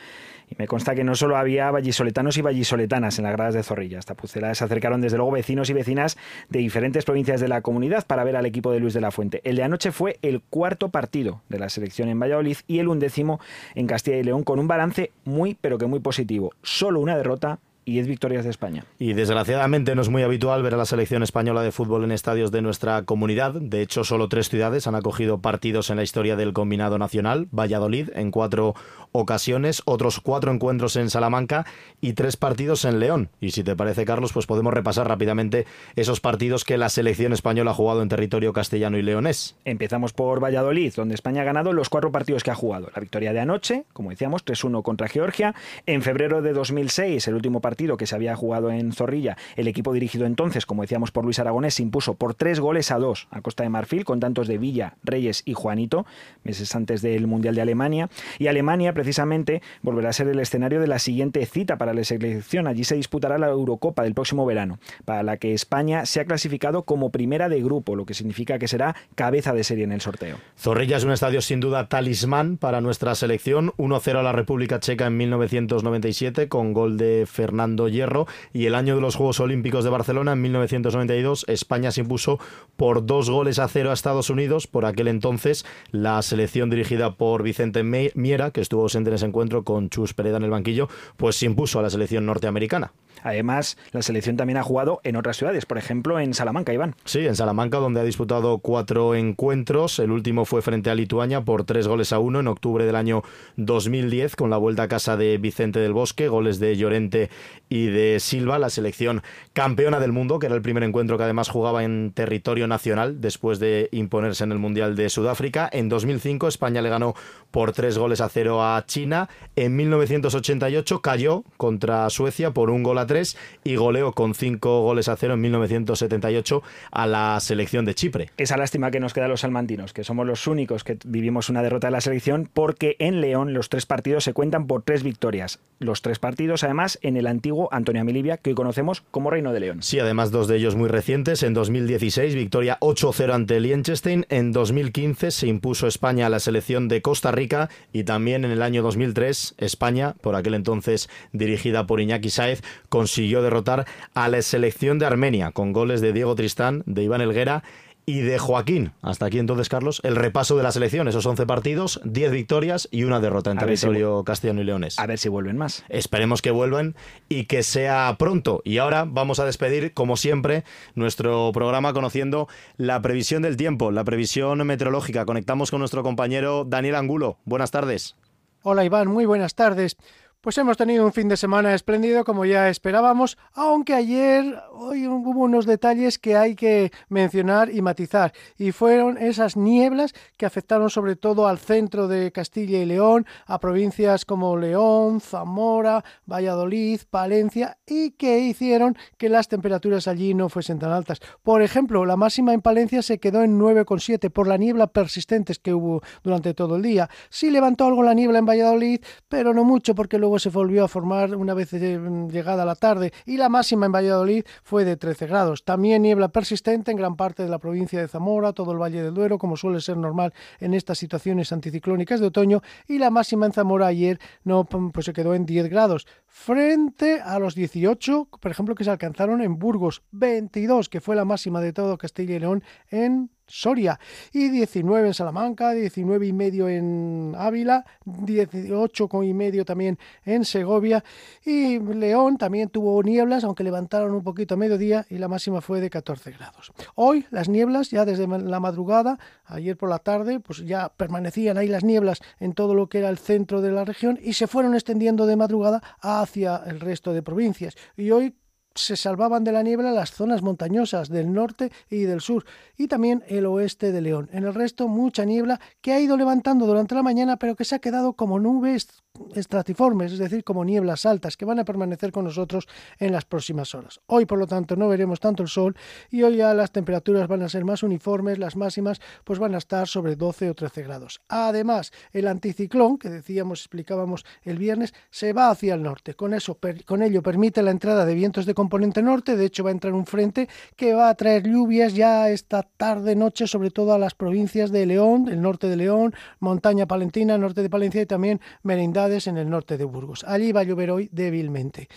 y 0.49 0.55
me 0.59 0.67
consta 0.67 0.95
que 0.95 1.05
no 1.05 1.15
solo 1.15 1.37
había 1.37 1.71
vallisoletanos 1.71 2.37
y 2.37 2.43
vallisoletanas 2.43 3.19
en 3.19 3.25
las 3.25 3.33
gradas 3.33 3.55
de 3.55 3.63
Zorrilla. 3.63 3.99
Hasta 3.99 4.15
Pucela 4.15 4.55
se 4.55 4.65
acercaron 4.65 5.01
desde 5.01 5.17
luego 5.17 5.33
vecinos 5.33 5.71
y 5.71 5.73
vecinas 5.73 6.17
de 6.49 6.61
diferentes 6.61 7.05
provincias 7.05 7.41
de 7.41 7.49
la 7.49 7.63
comunidad 7.63 8.07
para 8.07 8.25
ver 8.25 8.37
al 8.37 8.47
equipo 8.47 8.73
de 8.73 8.81
Luis 8.81 8.95
de 8.95 9.01
la 9.01 9.11
Fuente. 9.11 9.41
El 9.45 9.57
de 9.57 9.63
anoche 9.65 9.93
fue 9.93 10.19
el 10.23 10.43
cuarto 10.43 10.91
partido 10.91 11.43
de 11.49 11.59
la 11.59 11.69
selección 11.69 12.09
en 12.09 12.21
Valladolid 12.21 12.59
y 12.67 12.79
el 12.79 12.89
undécimo 12.89 13.41
en 13.75 13.87
Castilla 13.87 14.19
y 14.19 14.25
León 14.25 14.45
con 14.45 14.59
un 14.59 14.69
balance 14.69 15.11
muy 15.25 15.57
pero 15.61 15.79
que 15.79 15.87
muy 15.87 16.01
positivo. 16.01 16.53
Solo 16.63 17.01
una 17.01 17.17
derrota 17.17 17.59
y 17.87 17.93
10 17.93 18.09
victorias 18.09 18.45
de 18.45 18.51
España. 18.51 18.85
Y 18.99 19.13
desgraciadamente 19.13 19.95
no 19.95 20.03
es 20.03 20.09
muy 20.09 20.23
habitual 20.23 20.63
ver 20.63 20.75
a 20.75 20.77
la 20.77 20.85
selección 20.85 21.23
española 21.23 21.63
de 21.63 21.71
fútbol 21.71 22.03
en 22.03 22.11
estadios 22.11 22.51
de 22.51 22.61
nuestra 22.61 23.05
comunidad. 23.05 23.55
De 23.55 23.81
hecho, 23.81 24.03
solo 24.03 24.29
tres 24.29 24.49
ciudades 24.49 24.89
han 24.89 24.97
acogido 24.97 25.39
partidos 25.39 25.89
en 25.91 25.97
la 25.97 26.03
historia 26.03 26.35
del 26.35 26.53
combinado 26.53 26.99
nacional. 26.99 27.47
Valladolid 27.53 28.11
en 28.15 28.33
cuatro 28.33 28.75
ocasiones, 29.13 29.83
otros 29.85 30.21
cuatro 30.21 30.53
encuentros 30.53 30.97
en 30.97 31.11
Salamanca 31.11 31.65
y 32.01 32.15
tres 32.15 32.37
partidos 32.37 32.85
en 32.85 32.99
León. 32.99 33.31
Y 33.41 33.53
si 33.53 33.63
te 33.63 33.77
parece, 33.77 34.05
Carlos, 34.05 34.33
pues 34.33 34.47
podemos 34.47 34.75
repasar 34.75 35.07
rápidamente 35.07 35.65
esos 35.95 36.21
partidos 36.21 36.65
que 36.65 36.79
la 36.79 36.89
selección 36.89 37.33
española 37.33 37.71
ha 37.71 37.75
jugado 37.75 38.03
en 38.03 38.09
territorio 38.09 38.53
castellano 38.53 38.99
y 38.99 39.03
leonés. 39.03 39.55
Empezamos 39.65 40.13
por 40.13 40.43
Valladolid, 40.43 40.93
donde 40.97 41.15
España 41.15 41.43
ha 41.43 41.45
ganado 41.45 41.73
los 41.73 41.89
cuatro 41.89 42.11
partidos 42.11 42.43
que 42.43 42.51
ha 42.51 42.57
jugado. 42.57 42.91
La 42.97 43.01
victoria 43.01 43.33
de 43.33 43.39
anoche, 43.39 43.85
como 43.93 44.11
decíamos, 44.11 44.45
3-1 44.45 44.83
contra 44.83 45.07
Georgia. 45.07 45.55
En 45.87 46.03
febrero 46.03 46.43
de 46.43 46.53
2006, 46.53 47.29
el 47.29 47.35
último 47.35 47.61
partido 47.61 47.76
que 47.77 48.07
se 48.07 48.15
había 48.15 48.35
jugado 48.37 48.71
en 48.71 48.93
Zorrilla, 48.93 49.37
el 49.57 49.69
equipo 49.69 49.93
dirigido 49.93 50.27
entonces, 50.27 50.67
como 50.67 50.83
decíamos 50.83 51.11
por 51.11 51.25
Luis 51.25 51.39
Aragonés, 51.39 51.75
se 51.75 51.83
impuso 51.83 52.15
por 52.15 52.35
tres 52.35 52.61
goles 52.61 52.91
a 52.91 52.99
dos 52.99 53.29
a 53.31 53.41
Costa 53.41 53.63
de 53.63 53.69
Marfil, 53.69 54.05
con 54.05 54.21
tantos 54.21 54.49
de 54.49 54.59
Villa, 54.59 54.95
Reyes 55.05 55.43
y 55.45 55.55
Juanito, 55.55 56.07
meses 56.43 56.75
antes 56.75 57.03
del 57.03 57.27
Mundial 57.27 57.55
de 57.55 57.63
Alemania. 57.63 58.09
Y 58.39 58.47
Alemania, 58.47 58.93
precisamente, 58.93 59.63
volverá 59.83 60.11
a 60.11 60.13
ser 60.13 60.29
el 60.29 60.41
escenario 60.41 60.81
de 60.81 60.87
la 60.87 60.99
siguiente 60.99 61.45
cita 61.47 61.77
para 61.77 61.95
la 61.95 62.05
selección. 62.05 62.67
Allí 62.67 62.85
se 62.85 62.97
disputará 62.97 63.39
la 63.39 63.49
Eurocopa 63.49 64.03
del 64.03 64.15
próximo 64.15 64.47
verano, 64.47 64.79
para 65.05 65.23
la 65.23 65.37
que 65.37 65.53
España 65.53 66.07
se 66.07 66.21
ha 66.21 66.25
clasificado 66.25 66.85
como 66.85 67.11
primera 67.11 67.49
de 67.49 67.63
grupo, 67.63 67.97
lo 67.97 68.07
que 68.07 68.15
significa 68.15 68.59
que 68.59 68.69
será 68.69 68.97
cabeza 69.15 69.53
de 69.53 69.65
serie 69.65 69.85
en 69.85 69.93
el 69.93 70.01
sorteo. 70.01 70.39
Zorrilla 70.59 70.97
es 70.97 71.05
un 71.05 71.13
estadio 71.13 71.41
sin 71.41 71.61
duda 71.61 71.89
talismán 71.89 72.57
para 72.57 72.81
nuestra 72.81 73.15
selección. 73.15 73.73
1-0 73.77 74.19
a 74.19 74.23
la 74.23 74.33
República 74.33 74.81
Checa 74.81 75.07
en 75.07 75.17
1997 75.17 76.49
con 76.49 76.73
gol 76.73 76.97
de 76.97 77.27
Fernando 77.27 77.66
Hierro 77.89 78.27
y 78.53 78.67
el 78.67 78.75
año 78.75 78.95
de 78.95 79.01
los 79.01 79.17
Juegos 79.17 79.41
Olímpicos 79.41 79.85
de 79.85 79.91
Barcelona 79.91 80.33
en 80.33 80.43
1992 80.43 81.45
España 81.49 81.91
se 81.91 82.03
impuso 82.03 82.39
por 82.77 83.07
dos 83.07 83.31
goles 83.31 83.59
a 83.59 83.69
cero 83.69 83.91
a 83.91 83.95
Estados 83.95 84.31
Unidos. 84.31 84.67
Por 84.67 84.85
aquel 84.85 85.09
entonces 85.09 85.67
la 85.91 86.21
selección 86.23 86.71
dirigida 86.71 87.15
por 87.15 87.43
Vicente 87.43 87.83
Miera, 87.83 88.51
que 88.51 88.61
estuvo 88.61 88.83
ausente 88.83 89.11
en 89.11 89.17
ese 89.17 89.27
encuentro 89.27 89.65
con 89.65 89.91
Chus 89.91 90.15
Pereda 90.15 90.37
en 90.37 90.45
el 90.45 90.51
banquillo, 90.51 90.89
pues 91.17 91.37
se 91.37 91.47
impuso 91.47 91.79
a 91.79 91.83
la 91.83 91.91
selección 91.91 92.27
norteamericana. 92.27 92.93
Además, 93.27 93.77
la 93.91 94.03
selección 94.03 94.37
también 94.37 94.57
ha 94.57 94.63
jugado 94.63 95.01
en 95.03 95.17
otras 95.17 95.37
ciudades, 95.37 95.67
por 95.67 95.79
ejemplo 95.79 96.21
en 96.21 96.33
Salamanca, 96.33 96.73
Iván. 96.73 96.95
Sí, 97.05 97.27
en 97.27 97.35
Salamanca, 97.35 97.79
donde 97.79 97.99
ha 97.99 98.05
disputado 98.05 98.59
cuatro 98.59 99.17
encuentros. 99.17 99.99
El 99.99 100.13
último 100.13 100.45
fue 100.45 100.63
frente 100.63 100.91
a 100.91 100.95
Lituania 100.95 101.41
por 101.41 101.65
tres 101.65 101.89
goles 101.89 102.13
a 102.13 102.21
uno 102.21 102.39
en 102.39 102.47
octubre 102.47 102.87
del 102.87 102.95
año 102.95 103.25
2010, 103.57 104.37
con 104.37 104.49
la 104.49 104.59
vuelta 104.59 104.85
a 104.85 104.89
casa 104.89 105.17
de 105.17 105.39
Vicente 105.39 105.81
del 105.81 105.93
Bosque, 105.93 106.29
goles 106.29 106.61
de 106.61 106.77
Llorente 106.77 107.29
y 107.69 107.87
de 107.87 108.21
Silva, 108.21 108.61
la 108.61 108.71
selección 108.71 109.23
campeona 109.53 109.99
del 109.99 110.13
mundo, 110.13 110.39
que 110.39 110.47
era 110.47 110.55
el 110.55 110.63
primer 110.63 110.85
encuentro 110.85 111.19
que 111.19 111.25
además 111.25 111.49
jugaba 111.49 111.83
en 111.83 112.13
territorio 112.15 112.69
nacional 112.69 113.21
después 113.21 113.59
de 113.59 113.89
imponerse 113.91 114.45
en 114.45 114.53
el 114.53 114.61
Mundial 114.61 114.95
de 114.95 115.09
Sudáfrica. 115.09 115.69
En 115.73 115.89
2005 115.89 116.47
España 116.47 116.81
le 116.81 116.91
ganó 116.91 117.15
por 117.51 117.73
tres 117.73 117.99
goles 117.99 118.21
a 118.21 118.29
cero 118.29 118.63
a 118.63 118.85
China. 118.87 119.29
En 119.57 119.75
1988 119.75 121.01
cayó 121.01 121.43
contra 121.57 122.09
Suecia 122.09 122.53
por 122.53 122.71
un 122.71 122.85
gol 122.85 122.99
a 122.99 123.07
tres 123.07 123.16
y 123.65 123.77
goleó 123.77 124.13
con 124.13 124.35
cinco 124.35 124.83
goles 124.83 125.09
a 125.09 125.17
cero 125.17 125.35
en 125.35 125.41
1978 125.41 126.63
a 126.91 127.07
la 127.07 127.39
selección 127.41 127.85
de 127.85 127.95
Chipre. 127.95 128.31
Esa 128.37 128.57
lástima 128.57 128.91
que 128.91 129.01
nos 129.01 129.15
queda 129.15 129.27
a 129.27 129.29
los 129.29 129.41
salmantinos, 129.41 129.93
que 129.93 130.05
somos 130.05 130.27
los 130.27 130.47
únicos 130.47 130.85
que 130.85 130.99
vivimos 131.05 131.49
una 131.49 131.63
derrota 131.63 131.89
de 131.89 131.93
la 131.93 132.01
selección, 132.01 132.49
porque 132.53 132.97
en 132.99 133.21
León 133.21 133.55
los 133.55 133.69
tres 133.69 133.87
partidos 133.87 134.25
se 134.25 134.33
cuentan 134.33 134.67
por 134.67 134.83
tres 134.83 135.03
victorias. 135.03 135.61
Los 135.79 136.03
tres 136.03 136.19
partidos, 136.19 136.65
además, 136.65 136.99
en 137.03 137.17
el 137.17 137.27
antiguo 137.27 137.69
Antonio 137.71 138.05
Milivia, 138.05 138.39
que 138.39 138.51
hoy 138.51 138.57
conocemos 138.57 139.03
como 139.11 139.31
Reino 139.31 139.53
de 139.53 139.61
León. 139.61 139.83
Sí, 139.83 139.99
además 139.99 140.31
dos 140.31 140.49
de 140.49 140.57
ellos 140.57 140.75
muy 140.75 140.89
recientes. 140.89 141.43
En 141.43 141.55
2016, 141.55 142.35
victoria 142.35 142.79
8-0 142.81 143.35
ante 143.35 143.61
Liechtenstein. 143.61 144.27
En 144.29 144.53
2015 144.53 145.31
se 145.31 145.47
impuso 145.47 145.87
España 145.87 146.27
a 146.27 146.31
la 146.31 146.41
selección 146.41 146.89
de 146.89 147.03
Costa 147.03 147.31
Rica 147.31 147.69
y 147.93 148.05
también 148.05 148.45
en 148.45 148.51
el 148.51 148.63
año 148.63 148.83
2003 148.83 149.55
España, 149.59 150.15
por 150.21 150.35
aquel 150.35 150.55
entonces 150.55 151.09
dirigida 151.33 151.87
por 151.87 152.01
Iñaki 152.01 152.31
Saez, 152.31 152.63
consiguió 152.97 153.43
derrotar 153.43 153.85
a 154.15 154.27
la 154.31 154.41
selección 154.41 154.99
de 154.99 155.05
Armenia 155.05 155.51
con 155.51 155.75
goles 155.75 156.01
de 156.01 156.15
Diego 156.15 156.35
Tristán, 156.35 156.83
de 156.87 157.03
Iván 157.03 157.21
Elguera 157.21 157.63
y 158.07 158.21
de 158.21 158.39
Joaquín. 158.39 158.93
Hasta 159.03 159.27
aquí 159.27 159.39
entonces, 159.39 159.69
Carlos, 159.69 160.01
el 160.03 160.17
repaso 160.17 160.57
de 160.57 160.63
la 160.63 160.73
selección. 160.73 161.07
Esos 161.07 161.27
11 161.27 161.45
partidos, 161.45 162.01
10 162.05 162.31
victorias 162.31 162.89
y 162.91 163.05
una 163.05 163.21
derrota 163.21 163.51
en 163.51 163.59
territorio 163.59 164.25
castellano 164.25 164.63
y 164.63 164.65
leones. 164.65 164.99
A 164.99 165.05
ver 165.05 165.19
si 165.19 165.29
vuelven 165.29 165.59
más. 165.59 165.85
Esperemos 165.91 166.41
que 166.41 166.51
vuelvan 166.53 166.95
y 167.29 167.45
que 167.45 167.63
sea 167.63 168.17
pronto. 168.19 168.63
Y 168.65 168.79
ahora 168.79 169.05
vamos 169.07 169.41
a 169.41 169.45
despedir, 169.45 169.93
como 169.93 170.17
siempre, 170.17 170.65
nuestro 170.95 171.51
programa 171.53 171.93
conociendo 171.93 172.49
la 172.79 173.03
previsión 173.03 173.43
del 173.43 173.59
tiempo, 173.59 173.91
la 173.91 174.05
previsión 174.05 174.67
meteorológica. 174.67 175.27
Conectamos 175.27 175.71
con 175.71 175.81
nuestro 175.81 176.03
compañero 176.03 176.65
Daniel 176.65 176.95
Angulo. 176.95 177.37
Buenas 177.45 177.71
tardes. 177.71 178.17
Hola 178.63 178.87
Iván, 178.87 179.07
muy 179.07 179.27
buenas 179.27 179.55
tardes. 179.55 179.99
Pues 180.47 180.59
hemos 180.59 180.77
tenido 180.77 181.05
un 181.05 181.13
fin 181.13 181.29
de 181.29 181.37
semana 181.37 181.75
espléndido 181.75 182.25
como 182.25 182.45
ya 182.45 182.69
esperábamos, 182.69 183.37
aunque 183.53 183.95
ayer 183.95 184.57
hoy 184.75 185.09
hubo 185.09 185.41
unos 185.41 185.67
detalles 185.67 186.21
que 186.21 186.37
hay 186.37 186.55
que 186.55 186.93
mencionar 187.09 187.69
y 187.69 187.83
matizar, 187.83 188.33
y 188.57 188.71
fueron 188.71 189.19
esas 189.19 189.57
nieblas 189.57 190.15
que 190.37 190.47
afectaron 190.47 190.89
sobre 190.89 191.17
todo 191.17 191.49
al 191.49 191.59
centro 191.59 192.07
de 192.07 192.31
Castilla 192.31 192.79
y 192.79 192.85
León, 192.85 193.27
a 193.45 193.59
provincias 193.59 194.25
como 194.25 194.57
León, 194.57 195.21
Zamora, 195.21 196.05
Valladolid, 196.27 197.01
Palencia, 197.11 197.79
y 197.85 198.13
que 198.13 198.39
hicieron 198.39 198.97
que 199.19 199.29
las 199.29 199.49
temperaturas 199.49 200.07
allí 200.07 200.33
no 200.33 200.49
fuesen 200.49 200.79
tan 200.79 200.93
altas. 200.93 201.19
Por 201.43 201.61
ejemplo, 201.61 202.07
la 202.07 202.17
máxima 202.17 202.55
en 202.55 202.63
Palencia 202.63 203.03
se 203.03 203.19
quedó 203.19 203.43
en 203.43 203.59
9,7 203.59 204.31
por 204.31 204.47
la 204.47 204.59
niebla 204.59 204.87
persistentes 204.87 205.59
que 205.59 205.75
hubo 205.75 206.03
durante 206.23 206.55
todo 206.55 206.77
el 206.77 206.83
día. 206.83 207.11
Sí 207.31 207.51
levantó 207.51 207.87
algo 207.87 208.05
la 208.05 208.15
niebla 208.15 208.39
en 208.39 208.47
Valladolid, 208.47 209.01
pero 209.29 209.53
no 209.53 209.65
mucho 209.65 209.97
porque 209.97 210.19
luego 210.19 210.36
se 210.39 210.51
volvió 210.51 210.85
a 210.85 210.89
formar 210.89 211.35
una 211.37 211.55
vez 211.55 211.73
llegada 211.73 212.65
la 212.65 212.75
tarde 212.75 213.13
y 213.25 213.37
la 213.37 213.49
máxima 213.49 213.87
en 213.87 213.93
Valladolid 213.93 214.45
fue 214.63 214.85
de 214.85 214.97
13 214.97 215.27
grados. 215.27 215.65
También 215.65 216.03
niebla 216.03 216.29
persistente 216.29 216.91
en 216.91 216.97
gran 216.97 217.17
parte 217.17 217.43
de 217.43 217.49
la 217.49 217.59
provincia 217.59 218.01
de 218.01 218.09
Zamora, 218.09 218.53
todo 218.53 218.73
el 218.73 218.79
Valle 218.79 219.03
del 219.03 219.15
Duero, 219.15 219.39
como 219.39 219.57
suele 219.57 219.81
ser 219.81 219.97
normal 219.97 220.33
en 220.61 220.75
estas 220.75 220.99
situaciones 220.99 221.53
anticiclónicas 221.53 222.21
de 222.21 222.27
otoño, 222.27 222.63
y 222.87 222.99
la 222.99 223.11
máxima 223.11 223.47
en 223.47 223.53
Zamora 223.53 223.87
ayer 223.87 224.19
no 224.45 224.65
pues 224.65 225.07
se 225.07 225.13
quedó 225.13 225.35
en 225.35 225.47
10 225.47 225.69
grados, 225.69 226.07
frente 226.27 227.21
a 227.21 227.39
los 227.39 227.55
18, 227.55 228.29
por 228.41 228.51
ejemplo, 228.51 228.75
que 228.75 228.85
se 228.85 228.91
alcanzaron 228.91 229.41
en 229.41 229.59
Burgos, 229.59 230.03
22, 230.13 230.89
que 230.89 231.01
fue 231.01 231.17
la 231.17 231.25
máxima 231.25 231.61
de 231.61 231.73
todo 231.73 231.99
Castilla 231.99 232.37
y 232.37 232.39
León 232.39 232.63
en 232.91 233.31
Soria 233.47 233.99
y 234.33 234.49
19 234.49 235.09
en 235.09 235.15
Salamanca, 235.15 235.73
19 235.73 236.27
y 236.27 236.33
medio 236.33 236.69
en 236.69 237.35
Ávila, 237.37 237.85
18 238.05 239.09
y 239.23 239.35
medio 239.35 239.65
también 239.65 239.99
en 240.25 240.45
Segovia 240.45 241.05
y 241.45 241.79
León 241.79 242.39
también 242.39 242.69
tuvo 242.69 243.03
nieblas, 243.03 243.45
aunque 243.45 243.65
levantaron 243.65 244.15
un 244.15 244.23
poquito 244.23 244.55
a 244.55 244.57
mediodía 244.57 245.07
y 245.09 245.19
la 245.19 245.29
máxima 245.29 245.61
fue 245.61 245.81
de 245.81 245.91
14 245.91 246.33
grados. 246.33 246.73
Hoy 246.95 247.27
las 247.31 247.49
nieblas 247.49 247.91
ya 247.91 248.05
desde 248.05 248.27
la 248.27 248.61
madrugada, 248.61 249.19
ayer 249.45 249.77
por 249.77 249.89
la 249.89 249.99
tarde, 249.99 250.41
pues 250.41 250.65
ya 250.65 250.89
permanecían 250.89 251.59
ahí 251.59 251.69
las 251.69 251.85
nieblas 251.85 252.21
en 252.41 252.53
todo 252.53 252.75
lo 252.75 252.89
que 252.89 252.99
era 252.99 253.09
el 253.09 253.19
centro 253.19 253.61
de 253.61 253.73
la 253.73 253.85
región 253.85 254.19
y 254.23 254.33
se 254.33 254.47
fueron 254.47 254.75
extendiendo 254.75 255.27
de 255.27 255.37
madrugada 255.37 255.83
hacia 256.01 256.63
el 256.67 256.81
resto 256.81 257.13
de 257.13 257.23
provincias. 257.23 257.77
Y 257.97 258.11
hoy 258.11 258.35
se 258.77 258.97
salvaban 258.97 259.45
de 259.45 259.53
la 259.53 259.63
niebla 259.63 259.91
las 259.91 260.13
zonas 260.13 260.43
montañosas 260.43 261.09
del 261.09 261.33
norte 261.33 261.73
y 261.91 262.03
del 262.03 262.21
sur 262.21 262.45
y 262.77 262.89
también 262.89 263.25
el 263.29 263.47
oeste 263.47 263.93
de 263.93 264.01
León. 264.01 264.29
En 264.33 264.45
el 264.45 264.55
resto 264.55 264.89
mucha 264.89 265.25
niebla 265.25 265.61
que 265.81 265.93
ha 265.93 266.01
ido 266.01 266.17
levantando 266.17 266.67
durante 266.67 266.95
la 266.95 267.03
mañana 267.03 267.37
pero 267.39 267.57
que 267.57 267.65
se 267.65 267.75
ha 267.75 267.81
quedado 267.81 268.13
como 268.15 268.39
nubes 268.39 269.03
estratiformes, 269.35 270.13
es 270.13 270.19
decir, 270.19 270.45
como 270.45 270.65
nieblas 270.65 271.07
altas 271.07 271.37
que 271.37 271.45
van 271.45 271.59
a 271.59 271.65
permanecer 271.65 272.13
con 272.13 272.25
nosotros 272.25 272.69
en 272.99 273.13
las 273.13 273.25
próximas 273.25 273.75
horas. 273.75 274.01
Hoy, 274.07 274.27
por 274.27 274.39
lo 274.39 274.47
tanto, 274.47 274.77
no 274.77 274.89
veremos 274.89 275.21
tanto 275.21 275.43
el 275.43 275.49
sol 275.49 275.77
y 276.11 276.23
hoy 276.23 276.37
ya 276.37 276.55
las 276.55 276.73
temperaturas 276.73 277.29
van 277.29 277.43
a 277.43 277.49
ser 277.49 277.65
más 277.65 277.83
uniformes, 277.83 278.39
las 278.39 278.57
máximas 278.57 279.01
pues 279.25 279.39
van 279.39 279.55
a 279.55 279.59
estar 279.59 279.89
sobre 279.89 280.17
12 280.17 280.51
o 280.51 280.55
13 280.55 280.83
grados. 280.83 281.21
Además, 281.29 281.93
el 282.13 282.29
anticiclón 282.29 282.99
que 282.99 283.09
decíamos, 283.09 283.61
explicábamos 283.61 284.25
el 284.43 284.59
viernes, 284.59 284.95
se 285.11 285.33
va 285.33 285.51
hacia 285.51 285.75
el 285.75 285.83
norte. 285.83 286.15
Con 286.15 286.35
eso, 286.35 286.59
con 286.85 287.03
ello 287.03 287.23
permite 287.23 287.63
la 287.63 287.71
entrada 287.71 288.05
de 288.05 288.15
vientos 288.15 288.47
de 288.47 288.55
componente 288.67 289.01
norte, 289.01 289.37
de 289.37 289.47
hecho 289.47 289.63
va 289.63 289.71
a 289.71 289.73
entrar 289.73 289.95
un 289.95 290.07
frente 290.07 290.49
que 290.75 290.93
va 290.93 291.09
a 291.09 291.15
traer 291.15 291.45
lluvias 291.45 291.95
ya 291.95 292.29
esta 292.31 292.65
tarde 292.65 293.15
noche, 293.15 293.47
sobre 293.47 293.71
todo 293.71 293.93
a 293.93 293.99
las 293.99 294.15
provincias 294.15 294.73
de 294.73 294.87
León, 294.87 295.29
el 295.29 295.41
norte 295.41 295.69
de 295.69 295.77
León, 295.77 296.15
montaña 296.41 296.87
palentina, 296.87 297.39
norte 297.39 297.63
de 297.63 297.71
Palencia 297.71 298.03
y 298.03 298.07
también 298.07 298.41
merindad 298.65 299.13
en 299.13 299.37
el 299.39 299.49
norte 299.49 299.79
de 299.79 299.85
Burgos. 299.85 300.25
Allí 300.27 300.51
va 300.51 300.63
a 300.63 300.65
llover 300.65 300.91
hoy 300.91 301.09
débilmente. 301.13 301.89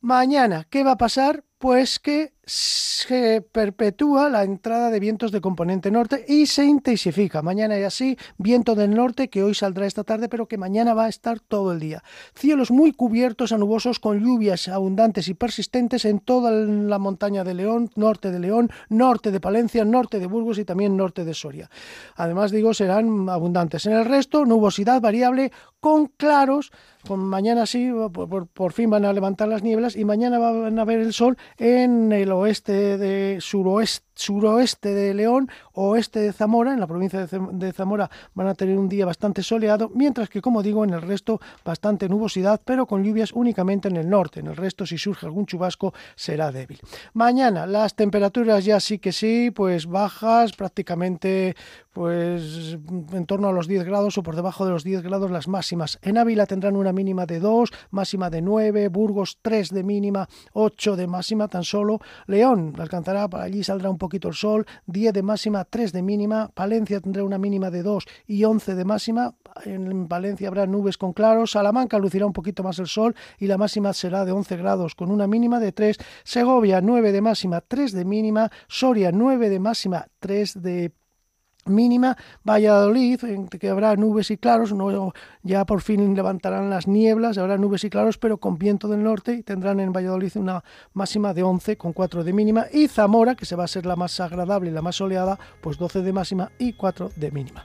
Mañana, 0.00 0.66
¿qué 0.70 0.82
va 0.82 0.92
a 0.92 0.96
pasar? 0.96 1.44
Pues 1.58 1.98
que 1.98 2.32
se 2.50 3.42
perpetúa 3.42 4.28
la 4.28 4.42
entrada 4.42 4.90
de 4.90 4.98
vientos 4.98 5.30
de 5.30 5.40
componente 5.40 5.92
norte 5.92 6.24
y 6.26 6.46
se 6.46 6.64
intensifica. 6.64 7.42
Mañana 7.42 7.78
y 7.78 7.84
así, 7.84 8.18
viento 8.38 8.74
del 8.74 8.92
norte 8.92 9.28
que 9.30 9.44
hoy 9.44 9.54
saldrá 9.54 9.86
esta 9.86 10.02
tarde, 10.02 10.28
pero 10.28 10.48
que 10.48 10.58
mañana 10.58 10.92
va 10.92 11.04
a 11.04 11.08
estar 11.08 11.38
todo 11.38 11.72
el 11.72 11.78
día. 11.78 12.02
Cielos 12.34 12.72
muy 12.72 12.90
cubiertos 12.90 13.52
a 13.52 13.58
nubosos 13.58 14.00
con 14.00 14.18
lluvias 14.18 14.66
abundantes 14.66 15.28
y 15.28 15.34
persistentes 15.34 16.04
en 16.04 16.18
toda 16.18 16.50
la 16.50 16.98
montaña 16.98 17.44
de 17.44 17.54
León, 17.54 17.88
norte 17.94 18.32
de 18.32 18.40
León, 18.40 18.68
norte 18.88 19.30
de 19.30 19.38
Palencia, 19.38 19.84
norte 19.84 20.18
de 20.18 20.26
Burgos 20.26 20.58
y 20.58 20.64
también 20.64 20.96
norte 20.96 21.24
de 21.24 21.34
Soria. 21.34 21.70
Además, 22.16 22.50
digo, 22.50 22.74
serán 22.74 23.28
abundantes. 23.28 23.86
En 23.86 23.92
el 23.92 24.04
resto, 24.04 24.44
nubosidad 24.44 25.00
variable 25.00 25.52
con 25.78 26.06
claros. 26.06 26.72
Con 27.06 27.20
mañana 27.20 27.64
sí, 27.64 27.90
por, 28.12 28.48
por 28.48 28.72
fin 28.72 28.90
van 28.90 29.04
a 29.04 29.12
levantar 29.12 29.48
las 29.48 29.62
nieblas 29.62 29.96
y 29.96 30.04
mañana 30.04 30.38
van 30.38 30.78
a 30.78 30.84
ver 30.84 31.00
el 31.00 31.12
sol 31.12 31.38
en 31.56 32.12
el 32.12 32.30
oeste 32.40 32.96
de 32.98 33.36
suroeste 33.40 34.09
suroeste 34.20 34.94
de 34.94 35.14
León, 35.14 35.50
oeste 35.72 36.20
de 36.20 36.32
Zamora, 36.32 36.72
en 36.72 36.80
la 36.80 36.86
provincia 36.86 37.26
de 37.26 37.72
Zamora 37.72 38.10
van 38.34 38.46
a 38.46 38.54
tener 38.54 38.78
un 38.78 38.88
día 38.88 39.06
bastante 39.06 39.42
soleado, 39.42 39.90
mientras 39.94 40.28
que, 40.28 40.40
como 40.40 40.62
digo, 40.62 40.84
en 40.84 40.90
el 40.90 41.02
resto 41.02 41.40
bastante 41.64 42.08
nubosidad, 42.08 42.60
pero 42.64 42.86
con 42.86 43.02
lluvias 43.02 43.32
únicamente 43.32 43.88
en 43.88 43.96
el 43.96 44.08
norte. 44.08 44.40
En 44.40 44.46
el 44.46 44.56
resto, 44.56 44.86
si 44.86 44.98
surge 44.98 45.26
algún 45.26 45.46
chubasco, 45.46 45.94
será 46.14 46.52
débil. 46.52 46.80
Mañana 47.14 47.66
las 47.66 47.94
temperaturas 47.94 48.64
ya 48.64 48.78
sí 48.80 48.98
que 48.98 49.12
sí, 49.12 49.50
pues 49.50 49.86
bajas, 49.86 50.52
prácticamente 50.52 51.56
pues 51.92 52.78
en 53.12 53.26
torno 53.26 53.48
a 53.48 53.52
los 53.52 53.66
10 53.66 53.84
grados 53.84 54.16
o 54.16 54.22
por 54.22 54.36
debajo 54.36 54.64
de 54.64 54.70
los 54.70 54.84
10 54.84 55.02
grados 55.02 55.30
las 55.30 55.48
máximas. 55.48 55.98
En 56.02 56.18
Ávila 56.18 56.46
tendrán 56.46 56.76
una 56.76 56.92
mínima 56.92 57.26
de 57.26 57.40
2, 57.40 57.70
máxima 57.90 58.30
de 58.30 58.42
9, 58.42 58.88
Burgos 58.88 59.38
3 59.42 59.70
de 59.70 59.82
mínima, 59.82 60.28
8 60.52 60.96
de 60.96 61.06
máxima 61.08 61.48
tan 61.48 61.64
solo. 61.64 62.00
León 62.26 62.74
alcanzará, 62.78 63.28
para 63.28 63.44
allí 63.44 63.64
saldrá 63.64 63.90
un 63.90 63.98
poco 63.98 64.09
poquito 64.10 64.28
el 64.28 64.34
sol, 64.34 64.66
10 64.86 65.12
de 65.12 65.22
máxima, 65.22 65.64
3 65.64 65.92
de 65.92 66.02
mínima, 66.02 66.50
Palencia 66.52 67.00
tendrá 67.00 67.22
una 67.22 67.38
mínima 67.38 67.70
de 67.70 67.84
2 67.84 68.04
y 68.26 68.42
11 68.42 68.74
de 68.74 68.84
máxima, 68.84 69.34
en 69.64 70.08
Valencia 70.08 70.48
habrá 70.48 70.66
nubes 70.66 70.98
con 70.98 71.12
claros, 71.12 71.52
Salamanca 71.52 71.96
lucirá 71.98 72.26
un 72.26 72.32
poquito 72.32 72.64
más 72.64 72.80
el 72.80 72.88
sol 72.88 73.14
y 73.38 73.46
la 73.46 73.56
máxima 73.56 73.92
será 73.92 74.24
de 74.24 74.32
11 74.32 74.56
grados 74.56 74.96
con 74.96 75.12
una 75.12 75.28
mínima 75.28 75.60
de 75.60 75.70
3, 75.70 75.96
Segovia 76.24 76.80
9 76.80 77.12
de 77.12 77.20
máxima, 77.20 77.60
3 77.60 77.92
de 77.92 78.04
mínima, 78.04 78.50
Soria 78.66 79.12
9 79.12 79.48
de 79.48 79.60
máxima, 79.60 80.08
3 80.18 80.60
de 80.60 80.92
mínima, 81.66 82.16
Valladolid, 82.44 83.20
que 83.58 83.68
habrá 83.68 83.96
nubes 83.96 84.30
y 84.30 84.36
claros, 84.36 84.72
no, 84.72 85.12
ya 85.42 85.64
por 85.64 85.82
fin 85.82 86.14
levantarán 86.14 86.70
las 86.70 86.86
nieblas, 86.86 87.38
habrá 87.38 87.58
nubes 87.58 87.84
y 87.84 87.90
claros, 87.90 88.18
pero 88.18 88.38
con 88.38 88.58
viento 88.58 88.88
del 88.88 89.02
norte, 89.02 89.34
y 89.34 89.42
tendrán 89.42 89.80
en 89.80 89.92
Valladolid 89.92 90.32
una 90.36 90.64
máxima 90.94 91.34
de 91.34 91.42
11 91.42 91.76
con 91.76 91.92
4 91.92 92.24
de 92.24 92.32
mínima, 92.32 92.66
y 92.72 92.88
Zamora, 92.88 93.34
que 93.34 93.44
se 93.44 93.56
va 93.56 93.64
a 93.64 93.68
ser 93.68 93.86
la 93.86 93.96
más 93.96 94.18
agradable 94.20 94.70
y 94.70 94.72
la 94.72 94.82
más 94.82 94.96
soleada, 94.96 95.38
pues 95.60 95.78
12 95.78 96.02
de 96.02 96.12
máxima 96.12 96.50
y 96.58 96.72
4 96.72 97.10
de 97.16 97.30
mínima. 97.30 97.64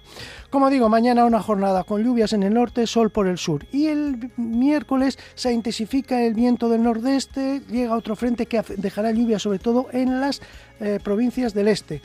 Como 0.49 0.69
digo, 0.69 0.89
mañana 0.89 1.25
una 1.25 1.41
jornada 1.41 1.83
con 1.83 2.03
lluvias 2.03 2.33
en 2.33 2.43
el 2.43 2.53
norte, 2.53 2.87
sol 2.87 3.09
por 3.09 3.27
el 3.27 3.37
sur, 3.37 3.65
y 3.71 3.87
el 3.87 4.31
miércoles 4.37 5.17
se 5.35 5.51
intensifica 5.51 6.21
el 6.21 6.33
viento 6.33 6.69
del 6.69 6.83
nordeste, 6.83 7.61
llega 7.69 7.95
otro 7.95 8.15
frente 8.15 8.45
que 8.45 8.61
dejará 8.77 9.11
lluvia 9.11 9.39
sobre 9.39 9.59
todo 9.59 9.87
en 9.91 10.19
las 10.19 10.41
eh, 10.79 10.99
provincias 11.03 11.53
del 11.53 11.67
este, 11.67 12.01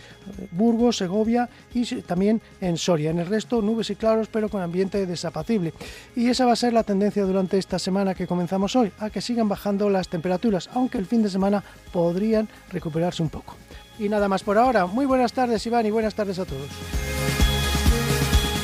Burgos, 0.53 0.99
Segovia 0.99 1.49
y 1.75 1.85
también 2.03 2.41
en 2.61 2.77
Soria. 2.77 3.11
En 3.11 3.19
el 3.19 3.27
resto, 3.27 3.63
nubes 3.63 3.91
y 3.91 3.97
claros, 3.97 4.29
pero 4.29 4.49
con 4.49 4.63
ambiente 4.63 5.07
desapacible. 5.07 5.73
Y 6.15 6.29
esa 6.29 6.47
va 6.47 6.53
a 6.53 6.57
ser 6.57 6.73
la 6.73 6.85
tendencia 6.85 7.25
durante 7.25 7.59
esta 7.59 7.79
semana 7.79 8.15
que 8.15 8.27
comenzamos 8.27 8.77
hoy, 8.77 8.93
a 8.99 9.11
que 9.11 9.21
sigan 9.21 9.49
bajando 9.49 9.91
las 9.91 10.09
temperaturas, 10.09 10.71
aunque 10.75 10.99
el 10.99 11.07
fin 11.07 11.23
de 11.23 11.31
semana 11.31 11.63
podrían 11.93 12.49
recuperarse 12.71 13.23
un 13.23 13.31
poco. 13.31 13.57
Y 13.99 14.09
nada 14.09 14.29
más 14.29 14.43
por 14.43 14.57
ahora. 14.57 14.87
Muy 14.87 15.07
buenas 15.07 15.33
tardes, 15.33 15.65
Iván, 15.67 15.87
y 15.87 15.91
buenas 15.91 16.15
tardes 16.15 16.39
a 16.39 16.45
todos. 16.45 16.69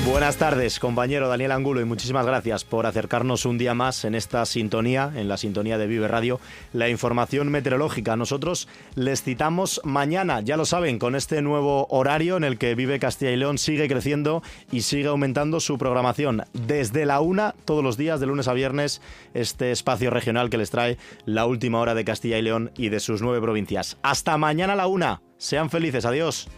Buenas 0.07 0.37
tardes, 0.37 0.79
compañero 0.79 1.29
Daniel 1.29 1.51
Angulo, 1.51 1.81
y 1.81 1.85
muchísimas 1.85 2.25
gracias 2.25 2.65
por 2.65 2.87
acercarnos 2.87 3.45
un 3.45 3.59
día 3.59 3.75
más 3.75 4.05
en 4.05 4.15
esta 4.15 4.47
sintonía, 4.47 5.13
en 5.17 5.29
la 5.29 5.37
sintonía 5.37 5.79
de 5.79 5.89
Vive 5.89 6.07
Radio, 6.07 6.41
la 6.73 6.89
información 6.89 7.51
meteorológica. 7.51 8.17
Nosotros 8.17 8.69
les 8.95 9.25
citamos 9.25 9.81
mañana, 9.83 10.41
ya 10.43 10.57
lo 10.57 10.65
saben, 10.65 11.01
con 11.01 11.17
este 11.17 11.43
nuevo 11.43 11.89
horario 11.91 12.37
en 12.37 12.45
el 12.45 12.57
que 12.57 12.77
Vive 12.77 13.01
Castilla 13.01 13.33
y 13.33 13.37
León 13.37 13.59
sigue 13.59 13.89
creciendo 13.89 14.45
y 14.71 14.83
sigue 14.83 15.09
aumentando 15.09 15.59
su 15.59 15.77
programación. 15.77 16.45
Desde 16.53 17.05
la 17.05 17.21
una, 17.21 17.57
todos 17.65 17.83
los 17.83 17.97
días, 17.97 18.21
de 18.21 18.27
lunes 18.27 18.47
a 18.47 18.53
viernes, 18.53 19.03
este 19.35 19.73
espacio 19.73 20.11
regional 20.11 20.51
que 20.51 20.59
les 20.59 20.71
trae 20.71 20.99
la 21.25 21.47
última 21.47 21.81
hora 21.81 21.95
de 21.95 22.05
Castilla 22.05 22.39
y 22.39 22.43
León 22.43 22.71
y 22.77 22.91
de 22.91 23.01
sus 23.01 23.23
nueve 23.23 23.41
provincias. 23.41 23.99
Hasta 24.03 24.39
mañana 24.39 24.75
a 24.75 24.77
la 24.77 24.87
una. 24.87 25.21
Sean 25.37 25.69
felices, 25.69 26.05
adiós. 26.07 26.49